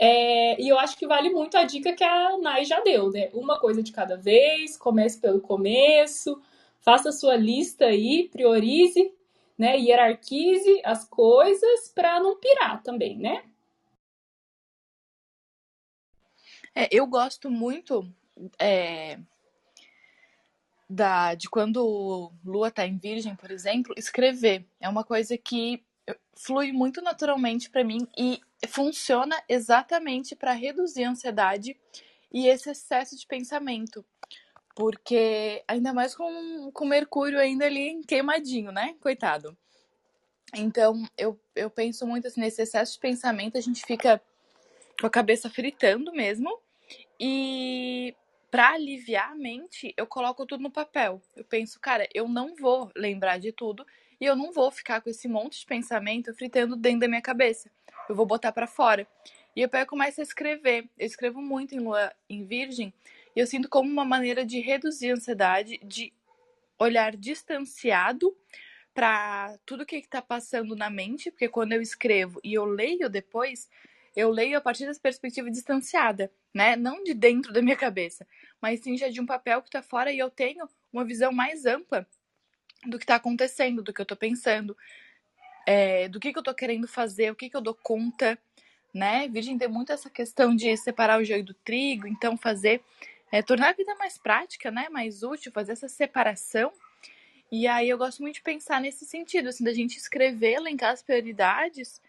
É, 0.05 0.61
e 0.61 0.67
eu 0.67 0.77
acho 0.77 0.97
que 0.97 1.07
vale 1.07 1.29
muito 1.29 1.55
a 1.55 1.63
dica 1.63 1.93
que 1.93 2.03
a 2.03 2.37
Nai 2.37 2.65
já 2.65 2.81
deu, 2.81 3.09
né? 3.09 3.29
Uma 3.33 3.57
coisa 3.57 3.81
de 3.81 3.93
cada 3.93 4.17
vez, 4.17 4.75
comece 4.75 5.17
pelo 5.17 5.39
começo, 5.39 6.41
faça 6.81 7.07
a 7.07 7.13
sua 7.13 7.37
lista 7.37 7.85
aí, 7.85 8.27
priorize, 8.27 9.13
né? 9.57 9.77
Hierarquize 9.77 10.81
as 10.83 11.05
coisas 11.05 11.87
para 11.95 12.19
não 12.19 12.37
pirar 12.37 12.83
também, 12.83 13.17
né? 13.17 13.45
É, 16.75 16.89
eu 16.91 17.07
gosto 17.07 17.49
muito 17.49 18.05
é, 18.59 19.17
da, 20.89 21.33
de 21.33 21.49
quando 21.49 22.29
Lua 22.43 22.69
tá 22.69 22.85
em 22.85 22.97
Virgem, 22.97 23.37
por 23.37 23.51
exemplo, 23.51 23.93
escrever. 23.95 24.65
É 24.81 24.89
uma 24.89 25.05
coisa 25.05 25.37
que 25.37 25.81
flui 26.35 26.73
muito 26.73 27.01
naturalmente 27.01 27.69
para 27.69 27.85
mim 27.85 28.05
e 28.17 28.41
funciona 28.67 29.41
exatamente 29.47 30.35
para 30.35 30.53
reduzir 30.53 31.03
a 31.03 31.09
ansiedade 31.09 31.77
e 32.31 32.47
esse 32.47 32.69
excesso 32.69 33.17
de 33.17 33.25
pensamento. 33.27 34.05
Porque, 34.75 35.63
ainda 35.67 35.93
mais 35.93 36.15
com, 36.15 36.71
com 36.71 36.85
Mercúrio 36.85 37.39
ainda 37.39 37.65
ali 37.65 38.01
queimadinho, 38.07 38.71
né? 38.71 38.95
Coitado. 38.99 39.55
Então, 40.55 41.07
eu, 41.17 41.39
eu 41.55 41.69
penso 41.69 42.07
muito 42.07 42.27
assim, 42.27 42.41
nesse 42.41 42.61
excesso 42.61 42.93
de 42.93 42.99
pensamento, 42.99 43.57
a 43.57 43.61
gente 43.61 43.85
fica 43.85 44.21
com 44.99 45.07
a 45.07 45.09
cabeça 45.09 45.49
fritando 45.49 46.11
mesmo. 46.11 46.59
E 47.19 48.15
para 48.49 48.73
aliviar 48.73 49.31
a 49.31 49.35
mente, 49.35 49.93
eu 49.97 50.05
coloco 50.05 50.45
tudo 50.45 50.61
no 50.61 50.71
papel. 50.71 51.21
Eu 51.35 51.43
penso, 51.43 51.79
cara, 51.79 52.07
eu 52.13 52.27
não 52.27 52.55
vou 52.55 52.91
lembrar 52.95 53.39
de 53.39 53.51
tudo 53.51 53.85
e 54.21 54.25
eu 54.25 54.35
não 54.35 54.51
vou 54.51 54.69
ficar 54.71 55.01
com 55.01 55.09
esse 55.09 55.27
monte 55.27 55.59
de 55.59 55.65
pensamento 55.65 56.33
fritando 56.33 56.75
dentro 56.75 57.01
da 57.01 57.07
minha 57.07 57.21
cabeça. 57.21 57.69
Eu 58.09 58.15
vou 58.15 58.25
botar 58.25 58.51
para 58.51 58.67
fora. 58.67 59.07
E 59.55 59.61
eu 59.61 59.69
pego 59.69 59.89
começo 59.89 60.19
a 60.19 60.23
escrever. 60.23 60.89
Eu 60.97 61.05
escrevo 61.05 61.41
muito 61.41 61.75
em 61.75 61.79
lua 61.79 62.11
em 62.29 62.45
virgem 62.45 62.93
e 63.35 63.39
eu 63.39 63.47
sinto 63.47 63.67
como 63.67 63.89
uma 63.89 64.05
maneira 64.05 64.45
de 64.45 64.59
reduzir 64.59 65.11
a 65.11 65.15
ansiedade, 65.15 65.79
de 65.83 66.13
olhar 66.77 67.15
distanciado 67.15 68.35
para 68.93 69.57
tudo 69.65 69.85
que 69.85 69.95
está 69.95 70.21
passando 70.21 70.75
na 70.75 70.89
mente, 70.89 71.31
porque 71.31 71.49
quando 71.49 71.73
eu 71.73 71.81
escrevo 71.81 72.39
e 72.43 72.53
eu 72.53 72.63
leio 72.65 73.09
depois, 73.09 73.67
eu 74.15 74.29
leio 74.29 74.57
a 74.57 74.61
partir 74.61 74.85
dessa 74.85 74.99
perspectiva 74.99 75.49
distanciada, 75.49 76.31
né? 76.53 76.75
Não 76.75 77.03
de 77.03 77.15
dentro 77.15 77.51
da 77.51 77.61
minha 77.61 77.75
cabeça, 77.75 78.27
mas 78.61 78.81
sim 78.81 78.95
já 78.95 79.09
de 79.09 79.19
um 79.19 79.25
papel 79.25 79.61
que 79.61 79.69
está 79.69 79.81
fora 79.81 80.11
e 80.11 80.19
eu 80.19 80.29
tenho 80.29 80.69
uma 80.91 81.03
visão 81.03 81.31
mais 81.31 81.65
ampla 81.65 82.07
do 82.85 82.99
que 82.99 83.03
está 83.03 83.15
acontecendo, 83.15 83.81
do 83.81 83.91
que 83.91 84.01
eu 84.01 84.03
estou 84.03 84.17
pensando, 84.17 84.77
é, 85.65 86.07
do 86.09 86.19
que, 86.19 86.31
que 86.31 86.37
eu 86.37 86.41
estou 86.41 86.53
querendo 86.53 86.87
fazer, 86.87 87.31
o 87.31 87.35
que, 87.35 87.49
que 87.49 87.55
eu 87.55 87.61
dou 87.61 87.75
conta, 87.75 88.37
né? 88.93 89.27
Virgem 89.27 89.57
tem 89.57 89.67
muito 89.67 89.91
essa 89.91 90.09
questão 90.09 90.55
de 90.55 90.75
separar 90.77 91.19
o 91.19 91.23
joio 91.23 91.43
do 91.43 91.53
trigo, 91.53 92.07
então 92.07 92.37
fazer, 92.37 92.83
é, 93.31 93.41
tornar 93.41 93.69
a 93.69 93.73
vida 93.73 93.95
mais 93.95 94.17
prática, 94.17 94.69
né? 94.69 94.89
Mais 94.89 95.23
útil, 95.23 95.51
fazer 95.51 95.73
essa 95.73 95.87
separação. 95.87 96.71
E 97.51 97.67
aí 97.67 97.89
eu 97.89 97.97
gosto 97.97 98.21
muito 98.21 98.35
de 98.35 98.41
pensar 98.41 98.81
nesse 98.81 99.05
sentido, 99.05 99.49
assim, 99.49 99.63
da 99.63 99.73
gente 99.73 99.97
escrever, 99.97 100.53
elencar 100.53 100.91
as 100.91 101.03
prioridades 101.03 102.01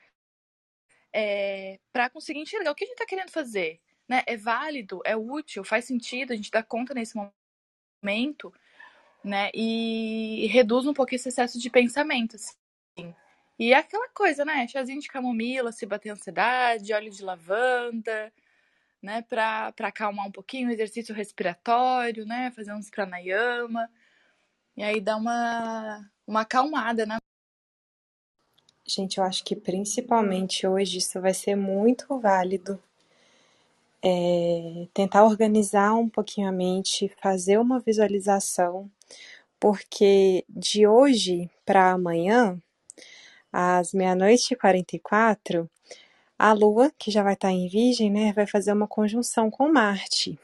é, 1.13 1.79
para 1.93 2.11
conseguir 2.11 2.41
enxergar 2.41 2.73
o 2.73 2.75
que 2.75 2.85
a 2.85 2.87
gente 2.87 2.95
está 2.95 3.07
querendo 3.07 3.31
fazer. 3.31 3.81
Né? 4.09 4.23
É 4.27 4.37
válido, 4.37 5.01
é 5.05 5.17
útil, 5.17 5.65
faz 5.65 5.85
sentido, 5.85 6.33
a 6.33 6.37
gente 6.37 6.51
dá 6.51 6.63
conta 6.63 6.93
nesse 6.93 7.15
momento, 7.17 8.53
né? 9.23 9.51
E 9.55 10.47
reduz 10.49 10.87
um 10.87 10.93
pouco 10.93 11.15
esse 11.15 11.29
excesso 11.29 11.59
de 11.59 11.71
pensamento. 11.71 12.37
Assim. 12.37 13.15
E 13.59 13.73
é 13.73 13.77
aquela 13.77 14.09
coisa, 14.09 14.45
né? 14.45 14.67
Chazinho 14.67 15.01
de 15.01 15.09
camomila, 15.09 15.71
se 15.73 15.87
bater 15.87 16.11
ansiedade, 16.11 16.93
óleo 16.93 17.11
de 17.11 17.23
lavanda, 17.23 18.33
né? 19.01 19.23
Para 19.23 19.73
acalmar 19.81 20.27
um 20.27 20.33
pouquinho, 20.33 20.71
exercício 20.71 21.15
respiratório, 21.15 22.27
né? 22.27 22.51
Fazer 22.51 22.73
uns 22.75 22.91
pranayama. 22.91 23.89
E 24.77 24.83
aí 24.83 25.01
dá 25.01 25.17
uma, 25.17 26.11
uma 26.27 26.41
acalmada, 26.41 27.07
né? 27.07 27.19
Gente, 28.87 29.19
eu 29.19 29.25
acho 29.25 29.45
que 29.45 29.57
principalmente 29.57 30.67
hoje 30.67 30.99
isso 30.99 31.21
vai 31.21 31.33
ser 31.33 31.57
muito 31.57 32.19
válido. 32.19 32.83
É, 34.03 34.87
tentar 34.93 35.25
organizar 35.25 35.95
um 35.95 36.09
pouquinho 36.09 36.49
a 36.49 36.53
mente, 36.53 37.09
fazer 37.23 37.59
uma 37.59 37.81
visualização, 37.81 38.91
porque 39.59 40.45
de 40.47 40.87
hoje 40.87 41.51
para 41.65 41.93
amanhã, 41.93 42.61
às 43.57 43.93
meia-noite 43.93 44.53
e 44.53 44.57
44, 44.57 45.71
a 46.37 46.53
Lua, 46.53 46.91
que 46.99 47.09
já 47.09 47.23
vai 47.23 47.35
estar 47.35 47.53
em 47.53 47.69
Virgem, 47.69 48.11
né, 48.11 48.33
vai 48.33 48.49
fazer 48.49 48.73
uma 48.73 48.89
conjunção 48.89 49.49
com 49.49 49.73
Marte. 49.73 50.37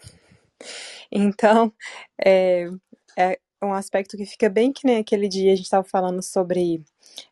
Então, 1.11 1.73
é, 2.25 2.69
é 3.17 3.39
um 3.61 3.73
aspecto 3.73 4.17
que 4.17 4.25
fica 4.25 4.49
bem 4.49 4.73
que 4.73 4.87
nem 4.87 4.99
aquele 4.99 5.27
dia 5.27 5.53
a 5.53 5.57
gente 5.57 5.65
estava 5.65 5.83
falando 5.83 6.23
sobre 6.23 6.85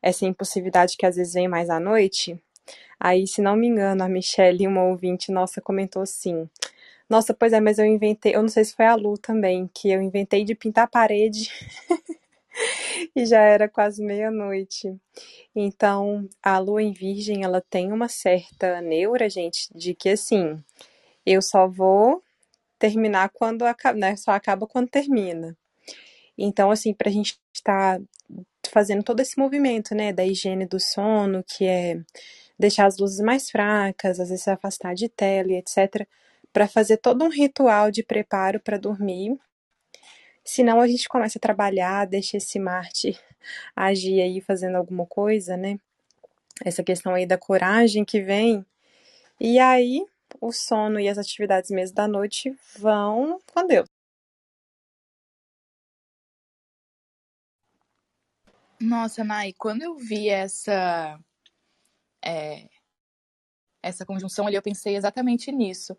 essa 0.02 0.26
impulsividade 0.26 0.96
que 0.96 1.06
às 1.06 1.14
vezes 1.14 1.34
vem 1.34 1.46
mais 1.46 1.70
à 1.70 1.78
noite. 1.78 2.36
Aí, 2.98 3.28
se 3.28 3.40
não 3.40 3.54
me 3.54 3.68
engano, 3.68 4.02
a 4.02 4.08
Michelle, 4.08 4.66
uma 4.66 4.82
ouvinte 4.82 5.30
nossa, 5.30 5.60
comentou 5.60 6.02
assim: 6.02 6.50
Nossa, 7.08 7.32
pois 7.32 7.52
é, 7.52 7.60
mas 7.60 7.78
eu 7.78 7.86
inventei, 7.86 8.34
eu 8.34 8.42
não 8.42 8.48
sei 8.48 8.64
se 8.64 8.74
foi 8.74 8.86
a 8.86 8.96
Lu 8.96 9.16
também, 9.16 9.70
que 9.72 9.90
eu 9.90 10.02
inventei 10.02 10.44
de 10.44 10.56
pintar 10.56 10.84
a 10.84 10.88
parede 10.88 11.48
e 13.14 13.26
já 13.26 13.40
era 13.40 13.68
quase 13.68 14.02
meia-noite. 14.04 14.94
Então, 15.54 16.28
a 16.42 16.58
lua 16.58 16.82
em 16.82 16.92
Virgem, 16.92 17.44
ela 17.44 17.60
tem 17.60 17.92
uma 17.92 18.08
certa 18.08 18.80
neura, 18.80 19.28
gente, 19.30 19.68
de 19.74 19.94
que 19.94 20.10
assim, 20.10 20.62
eu 21.26 21.42
só 21.42 21.68
vou 21.68 22.22
terminar 22.78 23.30
quando 23.30 23.64
acaba, 23.64 23.98
né? 23.98 24.16
Só 24.16 24.32
acaba 24.32 24.66
quando 24.66 24.88
termina. 24.88 25.56
Então, 26.38 26.70
assim, 26.70 26.94
para 26.94 27.08
a 27.10 27.12
gente 27.12 27.38
estar 27.54 28.00
fazendo 28.70 29.02
todo 29.02 29.20
esse 29.20 29.38
movimento, 29.38 29.94
né, 29.94 30.12
da 30.12 30.24
higiene 30.24 30.66
do 30.66 30.80
sono, 30.80 31.44
que 31.44 31.66
é 31.66 32.00
deixar 32.58 32.86
as 32.86 32.98
luzes 32.98 33.20
mais 33.20 33.50
fracas, 33.50 34.20
às 34.20 34.28
vezes 34.30 34.44
se 34.44 34.50
afastar 34.50 34.94
de 34.94 35.08
tela 35.08 35.52
etc, 35.52 36.06
para 36.52 36.68
fazer 36.68 36.98
todo 36.98 37.24
um 37.24 37.28
ritual 37.30 37.90
de 37.90 38.02
preparo 38.02 38.60
para 38.60 38.78
dormir. 38.78 39.38
Senão 40.48 40.80
a 40.80 40.88
gente 40.88 41.06
começa 41.10 41.38
a 41.38 41.40
trabalhar, 41.42 42.06
deixa 42.06 42.38
esse 42.38 42.58
Marte 42.58 43.20
agir 43.76 44.18
aí 44.22 44.40
fazendo 44.40 44.76
alguma 44.76 45.04
coisa, 45.04 45.58
né? 45.58 45.78
Essa 46.64 46.82
questão 46.82 47.12
aí 47.12 47.26
da 47.26 47.36
coragem 47.36 48.02
que 48.02 48.22
vem. 48.22 48.64
E 49.38 49.58
aí 49.58 50.06
o 50.40 50.50
sono 50.50 50.98
e 50.98 51.06
as 51.06 51.18
atividades 51.18 51.70
mesmo 51.70 51.94
da 51.94 52.08
noite 52.08 52.56
vão 52.78 53.38
com 53.52 53.66
Deus. 53.66 53.86
Nossa, 58.80 59.22
Nai, 59.22 59.52
quando 59.52 59.82
eu 59.82 59.98
vi 59.98 60.30
essa 60.30 61.20
é, 62.24 62.70
essa 63.82 64.06
conjunção 64.06 64.46
ali, 64.46 64.56
eu 64.56 64.62
pensei 64.62 64.96
exatamente 64.96 65.52
nisso. 65.52 65.94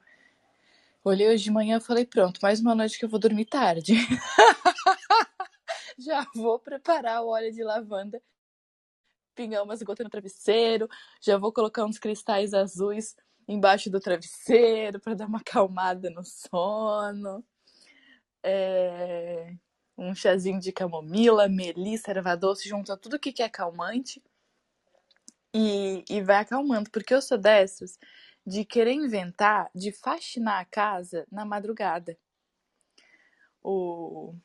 Olhei 1.03 1.29
hoje 1.29 1.45
de 1.45 1.51
manhã 1.51 1.77
e 1.77 1.81
falei, 1.81 2.05
pronto, 2.05 2.39
mais 2.41 2.59
uma 2.59 2.75
noite 2.75 2.99
que 2.99 3.05
eu 3.05 3.09
vou 3.09 3.19
dormir 3.19 3.45
tarde. 3.45 3.93
Já 5.97 6.25
vou 6.35 6.59
preparar 6.59 7.23
o 7.23 7.29
óleo 7.29 7.53
de 7.53 7.63
lavanda, 7.63 8.21
pingar 9.33 9.63
umas 9.63 9.81
gotas 9.81 10.03
no 10.03 10.09
travesseiro, 10.09 10.87
já 11.21 11.37
vou 11.37 11.51
colocar 11.51 11.85
uns 11.85 11.99
cristais 11.99 12.53
azuis 12.53 13.15
embaixo 13.47 13.89
do 13.89 13.99
travesseiro 13.99 14.99
para 14.99 15.13
dar 15.13 15.27
uma 15.27 15.39
acalmada 15.39 16.09
no 16.09 16.23
sono. 16.23 17.43
É 18.43 19.53
um 19.97 20.15
chazinho 20.15 20.59
de 20.59 20.71
camomila, 20.71 21.49
melissa, 21.49 22.11
erva 22.11 22.35
doce, 22.35 22.69
junta 22.69 22.95
tudo 22.95 23.19
que 23.19 23.41
é 23.41 23.49
calmante 23.49 24.23
e, 25.53 26.03
e 26.09 26.21
vai 26.21 26.37
acalmando. 26.37 26.89
Porque 26.89 27.13
eu 27.13 27.21
sou 27.21 27.37
dessas 27.37 27.97
de 28.49 28.65
querer 28.65 28.93
inventar, 28.93 29.69
de 29.75 29.91
faxinar 29.91 30.59
a 30.59 30.65
casa 30.65 31.27
na 31.31 31.45
madrugada. 31.45 32.17
O 33.61 34.35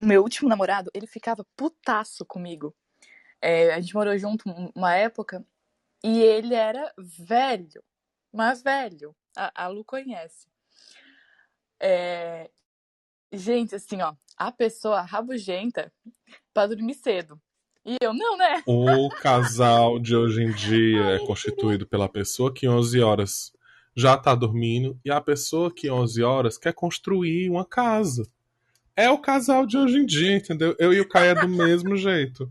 meu 0.00 0.22
último 0.22 0.48
namorado, 0.48 0.88
ele 0.94 1.08
ficava 1.08 1.44
putaço 1.56 2.24
comigo. 2.24 2.72
É, 3.40 3.74
a 3.74 3.80
gente 3.80 3.92
morou 3.92 4.16
junto 4.16 4.48
uma 4.72 4.94
época 4.94 5.44
e 6.04 6.20
ele 6.20 6.54
era 6.54 6.94
velho, 6.96 7.82
Mas, 8.32 8.62
velho, 8.62 9.16
a, 9.36 9.64
a 9.64 9.66
Lu 9.66 9.84
conhece. 9.84 10.48
É... 11.80 12.48
Gente, 13.32 13.74
assim, 13.74 14.00
ó, 14.00 14.14
a 14.36 14.52
pessoa 14.52 15.00
rabugenta 15.00 15.92
pra 16.54 16.68
dormir 16.68 16.94
cedo. 16.94 17.40
E 17.84 17.96
eu 18.00 18.14
não, 18.14 18.36
né? 18.36 18.62
O 18.64 19.08
casal 19.08 19.98
de 19.98 20.14
hoje 20.14 20.42
em 20.42 20.52
dia 20.52 21.02
é 21.02 21.18
constituído 21.18 21.86
pela 21.86 22.08
pessoa 22.08 22.52
que 22.52 22.68
11 22.68 23.00
horas 23.00 23.52
já 23.94 24.16
tá 24.16 24.34
dormindo 24.34 24.98
e 25.04 25.10
a 25.10 25.20
pessoa 25.20 25.72
que 25.72 25.90
11 25.90 26.22
horas 26.22 26.56
quer 26.56 26.72
construir 26.72 27.50
uma 27.50 27.64
casa. 27.64 28.26
É 28.94 29.10
o 29.10 29.18
casal 29.18 29.66
de 29.66 29.76
hoje 29.76 29.98
em 29.98 30.06
dia, 30.06 30.36
entendeu? 30.36 30.76
Eu 30.78 30.92
e 30.92 31.00
o 31.00 31.08
Caio 31.08 31.30
é 31.30 31.34
do 31.34 31.48
mesmo 31.48 31.96
jeito. 31.96 32.50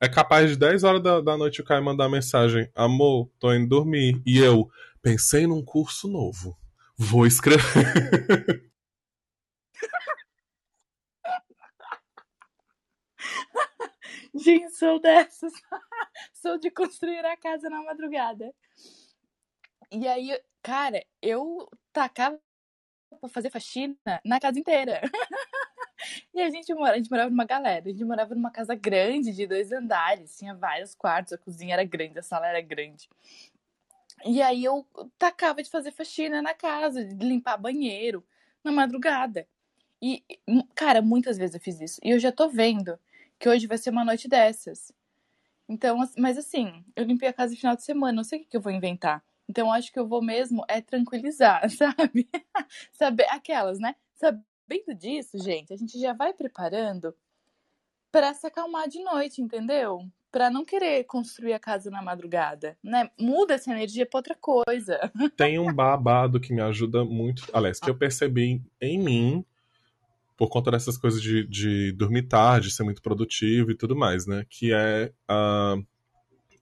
É 0.00 0.08
capaz 0.08 0.50
de 0.50 0.56
10 0.56 0.84
horas 0.84 1.02
da, 1.02 1.20
da 1.20 1.36
noite 1.36 1.60
o 1.60 1.64
Caio 1.64 1.84
mandar 1.84 2.08
mensagem: 2.08 2.70
Amor, 2.74 3.28
tô 3.38 3.52
indo 3.52 3.68
dormir. 3.68 4.22
E 4.24 4.38
eu 4.38 4.70
pensei 5.02 5.46
num 5.46 5.62
curso 5.62 6.08
novo. 6.08 6.56
Vou 6.96 7.26
escrever. 7.26 7.64
Gente, 14.34 14.74
sou 14.76 14.98
dessas. 14.98 15.52
sou 16.34 16.58
de 16.58 16.70
construir 16.70 17.24
a 17.24 17.36
casa 17.36 17.70
na 17.70 17.82
madrugada. 17.82 18.52
E 19.92 20.08
aí, 20.08 20.36
cara, 20.60 21.04
eu 21.22 21.68
tacava 21.92 22.38
pra 23.20 23.28
fazer 23.28 23.50
faxina 23.50 23.96
na 24.24 24.40
casa 24.40 24.58
inteira. 24.58 25.00
e 26.34 26.42
a 26.42 26.50
gente, 26.50 26.74
mora, 26.74 26.94
a 26.94 26.96
gente 26.96 27.10
morava 27.10 27.30
numa 27.30 27.44
galera. 27.44 27.84
A 27.86 27.90
gente 27.90 28.04
morava 28.04 28.34
numa 28.34 28.50
casa 28.50 28.74
grande, 28.74 29.32
de 29.32 29.46
dois 29.46 29.70
andares. 29.70 30.36
Tinha 30.36 30.54
vários 30.54 30.94
quartos, 30.96 31.32
a 31.32 31.38
cozinha 31.38 31.74
era 31.74 31.84
grande, 31.84 32.18
a 32.18 32.22
sala 32.22 32.48
era 32.48 32.60
grande. 32.60 33.08
E 34.24 34.42
aí 34.42 34.64
eu 34.64 34.84
tacava 35.16 35.62
de 35.62 35.70
fazer 35.70 35.92
faxina 35.92 36.42
na 36.42 36.54
casa, 36.54 37.04
de 37.04 37.24
limpar 37.24 37.56
banheiro, 37.56 38.26
na 38.64 38.72
madrugada. 38.72 39.46
E, 40.02 40.24
cara, 40.74 41.00
muitas 41.00 41.38
vezes 41.38 41.54
eu 41.54 41.60
fiz 41.60 41.80
isso. 41.80 42.00
E 42.02 42.10
eu 42.10 42.18
já 42.18 42.32
tô 42.32 42.48
vendo 42.48 42.98
que 43.38 43.48
hoje 43.48 43.66
vai 43.66 43.78
ser 43.78 43.90
uma 43.90 44.04
noite 44.04 44.28
dessas. 44.28 44.92
Então, 45.68 45.98
mas 46.18 46.36
assim, 46.36 46.84
eu 46.94 47.04
limpei 47.04 47.28
a 47.28 47.32
casa 47.32 47.52
no 47.52 47.58
final 47.58 47.76
de 47.76 47.82
semana, 47.82 48.12
não 48.12 48.24
sei 48.24 48.40
o 48.40 48.44
que 48.44 48.56
eu 48.56 48.60
vou 48.60 48.72
inventar. 48.72 49.24
Então, 49.48 49.72
acho 49.72 49.92
que 49.92 49.98
eu 49.98 50.06
vou 50.06 50.22
mesmo 50.22 50.64
é 50.68 50.80
tranquilizar, 50.80 51.68
sabe? 51.70 52.28
Saber 52.92 53.26
aquelas, 53.30 53.78
né? 53.78 53.94
Sabendo 54.14 54.94
disso, 54.96 55.38
gente, 55.38 55.72
a 55.72 55.76
gente 55.76 55.98
já 55.98 56.12
vai 56.12 56.32
preparando 56.32 57.14
para 58.10 58.32
se 58.32 58.46
acalmar 58.46 58.88
de 58.88 59.02
noite, 59.02 59.42
entendeu? 59.42 60.08
Para 60.30 60.50
não 60.50 60.64
querer 60.64 61.04
construir 61.04 61.52
a 61.52 61.58
casa 61.58 61.90
na 61.90 62.02
madrugada, 62.02 62.78
né? 62.82 63.10
Muda 63.18 63.54
essa 63.54 63.70
energia 63.70 64.06
para 64.06 64.18
outra 64.18 64.34
coisa. 64.34 65.12
Tem 65.36 65.58
um 65.58 65.72
babado 65.72 66.40
que 66.40 66.52
me 66.52 66.60
ajuda 66.60 67.04
muito, 67.04 67.44
aliás, 67.52 67.78
que 67.78 67.90
eu 67.90 67.94
percebi 67.96 68.62
em 68.80 68.98
mim 68.98 69.44
por 70.36 70.48
conta 70.48 70.70
dessas 70.70 70.96
coisas 70.96 71.22
de, 71.22 71.46
de 71.46 71.92
dormir 71.92 72.22
tarde, 72.22 72.70
ser 72.70 72.82
muito 72.82 73.02
produtivo 73.02 73.70
e 73.70 73.76
tudo 73.76 73.94
mais, 73.94 74.26
né? 74.26 74.44
Que 74.48 74.72
é 74.72 75.12
uh, 75.30 75.84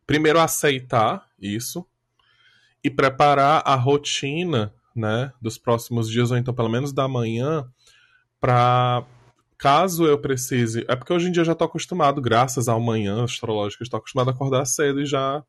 primeiro 0.06 0.38
aceitar 0.38 1.26
isso 1.40 1.86
e 2.84 2.90
preparar 2.90 3.62
a 3.64 3.74
rotina, 3.74 4.74
né, 4.94 5.32
dos 5.40 5.56
próximos 5.56 6.10
dias 6.10 6.30
ou 6.30 6.36
então 6.36 6.52
pelo 6.52 6.68
menos 6.68 6.92
da 6.92 7.08
manhã 7.08 7.66
para 8.38 9.06
caso 9.56 10.04
eu 10.04 10.18
precise, 10.18 10.84
é 10.88 10.96
porque 10.96 11.12
hoje 11.12 11.28
em 11.28 11.32
dia 11.32 11.42
eu 11.42 11.46
já 11.46 11.54
tô 11.54 11.64
acostumado, 11.64 12.20
graças 12.20 12.68
ao 12.68 12.80
manhã 12.80 13.24
astrológico, 13.24 13.84
estou 13.84 13.98
acostumado 13.98 14.28
a 14.28 14.32
acordar 14.32 14.64
cedo 14.66 15.00
e 15.00 15.06
já 15.06 15.42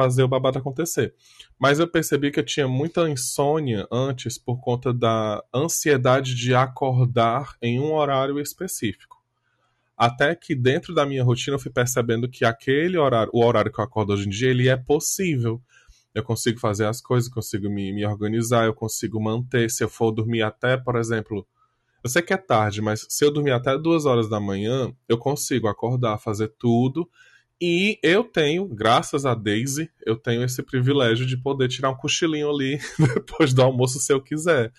fazer 0.00 0.22
o 0.22 0.28
babado 0.28 0.58
acontecer. 0.58 1.14
Mas 1.58 1.78
eu 1.78 1.86
percebi 1.86 2.30
que 2.30 2.40
eu 2.40 2.44
tinha 2.44 2.66
muita 2.66 3.06
insônia 3.06 3.86
antes 3.92 4.38
por 4.38 4.58
conta 4.58 4.94
da 4.94 5.44
ansiedade 5.54 6.34
de 6.34 6.54
acordar 6.54 7.54
em 7.60 7.78
um 7.78 7.92
horário 7.92 8.40
específico. 8.40 9.22
Até 9.94 10.34
que 10.34 10.54
dentro 10.54 10.94
da 10.94 11.04
minha 11.04 11.22
rotina 11.22 11.56
eu 11.56 11.60
fui 11.60 11.70
percebendo 11.70 12.30
que 12.30 12.46
aquele 12.46 12.96
horário, 12.96 13.30
o 13.34 13.44
horário 13.44 13.70
que 13.70 13.78
eu 13.78 13.84
acordo 13.84 14.14
hoje 14.14 14.26
em 14.26 14.30
dia, 14.30 14.48
ele 14.48 14.70
é 14.70 14.76
possível. 14.76 15.60
Eu 16.14 16.22
consigo 16.22 16.58
fazer 16.58 16.86
as 16.86 17.02
coisas, 17.02 17.28
consigo 17.28 17.68
me, 17.68 17.92
me 17.92 18.06
organizar, 18.06 18.64
eu 18.64 18.72
consigo 18.72 19.20
manter. 19.20 19.70
Se 19.70 19.84
eu 19.84 19.88
for 19.90 20.10
dormir 20.12 20.40
até, 20.40 20.78
por 20.78 20.96
exemplo, 20.96 21.46
eu 22.02 22.08
sei 22.08 22.22
que 22.22 22.32
é 22.32 22.38
tarde, 22.38 22.80
mas 22.80 23.06
se 23.06 23.22
eu 23.22 23.30
dormir 23.30 23.50
até 23.50 23.76
duas 23.76 24.06
horas 24.06 24.30
da 24.30 24.40
manhã, 24.40 24.90
eu 25.06 25.18
consigo 25.18 25.68
acordar, 25.68 26.16
fazer 26.16 26.48
tudo 26.58 27.06
e 27.60 27.98
eu 28.02 28.24
tenho, 28.24 28.66
graças 28.66 29.26
a 29.26 29.34
Daisy, 29.34 29.90
eu 30.06 30.16
tenho 30.16 30.42
esse 30.42 30.62
privilégio 30.62 31.26
de 31.26 31.36
poder 31.36 31.68
tirar 31.68 31.90
um 31.90 31.96
cochilinho 31.96 32.48
ali 32.48 32.78
depois 33.14 33.52
do 33.52 33.62
almoço 33.62 33.98
se 33.98 34.12
eu 34.12 34.20
quiser. 34.20 34.72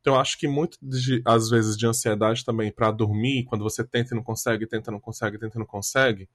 Então 0.00 0.18
acho 0.18 0.38
que 0.38 0.48
muito 0.48 0.76
de, 0.82 1.22
às 1.24 1.48
vezes 1.48 1.76
de 1.76 1.86
ansiedade 1.86 2.44
também 2.44 2.72
para 2.72 2.90
dormir, 2.90 3.44
quando 3.44 3.62
você 3.62 3.84
tenta 3.84 4.14
e 4.14 4.16
não 4.16 4.22
consegue, 4.22 4.66
tenta 4.66 4.90
não 4.90 5.00
consegue, 5.00 5.38
tenta 5.38 5.58
não 5.58 5.66
consegue. 5.66 6.28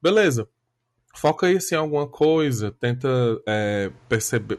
Beleza. 0.00 0.48
Foca 1.14 1.50
isso 1.50 1.74
em 1.74 1.78
alguma 1.78 2.08
coisa, 2.08 2.72
tenta 2.72 3.08
é, 3.46 3.90
perceber, 4.08 4.58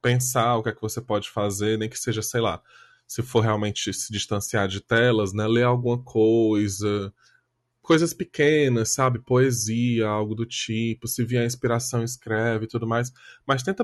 pensar 0.00 0.56
o 0.56 0.62
que 0.62 0.68
é 0.68 0.72
que 0.72 0.80
você 0.80 1.00
pode 1.00 1.28
fazer, 1.28 1.76
nem 1.76 1.88
que 1.88 1.98
seja, 1.98 2.22
sei 2.22 2.40
lá, 2.40 2.62
se 3.06 3.22
for 3.22 3.40
realmente 3.40 3.92
se 3.92 4.12
distanciar 4.12 4.68
de 4.68 4.80
telas, 4.80 5.32
né, 5.32 5.46
ler 5.46 5.64
alguma 5.64 5.98
coisa, 5.98 7.12
coisas 7.88 8.12
pequenas, 8.12 8.90
sabe? 8.90 9.18
Poesia, 9.18 10.06
algo 10.06 10.34
do 10.34 10.44
tipo. 10.44 11.08
Se 11.08 11.24
vier 11.24 11.46
inspiração, 11.46 12.04
escreve 12.04 12.66
e 12.66 12.68
tudo 12.68 12.86
mais. 12.86 13.10
Mas 13.46 13.62
tenta 13.62 13.82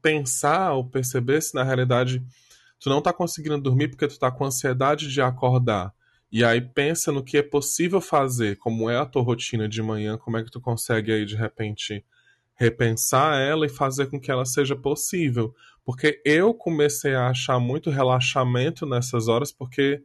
pensar 0.00 0.72
ou 0.74 0.88
perceber 0.88 1.42
se 1.42 1.52
na 1.52 1.64
realidade 1.64 2.24
tu 2.78 2.88
não 2.88 3.02
tá 3.02 3.12
conseguindo 3.12 3.58
dormir 3.58 3.88
porque 3.88 4.06
tu 4.06 4.16
tá 4.20 4.30
com 4.30 4.44
ansiedade 4.44 5.12
de 5.12 5.20
acordar. 5.20 5.92
E 6.30 6.44
aí 6.44 6.60
pensa 6.60 7.10
no 7.10 7.24
que 7.24 7.38
é 7.38 7.42
possível 7.42 8.00
fazer, 8.00 8.56
como 8.58 8.88
é 8.88 8.98
a 8.98 9.04
tua 9.04 9.22
rotina 9.22 9.68
de 9.68 9.82
manhã, 9.82 10.16
como 10.16 10.36
é 10.36 10.44
que 10.44 10.50
tu 10.50 10.60
consegue 10.60 11.10
aí 11.10 11.26
de 11.26 11.34
repente 11.34 12.04
repensar 12.54 13.36
ela 13.36 13.66
e 13.66 13.68
fazer 13.68 14.06
com 14.06 14.20
que 14.20 14.30
ela 14.30 14.44
seja 14.44 14.76
possível. 14.76 15.52
Porque 15.84 16.22
eu 16.24 16.54
comecei 16.54 17.16
a 17.16 17.30
achar 17.30 17.58
muito 17.58 17.90
relaxamento 17.90 18.86
nessas 18.86 19.26
horas 19.26 19.50
porque 19.50 20.04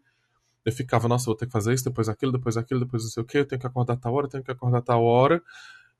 eu 0.69 0.73
ficava, 0.73 1.07
nossa, 1.07 1.25
vou 1.25 1.35
ter 1.35 1.45
que 1.45 1.51
fazer 1.51 1.73
isso, 1.73 1.83
depois 1.83 2.09
aquilo, 2.09 2.31
depois 2.31 2.57
aquilo, 2.57 2.79
depois 2.79 3.03
não 3.03 3.09
sei 3.09 3.23
o 3.23 3.25
que, 3.25 3.37
eu 3.37 3.45
tenho 3.45 3.59
que 3.59 3.67
acordar 3.67 3.97
tal 3.97 4.13
hora, 4.13 4.25
eu 4.25 4.29
tenho 4.29 4.43
que 4.43 4.51
acordar 4.51 4.81
tal 4.81 5.03
hora. 5.03 5.41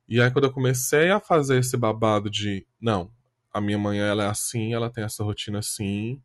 E 0.07 0.22
aí 0.22 0.32
quando 0.32 0.45
eu 0.45 0.51
comecei 0.51 1.11
a 1.11 1.20
fazer 1.20 1.59
esse 1.59 1.78
babado 1.78 2.30
de, 2.30 2.65
não, 2.82 3.11
a 3.53 3.61
minha 3.61 3.78
manhã 3.78 4.07
ela 4.07 4.24
é 4.24 4.28
assim, 4.28 4.74
ela 4.74 4.89
tem 4.89 5.03
essa 5.03 5.24
rotina 5.24 5.59
assim, 5.59 6.22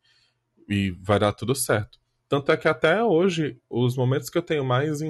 e 0.68 0.90
vai 1.02 1.18
dar 1.18 1.32
tudo 1.32 1.54
certo. 1.54 1.98
Tanto 2.28 2.50
é 2.50 2.56
que 2.56 2.68
até 2.68 3.02
hoje, 3.02 3.60
os 3.68 3.96
momentos 3.96 4.30
que 4.30 4.38
eu 4.38 4.42
tenho 4.42 4.64
mais 4.64 5.00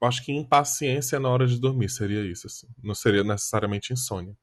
acho 0.00 0.24
que 0.24 0.32
impaciência 0.32 1.18
na 1.18 1.28
hora 1.28 1.46
de 1.46 1.58
dormir 1.58 1.88
seria 1.88 2.24
isso, 2.24 2.46
assim. 2.46 2.68
Não 2.82 2.94
seria 2.94 3.24
necessariamente 3.24 3.92
insônia. 3.92 4.36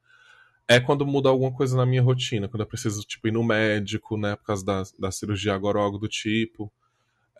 É 0.68 0.80
quando 0.80 1.06
muda 1.06 1.28
alguma 1.28 1.52
coisa 1.52 1.76
na 1.76 1.86
minha 1.86 2.02
rotina, 2.02 2.48
quando 2.48 2.62
eu 2.62 2.66
preciso, 2.66 3.02
tipo, 3.02 3.28
ir 3.28 3.32
no 3.32 3.44
médico, 3.44 4.16
né, 4.16 4.34
por 4.36 4.44
causa 4.44 4.64
da, 4.64 4.82
da 4.98 5.10
cirurgia 5.10 5.54
agora 5.54 5.78
ou 5.78 5.84
algo 5.84 5.98
do 5.98 6.08
tipo. 6.08 6.72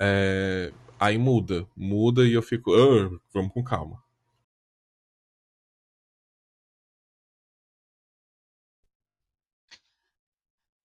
É, 0.01 0.73
aí 0.99 1.19
muda, 1.19 1.67
muda 1.77 2.27
e 2.27 2.33
eu 2.33 2.43
fico, 2.43 2.71
oh, 2.71 3.19
vamos 3.33 3.53
com 3.53 3.63
calma. 3.65 4.03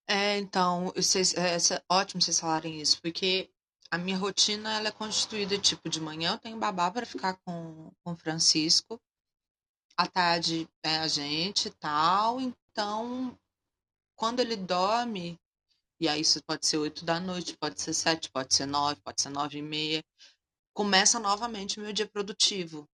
É, 0.07 0.37
então, 0.37 0.91
vocês, 0.95 1.33
é, 1.35 1.55
é 1.55 1.83
ótimo 1.89 2.21
vocês 2.21 2.39
falarem 2.39 2.81
isso, 2.81 3.01
porque 3.01 3.49
a 3.89 3.97
minha 3.97 4.17
rotina 4.17 4.77
ela 4.77 4.89
é 4.89 4.91
constituída 4.91 5.57
tipo 5.57 5.89
de 5.89 6.01
manhã 6.01 6.33
eu 6.33 6.37
tenho 6.37 6.59
babá 6.59 6.91
para 6.91 7.05
ficar 7.05 7.37
com 7.45 7.91
com 8.03 8.15
Francisco, 8.15 8.99
à 9.97 10.07
tarde 10.07 10.67
é 10.83 10.97
a 10.97 11.07
gente 11.07 11.69
tal, 11.71 12.39
então 12.41 13.37
quando 14.15 14.39
ele 14.39 14.55
dorme 14.55 15.39
e 16.01 16.07
aí 16.09 16.21
isso 16.21 16.43
pode 16.43 16.65
ser 16.65 16.77
oito 16.77 17.05
da 17.05 17.19
noite, 17.19 17.55
pode 17.57 17.79
ser 17.79 17.93
sete, 17.93 18.31
pode 18.31 18.55
ser 18.55 18.65
nove, 18.65 18.99
pode 19.03 19.21
ser 19.21 19.29
nove 19.29 19.59
e 19.59 19.61
meia. 19.61 20.03
Começa 20.73 21.19
novamente 21.19 21.79
o 21.79 21.83
meu 21.83 21.93
dia 21.93 22.07
produtivo. 22.07 22.89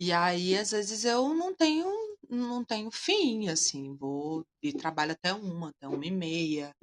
E 0.00 0.12
aí, 0.12 0.56
às 0.56 0.70
vezes, 0.70 1.04
eu 1.04 1.34
não 1.34 1.54
tenho, 1.54 1.86
não 2.30 2.64
tenho 2.64 2.90
fim, 2.90 3.48
assim, 3.50 3.94
vou 3.96 4.46
e 4.62 4.72
trabalho 4.72 5.12
até 5.12 5.34
uma, 5.34 5.68
até 5.70 5.86
uma 5.86 6.06
e 6.06 6.10
meia. 6.10 6.74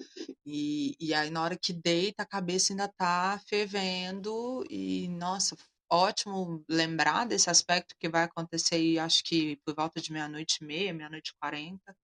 E, 0.45 0.95
e 0.99 1.13
aí, 1.13 1.31
na 1.31 1.41
hora 1.43 1.57
que 1.57 1.73
deita, 1.73 2.23
a 2.23 2.27
cabeça 2.27 2.73
ainda 2.73 2.87
tá 2.87 3.41
fervendo. 3.47 4.63
E, 4.69 5.07
nossa, 5.09 5.57
ótimo 5.91 6.63
lembrar 6.69 7.25
desse 7.25 7.49
aspecto 7.49 7.95
que 7.99 8.09
vai 8.09 8.23
acontecer, 8.25 8.99
acho 8.99 9.23
que 9.23 9.57
por 9.65 9.73
volta 9.75 9.99
de 9.99 10.11
meia-noite 10.11 10.59
e 10.61 10.65
meia, 10.65 10.93
meia-noite 10.93 11.31
e 11.31 11.39
quarenta 11.39 11.95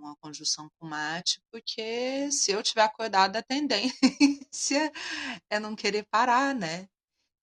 com 0.00 0.08
a 0.08 0.16
conjunção 0.16 0.70
com 0.78 0.86
mate, 0.86 1.40
porque 1.50 2.30
se 2.32 2.52
eu 2.52 2.62
tiver 2.62 2.82
acordado, 2.82 3.36
a 3.36 3.42
tendência 3.42 4.92
é 5.50 5.60
não 5.60 5.76
querer 5.76 6.04
parar, 6.10 6.54
né? 6.54 6.88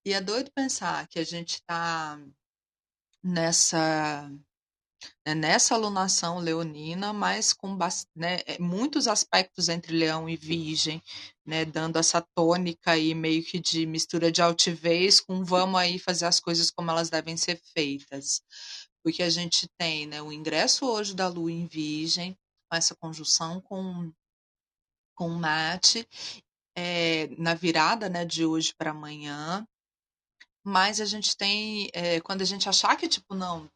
E 0.06 0.14
é 0.14 0.22
doido 0.22 0.52
pensar 0.52 1.08
que 1.08 1.20
a 1.20 1.24
gente 1.24 1.56
está 1.56 2.20
nessa 3.24 4.30
né, 5.26 5.36
nessa 5.36 5.76
alunação 5.76 6.40
leonina, 6.40 7.14
mas 7.14 7.54
com 7.54 7.78
né, 8.16 8.40
é, 8.46 8.58
muitos 8.60 9.08
aspectos 9.08 9.70
entre 9.70 9.96
leão 9.96 10.28
e 10.30 10.36
virgem, 10.36 11.02
né, 11.46 11.66
dando 11.66 11.98
essa 11.98 12.22
tônica 12.36 12.92
aí 12.92 13.14
meio 13.14 13.44
que 13.44 13.60
de 13.60 13.86
mistura 13.86 14.32
de 14.32 14.42
altivez 14.42 15.20
com 15.20 15.44
vamos 15.44 15.80
aí 15.80 16.00
fazer 16.00 16.26
as 16.26 16.40
coisas 16.40 16.72
como 16.72 16.90
elas 16.90 17.10
devem 17.10 17.38
ser 17.38 17.62
feitas. 17.74 18.42
Porque 19.04 19.24
a 19.24 19.30
gente 19.30 19.68
tem 19.78 20.06
né, 20.06 20.22
o 20.22 20.32
ingresso 20.32 20.86
hoje 20.86 21.16
da 21.16 21.28
lua 21.28 21.52
em 21.52 21.66
virgem, 21.66 22.38
com 22.70 22.76
essa 22.76 22.96
conjunção 22.96 23.62
com, 23.62 24.12
com 25.16 25.30
Mate, 25.30 26.08
é, 26.76 27.28
na 27.38 27.54
virada 27.54 28.10
né, 28.10 28.26
de 28.26 28.46
hoje 28.46 28.74
para 28.78 28.92
amanhã, 28.92 29.66
mas 30.64 31.00
a 31.00 31.06
gente 31.06 31.36
tem, 31.36 31.90
é, 31.94 32.20
quando 32.20 32.42
a 32.42 32.46
gente 32.46 32.68
achar 32.68 32.96
que, 32.98 33.08
tipo, 33.08 33.34
não, 33.34 33.72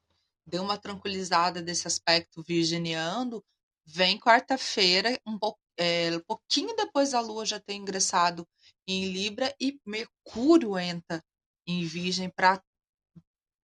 deu 0.45 0.61
uma 0.61 0.77
tranquilizada 0.77 1.61
desse 1.61 1.87
aspecto 1.87 2.43
virginiano, 2.43 3.43
vem 3.85 4.19
quarta-feira, 4.19 5.19
um, 5.25 5.39
po 5.39 5.57
é, 5.77 6.15
um 6.15 6.19
pouquinho 6.19 6.75
depois 6.75 7.11
da 7.11 7.21
Lua 7.21 7.45
já 7.45 7.59
ter 7.59 7.73
ingressado 7.73 8.47
em 8.87 9.05
Libra 9.05 9.55
e 9.59 9.79
Mercúrio 9.85 10.77
entra 10.77 11.23
em 11.65 11.85
Virgem 11.85 12.29
para 12.29 12.61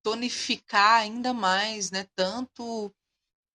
tonificar 0.08 1.02
ainda 1.02 1.34
mais, 1.34 1.92
né? 1.92 2.08
Tanto 2.16 2.94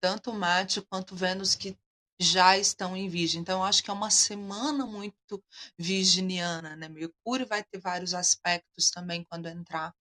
tanto 0.02 0.34
Marte 0.34 0.82
quanto 0.82 1.16
Vênus 1.16 1.54
que 1.54 1.78
já 2.20 2.58
estão 2.58 2.94
em 2.94 3.08
Virgem. 3.08 3.40
Então, 3.40 3.60
eu 3.60 3.64
acho 3.64 3.82
que 3.82 3.90
é 3.90 3.94
uma 3.94 4.10
semana 4.10 4.84
muito 4.84 5.42
virginiana, 5.78 6.76
né? 6.76 6.88
Mercúrio 6.90 7.46
vai 7.46 7.64
ter 7.64 7.78
vários 7.78 8.12
aspectos 8.12 8.90
também 8.90 9.24
quando 9.24 9.46
entrar 9.46 9.94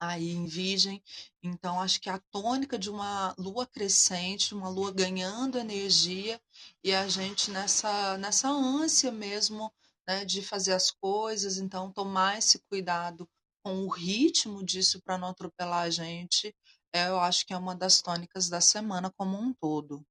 aí 0.00 0.30
em 0.30 0.46
Virgem. 0.46 1.02
Então, 1.42 1.82
acho 1.82 2.00
que 2.00 2.08
a 2.08 2.18
tônica 2.30 2.78
de 2.78 2.88
uma 2.88 3.34
lua 3.36 3.66
crescente, 3.66 4.54
uma 4.54 4.70
lua 4.70 4.90
ganhando 4.90 5.58
energia 5.58 6.40
e 6.82 6.94
a 6.94 7.06
gente 7.08 7.50
nessa, 7.50 8.16
nessa 8.16 8.48
ânsia 8.48 9.12
mesmo 9.12 9.70
né, 10.08 10.24
de 10.24 10.40
fazer 10.40 10.72
as 10.72 10.90
coisas. 10.90 11.58
Então, 11.58 11.92
tomar 11.92 12.38
esse 12.38 12.58
cuidado 12.70 13.28
com 13.66 13.84
o 13.84 13.88
ritmo 13.88 14.64
disso 14.64 15.02
para 15.02 15.18
não 15.18 15.30
atropelar 15.30 15.82
a 15.82 15.90
gente, 15.90 16.54
é, 16.92 17.08
eu 17.08 17.18
acho 17.18 17.44
que 17.44 17.52
é 17.52 17.56
uma 17.56 17.74
das 17.74 18.00
tônicas 18.00 18.48
da 18.48 18.60
semana 18.60 19.10
como 19.10 19.36
um 19.36 19.52
todo. 19.52 20.06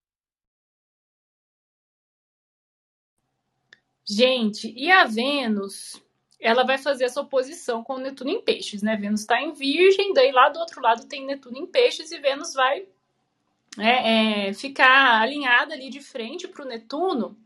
Gente, 4.06 4.74
e 4.76 4.91
a 4.91 5.06
Vênus, 5.06 6.03
ela 6.38 6.66
vai 6.66 6.78
fazer 6.78 7.06
essa 7.06 7.22
oposição 7.22 7.82
com 7.82 7.97
Netuno 7.97 8.30
em 8.30 8.41
Peixes, 8.41 8.82
né? 8.82 8.97
Vênus 8.97 9.22
está 9.22 9.41
em 9.41 9.53
Virgem, 9.53 10.12
daí 10.12 10.34
lá 10.34 10.49
do 10.49 10.60
outro 10.60 10.82
lado 10.82 11.08
tem 11.08 11.26
Netuno 11.26 11.58
em 11.58 11.66
Peixes 11.66 12.12
e 12.12 12.20
Vênus 12.20 12.53
vai 12.53 12.86
é, 13.80 14.49
é, 14.49 14.53
ficar 14.53 15.22
alinhada 15.22 15.74
ali 15.74 15.89
de 15.89 16.01
frente 16.01 16.45
para 16.45 16.66
o 16.66 16.68
Netuno. 16.68 17.39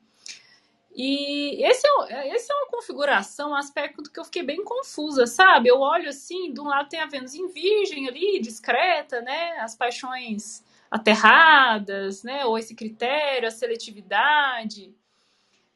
E 0.91 1.63
esse 1.63 1.87
é, 2.09 2.35
esse 2.35 2.51
é 2.51 2.55
uma 2.55 2.67
configuração, 2.67 3.51
um 3.51 3.55
aspecto 3.55 4.03
que 4.11 4.19
eu 4.19 4.25
fiquei 4.25 4.43
bem 4.43 4.63
confusa, 4.63 5.27
sabe? 5.27 5.69
Eu 5.69 5.79
olho 5.79 6.09
assim, 6.09 6.51
de 6.53 6.59
um 6.59 6.65
lado 6.65 6.89
tem 6.89 6.99
a 6.99 7.05
Vênus 7.05 7.35
em 7.35 7.47
Virgem 7.47 8.07
ali, 8.07 8.39
discreta, 8.41 9.21
né? 9.21 9.59
As 9.59 9.75
paixões 9.75 10.63
aterradas, 10.89 12.23
né? 12.23 12.45
Ou 12.45 12.57
esse 12.57 12.75
critério, 12.75 13.47
a 13.47 13.51
seletividade. 13.51 14.93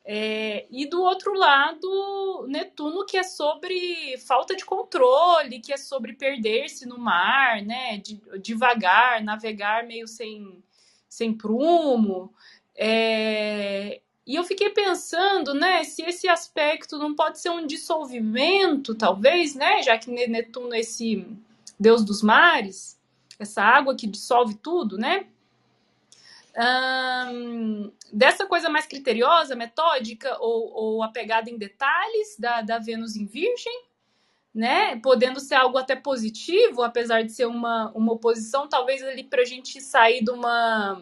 É, 0.05 0.65
e 0.69 0.85
do 0.85 1.01
outro 1.01 1.33
lado, 1.33 2.45
Netuno, 2.49 3.05
que 3.05 3.15
é 3.17 3.23
sobre 3.23 4.17
falta 4.17 4.55
de 4.55 4.65
controle, 4.65 5.61
que 5.61 5.71
é 5.71 5.77
sobre 5.77 6.13
perder-se 6.13 6.85
no 6.85 6.97
mar, 6.97 7.61
né? 7.61 7.97
De, 7.97 8.21
devagar, 8.41 9.23
navegar 9.23 9.85
meio 9.85 10.07
sem, 10.07 10.61
sem 11.07 11.33
prumo. 11.33 12.33
É, 12.75 14.01
e 14.25 14.35
eu 14.35 14.43
fiquei 14.43 14.69
pensando, 14.69 15.53
né, 15.53 15.83
se 15.83 16.01
esse 16.03 16.27
aspecto 16.27 16.97
não 16.97 17.13
pode 17.13 17.39
ser 17.39 17.49
um 17.49 17.67
dissolvimento, 17.67 18.95
talvez, 18.95 19.53
né? 19.55 19.81
Já 19.83 19.97
que 19.97 20.09
Netuno 20.09 20.73
é 20.73 20.79
esse 20.79 21.27
deus 21.79 22.03
dos 22.03 22.21
mares, 22.21 22.99
essa 23.37 23.61
água 23.61 23.95
que 23.95 24.07
dissolve 24.07 24.55
tudo, 24.55 24.97
né? 24.97 25.27
dessa 28.11 28.45
coisa 28.45 28.69
mais 28.69 28.85
criteriosa, 28.85 29.55
metódica 29.55 30.37
ou, 30.39 30.71
ou 30.73 31.03
apegada 31.03 31.49
em 31.49 31.57
detalhes 31.57 32.35
da, 32.37 32.61
da 32.61 32.77
Vênus 32.77 33.15
em 33.15 33.25
Virgem, 33.25 33.85
né? 34.53 34.99
Podendo 34.99 35.39
ser 35.39 35.55
algo 35.55 35.77
até 35.79 35.95
positivo, 35.95 36.83
apesar 36.83 37.23
de 37.23 37.31
ser 37.31 37.47
uma, 37.47 37.91
uma 37.95 38.13
oposição, 38.13 38.69
talvez 38.69 39.01
ali 39.01 39.23
para 39.23 39.41
a 39.41 39.45
gente 39.45 39.81
sair 39.81 40.23
de 40.23 40.29
uma. 40.29 41.01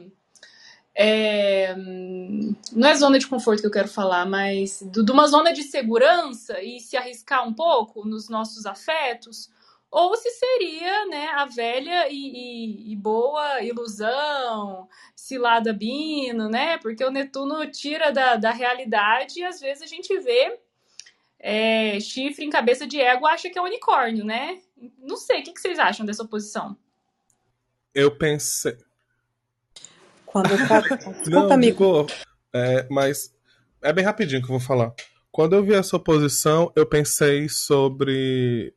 É, 0.93 1.73
não 1.75 2.87
é 2.87 2.95
zona 2.95 3.17
de 3.17 3.27
conforto 3.27 3.61
que 3.61 3.67
eu 3.67 3.71
quero 3.71 3.87
falar, 3.87 4.25
mas 4.25 4.81
de 4.81 5.11
uma 5.11 5.27
zona 5.27 5.53
de 5.53 5.63
segurança 5.63 6.61
e 6.61 6.79
se 6.79 6.97
arriscar 6.97 7.47
um 7.47 7.53
pouco 7.53 8.05
nos 8.05 8.27
nossos 8.27 8.65
afetos, 8.65 9.49
ou 9.89 10.15
se 10.15 10.29
seria 10.29 11.05
né, 11.07 11.27
a 11.33 11.45
velha 11.45 12.07
e, 12.09 12.15
e, 12.15 12.93
e, 12.93 12.95
boa 12.95 13.61
ilusão, 13.61 14.87
cilada 15.13 15.73
bino, 15.73 16.47
né? 16.47 16.77
Porque 16.77 17.03
o 17.03 17.11
Netuno 17.11 17.69
tira 17.69 18.09
da, 18.09 18.37
da 18.37 18.51
realidade 18.51 19.39
e 19.39 19.43
às 19.43 19.59
vezes 19.59 19.83
a 19.83 19.87
gente 19.87 20.17
vê 20.19 20.57
é, 21.37 21.99
chifre 21.99 22.45
em 22.45 22.49
cabeça 22.49 22.87
de 22.87 23.01
ego 23.01 23.27
acha 23.27 23.49
que 23.49 23.59
é 23.59 23.61
unicórnio, 23.61 24.23
né? 24.23 24.61
Não 24.99 25.17
sei, 25.17 25.41
o 25.41 25.43
que, 25.43 25.59
vocês 25.59 25.77
acham 25.77 26.05
dessa 26.05 26.23
oposição? 26.23 26.77
Eu 27.93 28.15
pensei. 28.15 28.77
Quando 30.31 30.51
eu 30.51 30.57
falo... 30.67 30.83
Desculpa, 31.23 31.53
amigo. 31.53 32.07
É, 32.53 32.87
mas 32.89 33.33
é 33.81 33.91
bem 33.91 34.03
rapidinho 34.03 34.41
que 34.41 34.45
eu 34.45 34.57
vou 34.57 34.59
falar. 34.59 34.93
Quando 35.31 35.55
eu 35.55 35.63
vi 35.63 35.73
essa 35.73 35.95
oposição, 35.95 36.71
eu 36.75 36.85
pensei 36.85 37.47
sobre 37.47 38.73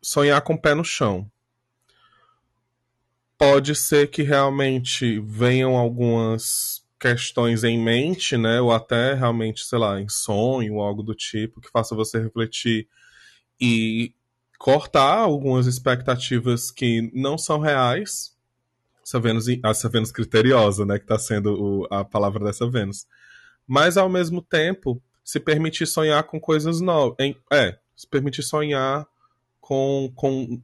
sonhar 0.00 0.40
com 0.42 0.54
o 0.54 0.60
pé 0.60 0.74
no 0.74 0.84
chão. 0.84 1.30
Pode 3.36 3.74
ser 3.74 4.08
que 4.08 4.22
realmente 4.22 5.18
venham 5.20 5.76
algumas 5.76 6.82
questões 7.00 7.64
em 7.64 7.76
mente, 7.76 8.36
né? 8.36 8.60
Ou 8.60 8.70
até 8.70 9.14
realmente, 9.14 9.64
sei 9.64 9.78
lá, 9.78 10.00
em 10.00 10.08
sonho 10.08 10.74
ou 10.74 10.82
algo 10.82 11.02
do 11.02 11.14
tipo, 11.14 11.60
que 11.60 11.68
faça 11.70 11.96
você 11.96 12.20
refletir 12.20 12.86
e 13.60 14.14
cortar 14.56 15.18
algumas 15.18 15.66
expectativas 15.66 16.70
que 16.70 17.10
não 17.12 17.36
são 17.36 17.58
reais. 17.58 18.31
Essa 19.04 19.18
Vênus, 19.20 19.46
essa 19.64 19.88
Vênus 19.88 20.12
criteriosa, 20.12 20.84
né? 20.84 20.98
Que 20.98 21.04
está 21.04 21.18
sendo 21.18 21.54
o, 21.54 21.86
a 21.90 22.04
palavra 22.04 22.44
dessa 22.44 22.68
Vênus. 22.68 23.06
Mas, 23.66 23.96
ao 23.96 24.08
mesmo 24.08 24.40
tempo, 24.42 25.02
se 25.24 25.38
permitir 25.38 25.86
sonhar 25.86 26.22
com 26.24 26.40
coisas 26.40 26.80
novas. 26.80 27.16
É, 27.52 27.78
se 27.96 28.06
permitir 28.06 28.42
sonhar 28.42 29.06
com, 29.60 30.12
com 30.14 30.60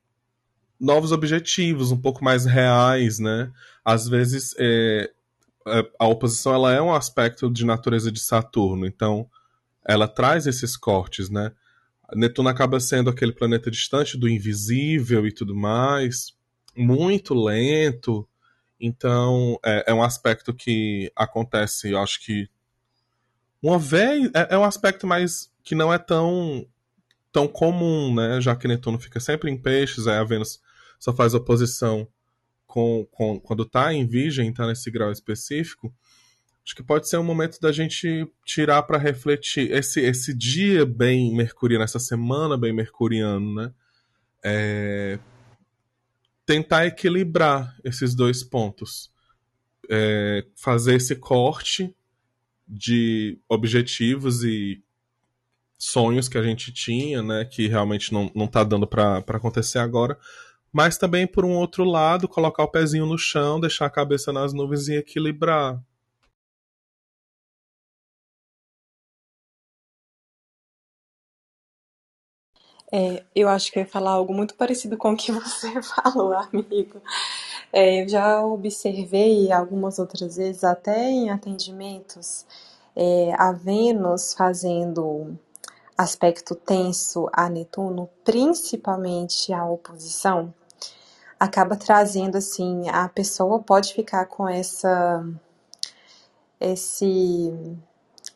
novos 0.78 1.12
objetivos, 1.12 1.90
um 1.90 1.96
pouco 1.96 2.24
mais 2.24 2.44
reais, 2.44 3.18
né? 3.18 3.50
Às 3.84 4.08
vezes 4.08 4.54
é, 4.58 5.10
é, 5.66 5.90
a 5.98 6.06
oposição 6.06 6.54
ela 6.54 6.72
é 6.72 6.80
um 6.80 6.94
aspecto 6.94 7.50
de 7.50 7.64
natureza 7.64 8.12
de 8.12 8.20
Saturno, 8.20 8.86
então 8.86 9.28
ela 9.84 10.06
traz 10.06 10.46
esses 10.46 10.76
cortes, 10.76 11.30
né? 11.30 11.52
Netuno 12.14 12.48
acaba 12.48 12.80
sendo 12.80 13.10
aquele 13.10 13.32
planeta 13.32 13.70
distante 13.70 14.16
do 14.16 14.28
invisível 14.28 15.26
e 15.26 15.32
tudo 15.32 15.54
mais, 15.54 16.32
muito 16.78 17.34
lento. 17.34 18.26
Então 18.80 19.58
é, 19.64 19.84
é 19.88 19.94
um 19.94 20.02
aspecto 20.02 20.54
que 20.54 21.10
acontece, 21.16 21.90
eu 21.90 21.98
acho 21.98 22.24
que 22.24 22.48
uma 23.62 23.78
vez 23.78 24.30
é, 24.34 24.54
é 24.54 24.58
um 24.58 24.64
aspecto 24.64 25.06
mais 25.06 25.50
que 25.64 25.74
não 25.74 25.92
é 25.92 25.98
tão 25.98 26.66
tão 27.32 27.46
comum, 27.46 28.14
né? 28.14 28.40
Já 28.40 28.56
que 28.56 28.68
Netuno 28.68 28.98
fica 28.98 29.20
sempre 29.20 29.50
em 29.50 29.56
peixes, 29.56 30.06
aí 30.06 30.16
a 30.16 30.24
Vênus 30.24 30.60
só 30.98 31.12
faz 31.12 31.34
oposição 31.34 32.08
com, 32.66 33.06
com 33.10 33.40
quando 33.40 33.64
está 33.64 33.92
em 33.92 34.06
Virgem, 34.06 34.50
está 34.50 34.66
nesse 34.66 34.90
grau 34.90 35.10
específico. 35.10 35.92
Acho 36.64 36.76
que 36.76 36.82
pode 36.82 37.08
ser 37.08 37.16
um 37.16 37.24
momento 37.24 37.58
da 37.60 37.72
gente 37.72 38.30
tirar 38.44 38.82
para 38.82 38.98
refletir 38.98 39.72
esse, 39.72 40.00
esse 40.00 40.34
dia 40.34 40.84
bem 40.84 41.34
mercuriano, 41.34 41.82
essa 41.82 41.98
semana 41.98 42.58
bem 42.58 42.72
mercuriano, 42.72 43.54
né? 43.54 43.72
É... 44.44 45.18
Tentar 46.48 46.86
equilibrar 46.86 47.76
esses 47.84 48.14
dois 48.14 48.42
pontos. 48.42 49.10
É... 49.90 50.46
Fazer 50.56 50.94
esse 50.94 51.14
corte 51.14 51.94
de 52.66 53.38
objetivos 53.46 54.42
e 54.42 54.82
sonhos 55.78 56.26
que 56.26 56.38
a 56.38 56.42
gente 56.42 56.72
tinha, 56.72 57.22
né, 57.22 57.44
que 57.44 57.68
realmente 57.68 58.12
não, 58.12 58.30
não 58.34 58.46
tá 58.46 58.64
dando 58.64 58.86
para 58.86 59.18
acontecer 59.18 59.78
agora, 59.78 60.18
mas 60.72 60.98
também 60.98 61.26
por 61.26 61.44
um 61.44 61.54
outro 61.54 61.84
lado, 61.84 62.28
colocar 62.28 62.64
o 62.64 62.70
pezinho 62.70 63.06
no 63.06 63.16
chão, 63.16 63.60
deixar 63.60 63.86
a 63.86 63.90
cabeça 63.90 64.32
nas 64.32 64.52
nuvens 64.52 64.88
e 64.88 64.96
equilibrar. 64.96 65.80
É, 72.92 73.22
eu 73.34 73.48
acho 73.48 73.70
que 73.70 73.78
eu 73.78 73.82
ia 73.82 73.88
falar 73.88 74.12
algo 74.12 74.32
muito 74.32 74.54
parecido 74.54 74.96
com 74.96 75.12
o 75.12 75.16
que 75.16 75.30
você 75.32 75.80
falou, 75.82 76.32
amigo. 76.32 77.00
É, 77.72 78.02
eu 78.02 78.08
já 78.08 78.44
observei 78.44 79.52
algumas 79.52 79.98
outras 79.98 80.36
vezes, 80.36 80.64
até 80.64 81.10
em 81.10 81.30
atendimentos, 81.30 82.46
é, 82.96 83.32
a 83.36 83.52
Vênus 83.52 84.34
fazendo 84.34 85.38
aspecto 85.96 86.54
tenso 86.54 87.28
a 87.32 87.48
Netuno, 87.50 88.08
principalmente 88.24 89.52
a 89.52 89.64
oposição, 89.66 90.54
acaba 91.38 91.76
trazendo 91.76 92.38
assim, 92.38 92.88
a 92.88 93.08
pessoa 93.08 93.60
pode 93.60 93.92
ficar 93.92 94.26
com 94.26 94.48
essa 94.48 95.24
esse 96.60 97.52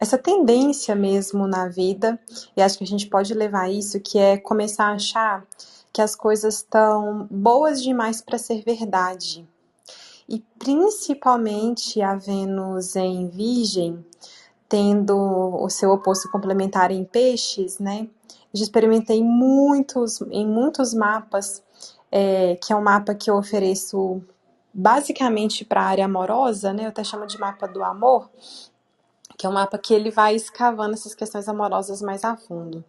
essa 0.02 0.18
tendência 0.18 0.96
mesmo 0.96 1.46
na 1.46 1.68
vida, 1.68 2.18
e 2.56 2.60
acho 2.60 2.76
que 2.76 2.82
a 2.82 2.86
gente 2.86 3.06
pode 3.06 3.32
levar 3.34 3.70
isso 3.70 4.00
que 4.00 4.18
é 4.18 4.36
começar 4.36 4.86
a 4.86 4.94
achar 4.94 5.46
que 5.92 6.02
as 6.02 6.16
coisas 6.16 6.56
estão 6.56 7.28
boas 7.30 7.80
demais 7.80 8.20
para 8.20 8.36
ser 8.36 8.64
verdade. 8.64 9.48
E 10.28 10.40
principalmente 10.58 12.02
a 12.02 12.16
Vênus 12.16 12.96
em 12.96 13.28
Virgem, 13.28 14.04
tendo 14.68 15.16
o 15.16 15.70
seu 15.70 15.92
oposto 15.92 16.28
complementar 16.32 16.90
em 16.90 17.04
peixes, 17.04 17.78
né? 17.78 18.08
Já 18.52 18.64
experimentei 18.64 19.22
muitos, 19.22 20.20
em 20.32 20.44
muitos 20.44 20.92
mapas, 20.92 21.62
é, 22.10 22.56
que 22.56 22.72
é 22.72 22.76
um 22.76 22.82
mapa 22.82 23.14
que 23.14 23.30
eu 23.30 23.36
ofereço 23.36 24.20
basicamente 24.74 25.64
para 25.64 25.82
a 25.82 25.86
área 25.86 26.06
amorosa, 26.06 26.72
né? 26.72 26.86
Eu 26.86 26.88
até 26.88 27.04
chamo 27.04 27.24
de 27.24 27.38
mapa 27.38 27.68
do 27.68 27.84
amor, 27.84 28.28
que 29.42 29.46
é 29.46 29.48
um 29.48 29.54
mapa 29.54 29.76
que 29.76 29.92
ele 29.92 30.08
vai 30.08 30.36
escavando 30.36 30.94
essas 30.94 31.16
questões 31.16 31.48
amorosas 31.48 32.00
mais 32.00 32.22
a 32.22 32.36
fundo. 32.36 32.84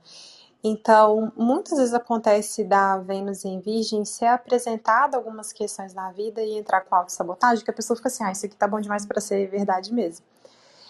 Então, 0.64 1.34
muitas 1.36 1.80
vezes 1.80 1.96
acontece 1.96 2.64
da 2.64 3.00
Vênus 3.00 3.44
em 3.44 3.60
Virgem 3.60 4.06
ser 4.06 4.28
apresentada 4.28 5.18
algumas 5.18 5.52
questões 5.52 5.96
na 5.96 6.12
vida 6.12 6.44
e 6.44 6.56
entrar 6.56 6.82
com 6.82 6.94
autossabotagem, 6.94 7.66
que 7.66 7.72
a 7.72 7.74
pessoa 7.74 7.98
fica 7.98 8.08
assim, 8.08 8.24
ah, 8.24 8.32
isso 8.32 8.46
aqui 8.46 8.56
tá 8.56 8.68
bom 8.68 8.80
demais 8.80 9.04
para 9.04 9.20
ser 9.20 9.48
verdade 9.48 9.92
mesmo. 9.92 10.24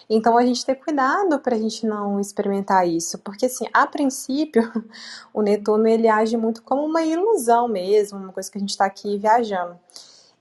Então, 0.06 0.36
a 0.36 0.44
gente 0.44 0.66
ter 0.66 0.74
cuidado 0.74 1.40
para 1.40 1.56
a 1.56 1.58
gente 1.58 1.86
não 1.86 2.20
experimentar 2.20 2.86
isso, 2.86 3.18
porque 3.20 3.46
assim, 3.46 3.64
a 3.72 3.86
princípio, 3.86 4.70
o 5.32 5.40
Netuno 5.40 5.88
ele 5.88 6.08
age 6.08 6.36
muito 6.36 6.62
como 6.62 6.84
uma 6.84 7.02
ilusão 7.02 7.68
mesmo, 7.68 8.18
uma 8.18 8.34
coisa 8.34 8.50
que 8.52 8.58
a 8.58 8.60
gente 8.60 8.68
está 8.72 8.84
aqui 8.84 9.16
viajando. 9.16 9.80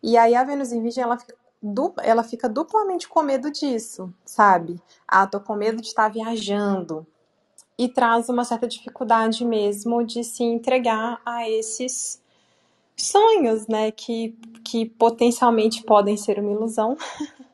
E 0.04 0.18
aí 0.18 0.36
a 0.36 0.44
Vênus 0.44 0.74
em 0.74 0.82
Virgem, 0.82 1.02
ela 1.02 1.18
fica, 1.18 1.34
ela 2.02 2.24
fica 2.24 2.50
duplamente 2.50 3.08
com 3.08 3.24
medo 3.24 3.50
disso, 3.50 4.14
sabe? 4.26 4.82
Ah, 5.08 5.26
tô 5.26 5.40
com 5.40 5.56
medo 5.56 5.82
de 5.82 5.88
estar 5.88 6.10
viajando. 6.10 7.08
E 7.78 7.88
traz 7.88 8.30
uma 8.30 8.44
certa 8.44 8.68
dificuldade 8.68 9.46
mesmo 9.46 10.04
de 10.04 10.24
se 10.24 10.44
entregar 10.44 11.22
a 11.26 11.50
esses 11.50 12.22
sonhos, 12.98 13.68
né? 13.68 13.92
Que, 13.92 14.38
que 14.64 14.86
potencialmente 14.86 15.84
podem 15.84 16.18
ser 16.18 16.40
uma 16.40 16.52
ilusão, 16.52 16.98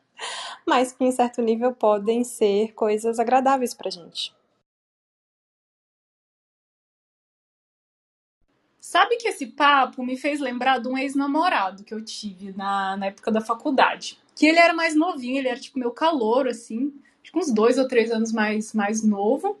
mas 0.66 0.92
que 0.92 1.04
em 1.04 1.12
certo 1.12 1.40
nível 1.40 1.72
podem 1.72 2.24
ser 2.24 2.74
coisas 2.74 3.18
agradáveis 3.18 3.72
pra 3.72 3.90
gente. 3.90 4.34
Sabe 8.90 9.18
que 9.18 9.28
esse 9.28 9.46
papo 9.46 10.02
me 10.02 10.16
fez 10.16 10.40
lembrar 10.40 10.78
de 10.78 10.88
um 10.88 10.98
ex-namorado 10.98 11.84
que 11.84 11.94
eu 11.94 12.04
tive 12.04 12.52
na, 12.56 12.96
na 12.96 13.06
época 13.06 13.30
da 13.30 13.40
faculdade. 13.40 14.18
Que 14.34 14.46
ele 14.46 14.58
era 14.58 14.74
mais 14.74 14.96
novinho, 14.96 15.38
ele 15.38 15.46
era 15.46 15.60
tipo 15.60 15.78
meu 15.78 15.92
calor, 15.92 16.48
assim, 16.48 16.92
que 17.22 17.30
uns 17.38 17.52
dois 17.52 17.78
ou 17.78 17.86
três 17.86 18.10
anos 18.10 18.32
mais, 18.32 18.74
mais 18.74 19.04
novo. 19.04 19.56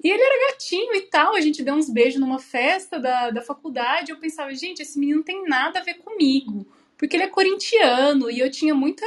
E 0.00 0.08
ele 0.08 0.22
era 0.22 0.52
gatinho 0.52 0.94
e 0.94 1.00
tal, 1.00 1.34
a 1.34 1.40
gente 1.40 1.64
deu 1.64 1.74
uns 1.74 1.90
beijos 1.90 2.20
numa 2.20 2.38
festa 2.38 3.00
da, 3.00 3.30
da 3.30 3.42
faculdade. 3.42 4.12
Eu 4.12 4.18
pensava, 4.18 4.54
gente, 4.54 4.82
esse 4.82 5.00
menino 5.00 5.18
não 5.18 5.24
tem 5.24 5.48
nada 5.48 5.80
a 5.80 5.82
ver 5.82 5.94
comigo, 5.94 6.64
porque 6.96 7.16
ele 7.16 7.24
é 7.24 7.28
corintiano 7.28 8.30
e 8.30 8.38
eu 8.38 8.52
tinha 8.52 8.72
muita 8.72 9.04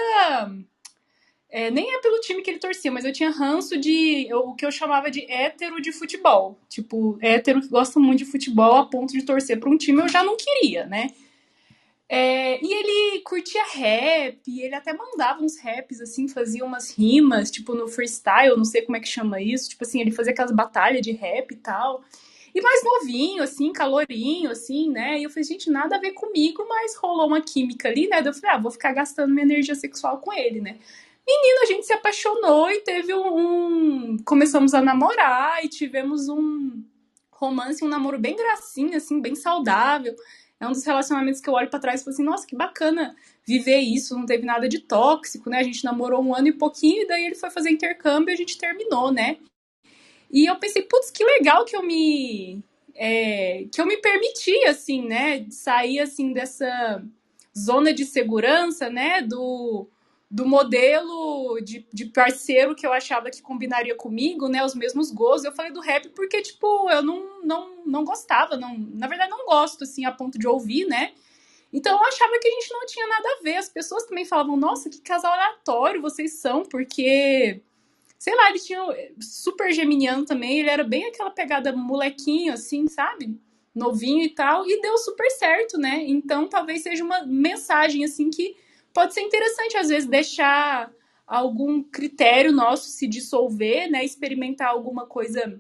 é, 1.56 1.70
nem 1.70 1.94
é 1.94 2.00
pelo 2.00 2.20
time 2.20 2.42
que 2.42 2.50
ele 2.50 2.58
torcia, 2.58 2.92
mas 2.92 3.06
eu 3.06 3.14
tinha 3.14 3.30
ranço 3.30 3.78
de 3.78 4.26
eu, 4.28 4.40
o 4.40 4.56
que 4.56 4.66
eu 4.66 4.72
chamava 4.72 5.12
de 5.12 5.24
hétero 5.32 5.80
de 5.80 5.92
futebol. 5.92 6.58
Tipo, 6.68 7.16
hétero 7.22 7.62
que 7.62 7.68
gosta 7.68 8.00
muito 8.00 8.18
de 8.18 8.26
futebol 8.26 8.76
a 8.78 8.88
ponto 8.88 9.14
de 9.14 9.22
torcer 9.22 9.60
para 9.60 9.70
um 9.70 9.78
time 9.78 10.02
eu 10.02 10.08
já 10.08 10.24
não 10.24 10.36
queria, 10.36 10.88
né? 10.88 11.12
É, 12.10 12.60
e 12.60 12.74
ele 12.74 13.20
curtia 13.22 13.64
rap, 13.72 14.42
ele 14.48 14.74
até 14.74 14.94
mandava 14.94 15.44
uns 15.44 15.60
raps, 15.60 16.02
assim, 16.02 16.28
fazia 16.28 16.66
umas 16.66 16.90
rimas, 16.98 17.52
tipo, 17.52 17.76
no 17.76 17.88
freestyle, 17.88 18.58
não 18.58 18.66
sei 18.66 18.82
como 18.82 18.98
é 18.98 19.00
que 19.00 19.08
chama 19.08 19.40
isso, 19.40 19.70
tipo 19.70 19.84
assim, 19.84 20.02
ele 20.02 20.12
fazia 20.12 20.34
aquelas 20.34 20.52
batalhas 20.52 21.04
de 21.04 21.12
rap 21.12 21.52
e 21.52 21.58
tal. 21.58 22.04
E 22.54 22.62
mais 22.62 22.84
novinho, 22.84 23.44
assim, 23.44 23.72
calorinho, 23.72 24.50
assim, 24.50 24.90
né? 24.90 25.20
E 25.20 25.24
eu 25.24 25.30
falei, 25.30 25.44
gente, 25.44 25.70
nada 25.70 25.98
a 25.98 26.00
ver 26.00 26.14
comigo, 26.14 26.66
mas 26.68 26.96
rolou 26.96 27.28
uma 27.28 27.42
química 27.42 27.90
ali, 27.90 28.08
né? 28.08 28.24
Eu 28.26 28.34
falei, 28.34 28.56
ah, 28.56 28.60
vou 28.60 28.72
ficar 28.72 28.92
gastando 28.92 29.32
minha 29.32 29.46
energia 29.46 29.76
sexual 29.76 30.18
com 30.18 30.34
ele, 30.34 30.60
né? 30.60 30.80
Menina, 31.26 31.62
a 31.62 31.66
gente 31.66 31.86
se 31.86 31.94
apaixonou 31.94 32.70
e 32.70 32.82
teve 32.82 33.14
um. 33.14 34.18
Começamos 34.26 34.74
a 34.74 34.82
namorar 34.82 35.64
e 35.64 35.70
tivemos 35.70 36.28
um 36.28 36.84
romance, 37.32 37.84
um 37.84 37.88
namoro 37.88 38.20
bem 38.20 38.36
gracinha, 38.36 38.98
assim, 38.98 39.22
bem 39.22 39.36
saudável. 39.36 40.16
É 40.60 40.68
um 40.68 40.72
dos 40.72 40.86
relacionamentos 40.86 41.42
que 41.42 41.50
eu 41.50 41.54
olho 41.54 41.70
para 41.70 41.80
trás 41.80 42.02
e 42.02 42.04
falo 42.04 42.14
assim, 42.14 42.24
nossa, 42.24 42.48
que 42.48 42.56
bacana 42.56 43.16
viver 43.46 43.80
isso, 43.80 44.18
não 44.18 44.26
teve 44.26 44.46
nada 44.46 44.68
de 44.70 44.80
tóxico, 44.80 45.50
né? 45.50 45.60
A 45.60 45.64
gente 45.64 45.84
namorou 45.84 46.24
um 46.24 46.34
ano 46.34 46.48
e 46.48 46.54
pouquinho, 46.54 47.04
e 47.04 47.08
daí 47.08 47.26
ele 47.26 47.36
foi 47.36 47.50
fazer 47.50 47.70
intercâmbio 47.70 48.32
e 48.32 48.34
a 48.34 48.38
gente 48.38 48.58
terminou, 48.58 49.12
né? 49.12 49.38
E 50.32 50.46
eu 50.46 50.56
pensei, 50.58 50.82
putz, 50.84 51.12
que 51.12 51.24
legal 51.24 51.66
que 51.66 51.76
eu 51.76 51.84
me. 51.84 52.62
É, 52.96 53.66
que 53.72 53.82
eu 53.82 53.86
me 53.86 53.98
permiti, 53.98 54.66
assim, 54.66 55.06
né? 55.06 55.46
Sair, 55.50 56.00
assim, 56.00 56.32
dessa 56.32 57.04
zona 57.58 57.94
de 57.94 58.06
segurança, 58.06 58.90
né? 58.90 59.22
Do 59.22 59.88
do 60.34 60.48
modelo 60.48 61.62
de, 61.62 61.86
de 61.94 62.06
parceiro 62.06 62.74
que 62.74 62.88
eu 62.88 62.92
achava 62.92 63.30
que 63.30 63.40
combinaria 63.40 63.94
comigo, 63.94 64.48
né? 64.50 64.66
Os 64.66 64.74
mesmos 64.74 65.12
gostos. 65.12 65.46
Eu 65.46 65.52
falei 65.52 65.72
do 65.72 65.80
rap 65.80 66.10
porque, 66.10 66.42
tipo, 66.42 66.90
eu 66.90 67.04
não, 67.04 67.40
não, 67.44 67.86
não 67.86 68.04
gostava, 68.04 68.58
não, 68.58 68.76
na 68.76 69.06
verdade 69.06 69.30
não 69.30 69.46
gosto, 69.46 69.84
assim, 69.84 70.06
a 70.06 70.12
ponto 70.12 70.40
de 70.40 70.48
ouvir, 70.48 70.88
né? 70.88 71.12
Então 71.72 71.96
eu 71.96 72.04
achava 72.04 72.40
que 72.40 72.48
a 72.48 72.52
gente 72.52 72.74
não 72.74 72.84
tinha 72.88 73.08
nada 73.08 73.30
a 73.30 73.44
ver. 73.44 73.58
As 73.58 73.70
pessoas 73.70 74.06
também 74.06 74.26
falavam, 74.26 74.58
nossa, 74.58 74.90
que 74.90 75.02
casal 75.02 75.32
aleatório 75.32 76.02
vocês 76.02 76.34
são, 76.34 76.64
porque. 76.64 77.62
Sei 78.18 78.34
lá, 78.34 78.50
ele 78.50 78.60
tinha 78.60 78.82
super 79.20 79.72
geminiano 79.72 80.26
também, 80.26 80.58
ele 80.60 80.70
era 80.70 80.84
bem 80.84 81.06
aquela 81.06 81.30
pegada 81.30 81.76
molequinho, 81.76 82.54
assim, 82.54 82.88
sabe? 82.88 83.38
Novinho 83.76 84.24
e 84.24 84.30
tal, 84.30 84.66
e 84.66 84.82
deu 84.82 84.98
super 84.98 85.30
certo, 85.30 85.78
né? 85.78 86.04
Então 86.08 86.48
talvez 86.48 86.82
seja 86.82 87.04
uma 87.04 87.24
mensagem, 87.24 88.04
assim, 88.04 88.32
que 88.32 88.56
pode 88.94 89.14
ser 89.14 89.22
interessante, 89.22 89.78
às 89.78 89.90
vezes, 89.90 90.08
deixar 90.08 90.92
algum 91.26 91.82
critério 91.84 92.52
nosso 92.52 92.90
se 92.90 93.08
dissolver, 93.08 93.90
né? 93.90 94.06
Experimentar 94.06 94.70
alguma 94.70 95.06
coisa 95.06 95.60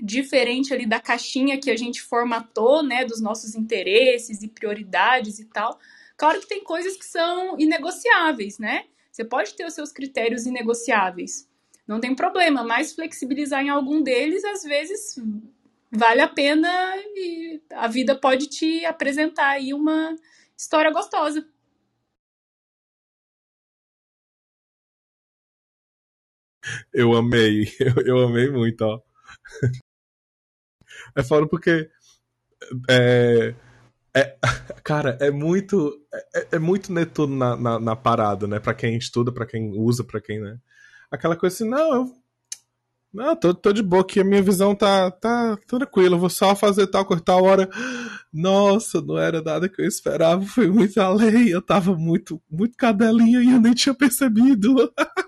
diferente 0.00 0.72
ali 0.72 0.86
da 0.86 1.00
caixinha 1.00 1.58
que 1.58 1.70
a 1.70 1.76
gente 1.76 2.00
formatou, 2.00 2.82
né? 2.82 3.04
Dos 3.04 3.20
nossos 3.20 3.54
interesses 3.54 4.42
e 4.42 4.48
prioridades 4.48 5.38
e 5.38 5.44
tal. 5.46 5.78
Claro 6.16 6.40
que 6.40 6.48
tem 6.48 6.62
coisas 6.62 6.96
que 6.96 7.04
são 7.04 7.58
inegociáveis, 7.58 8.58
né? 8.58 8.84
Você 9.10 9.24
pode 9.24 9.54
ter 9.54 9.66
os 9.66 9.74
seus 9.74 9.90
critérios 9.90 10.46
inegociáveis. 10.46 11.48
Não 11.86 12.00
tem 12.00 12.14
problema, 12.14 12.62
mas 12.62 12.92
flexibilizar 12.92 13.64
em 13.64 13.70
algum 13.70 14.02
deles, 14.02 14.44
às 14.44 14.62
vezes, 14.62 15.16
vale 15.90 16.20
a 16.20 16.28
pena 16.28 16.70
e 17.16 17.60
a 17.72 17.88
vida 17.88 18.14
pode 18.14 18.46
te 18.46 18.84
apresentar 18.84 19.48
aí 19.48 19.72
uma 19.72 20.14
história 20.56 20.92
gostosa. 20.92 21.48
Eu 26.92 27.14
amei, 27.14 27.68
eu, 27.80 28.04
eu 28.04 28.18
amei 28.26 28.50
muito, 28.50 28.82
ó. 28.82 29.00
É 31.14 31.22
foda 31.22 31.46
porque. 31.46 31.88
É, 32.88 33.54
é, 34.14 34.36
cara, 34.82 35.16
é 35.20 35.30
muito. 35.30 36.00
É, 36.34 36.48
é 36.52 36.58
muito 36.58 36.92
Netuno 36.92 37.36
na, 37.36 37.56
na, 37.56 37.80
na, 37.80 37.96
parada, 37.96 38.46
né? 38.46 38.58
Pra 38.58 38.74
quem 38.74 38.96
estuda, 38.96 39.32
pra 39.32 39.46
quem 39.46 39.72
usa, 39.78 40.04
pra 40.04 40.20
quem, 40.20 40.40
né? 40.40 40.58
Aquela 41.10 41.36
coisa 41.36 41.54
assim, 41.54 41.68
não, 41.68 41.94
eu. 41.94 42.18
Não, 43.12 43.34
tô, 43.34 43.54
tô 43.54 43.72
de 43.72 43.82
boa 43.82 44.02
aqui, 44.02 44.20
a 44.20 44.24
minha 44.24 44.42
visão 44.42 44.74
tá, 44.74 45.10
tá 45.10 45.56
tranquila, 45.66 46.18
vou 46.18 46.28
só 46.28 46.54
fazer 46.54 46.86
tal 46.88 47.06
coisa 47.06 47.22
tal 47.22 47.42
hora. 47.42 47.68
Nossa, 48.30 49.00
não 49.00 49.16
era 49.16 49.40
nada 49.40 49.66
que 49.68 49.80
eu 49.80 49.86
esperava, 49.86 50.44
foi 50.44 50.68
muito 50.70 51.00
além, 51.00 51.48
eu 51.48 51.62
tava 51.62 51.96
muito, 51.96 52.40
muito 52.50 52.76
cadelinha 52.76 53.40
e 53.40 53.50
eu 53.52 53.60
nem 53.60 53.72
tinha 53.72 53.94
percebido. 53.94 54.92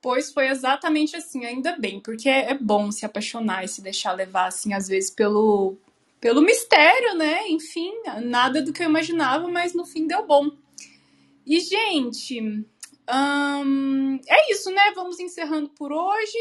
Pois 0.00 0.32
foi 0.32 0.48
exatamente 0.48 1.16
assim, 1.16 1.44
ainda 1.44 1.76
bem, 1.76 2.00
porque 2.00 2.28
é, 2.28 2.54
bom 2.54 2.90
se 2.92 3.04
apaixonar 3.04 3.64
e 3.64 3.68
se 3.68 3.82
deixar 3.82 4.12
levar, 4.12 4.46
assim, 4.46 4.72
às 4.72 4.86
vezes 4.86 5.10
pelo, 5.10 5.76
pelo 6.20 6.40
mistério, 6.40 7.14
né? 7.16 7.48
Enfim, 7.48 7.92
nada 8.22 8.62
do 8.62 8.72
que 8.72 8.82
eu 8.82 8.88
imaginava, 8.88 9.48
mas 9.48 9.74
no 9.74 9.84
fim 9.84 10.06
deu 10.06 10.24
bom. 10.26 10.50
E, 11.44 11.60
gente, 11.60 12.40
hum, 12.40 14.20
é 14.28 14.52
isso, 14.52 14.70
né? 14.70 14.92
Vamos 14.94 15.18
encerrando 15.18 15.68
por 15.70 15.92
hoje. 15.92 16.38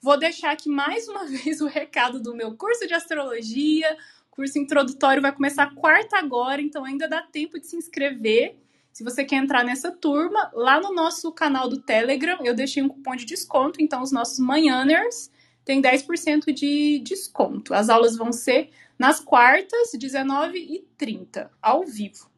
Vou 0.00 0.18
deixar 0.18 0.52
aqui 0.52 0.68
mais 0.68 1.08
uma 1.08 1.24
vez 1.28 1.60
o 1.60 1.66
recado 1.66 2.20
do 2.20 2.34
meu 2.34 2.56
curso 2.56 2.86
de 2.86 2.94
astrologia, 2.94 3.96
Curso 4.38 4.56
introdutório 4.56 5.20
vai 5.20 5.32
começar 5.32 5.74
quarta 5.74 6.16
agora, 6.16 6.62
então 6.62 6.84
ainda 6.84 7.08
dá 7.08 7.20
tempo 7.20 7.58
de 7.58 7.66
se 7.66 7.74
inscrever. 7.74 8.54
Se 8.98 9.04
você 9.04 9.24
quer 9.24 9.36
entrar 9.36 9.64
nessa 9.64 9.92
turma, 9.92 10.50
lá 10.52 10.80
no 10.80 10.92
nosso 10.92 11.30
canal 11.30 11.68
do 11.68 11.80
Telegram, 11.80 12.44
eu 12.44 12.52
deixei 12.52 12.82
um 12.82 12.88
cupom 12.88 13.14
de 13.14 13.24
desconto, 13.24 13.80
então 13.80 14.02
os 14.02 14.10
nossos 14.10 14.40
manhãers 14.40 15.30
têm 15.64 15.80
10% 15.80 16.52
de 16.52 16.98
desconto. 16.98 17.72
As 17.72 17.88
aulas 17.88 18.16
vão 18.16 18.32
ser 18.32 18.72
nas 18.98 19.20
quartas, 19.20 19.92
19 19.92 20.58
e 20.58 20.80
30, 20.96 21.48
ao 21.62 21.86
vivo. 21.86 22.28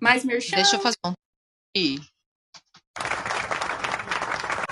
Mais 0.00 0.24
merchan? 0.24 0.56
Deixa 0.56 0.74
eu 0.74 0.80
fazer 0.80 0.96
um. 1.06 1.12
Ih. 1.76 2.00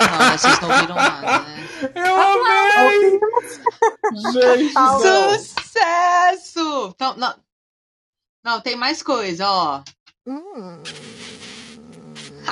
Não, 0.01 0.37
vocês 0.37 0.61
não 0.61 0.81
viram 0.81 0.95
nada, 0.97 1.45
né? 1.45 1.93
Eu 1.95 2.17
amei! 2.21 3.21
Gente. 4.33 5.39
Sucesso! 5.39 6.93
Então, 6.93 7.17
não, 7.17 7.37
não, 8.45 8.61
tem 8.61 8.75
mais 8.75 9.01
coisa, 9.01 9.49
ó. 9.49 9.85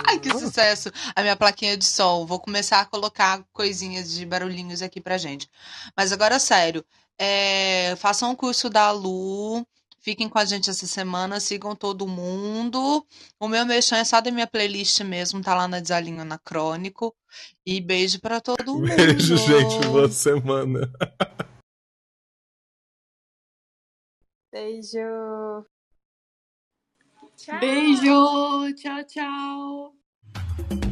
Ai, 0.07 0.19
que 0.19 0.31
sucesso! 0.39 0.91
A 1.15 1.23
minha 1.23 1.37
plaquinha 1.37 1.77
de 1.77 1.85
som. 1.85 2.27
Vou 2.27 2.39
começar 2.39 2.81
a 2.81 2.87
colocar 2.87 3.45
coisinhas 3.53 4.11
de 4.13 4.27
barulhinhos 4.27 4.83
aqui 4.83 5.01
pra 5.01 5.19
gente. 5.19 5.49
Mas 5.97 6.13
agora, 6.13 6.39
sério, 6.39 6.85
é, 7.19 7.95
façam 7.97 8.31
o 8.31 8.37
curso 8.37 8.69
da 8.69 8.91
Lu. 8.91 9.67
Fiquem 9.99 10.29
com 10.29 10.39
a 10.39 10.45
gente 10.45 10.71
essa 10.71 10.87
semana, 10.87 11.41
sigam 11.41 11.75
todo 11.75 12.07
mundo. 12.07 13.05
O 13.41 13.49
meu 13.49 13.67
mexão 13.67 13.99
é 13.99 14.05
só 14.05 14.21
da 14.21 14.31
minha 14.31 14.47
playlist 14.47 15.01
mesmo, 15.01 15.43
tá 15.43 15.53
lá 15.53 15.67
na 15.67 15.81
Desalinho 15.81 16.21
Anacrônico. 16.21 17.13
E 17.65 17.81
beijo 17.81 18.21
pra 18.21 18.41
todo 18.41 18.75
mundo. 18.75 18.87
Beijo, 18.95 19.37
gente. 19.37 19.89
Boa 19.89 20.09
semana. 20.09 20.89
Beijo! 24.53 25.67
Tchau. 27.37 27.61
Beijo. 27.61 28.73
Tchau, 28.75 29.03
tchau. 29.07 30.86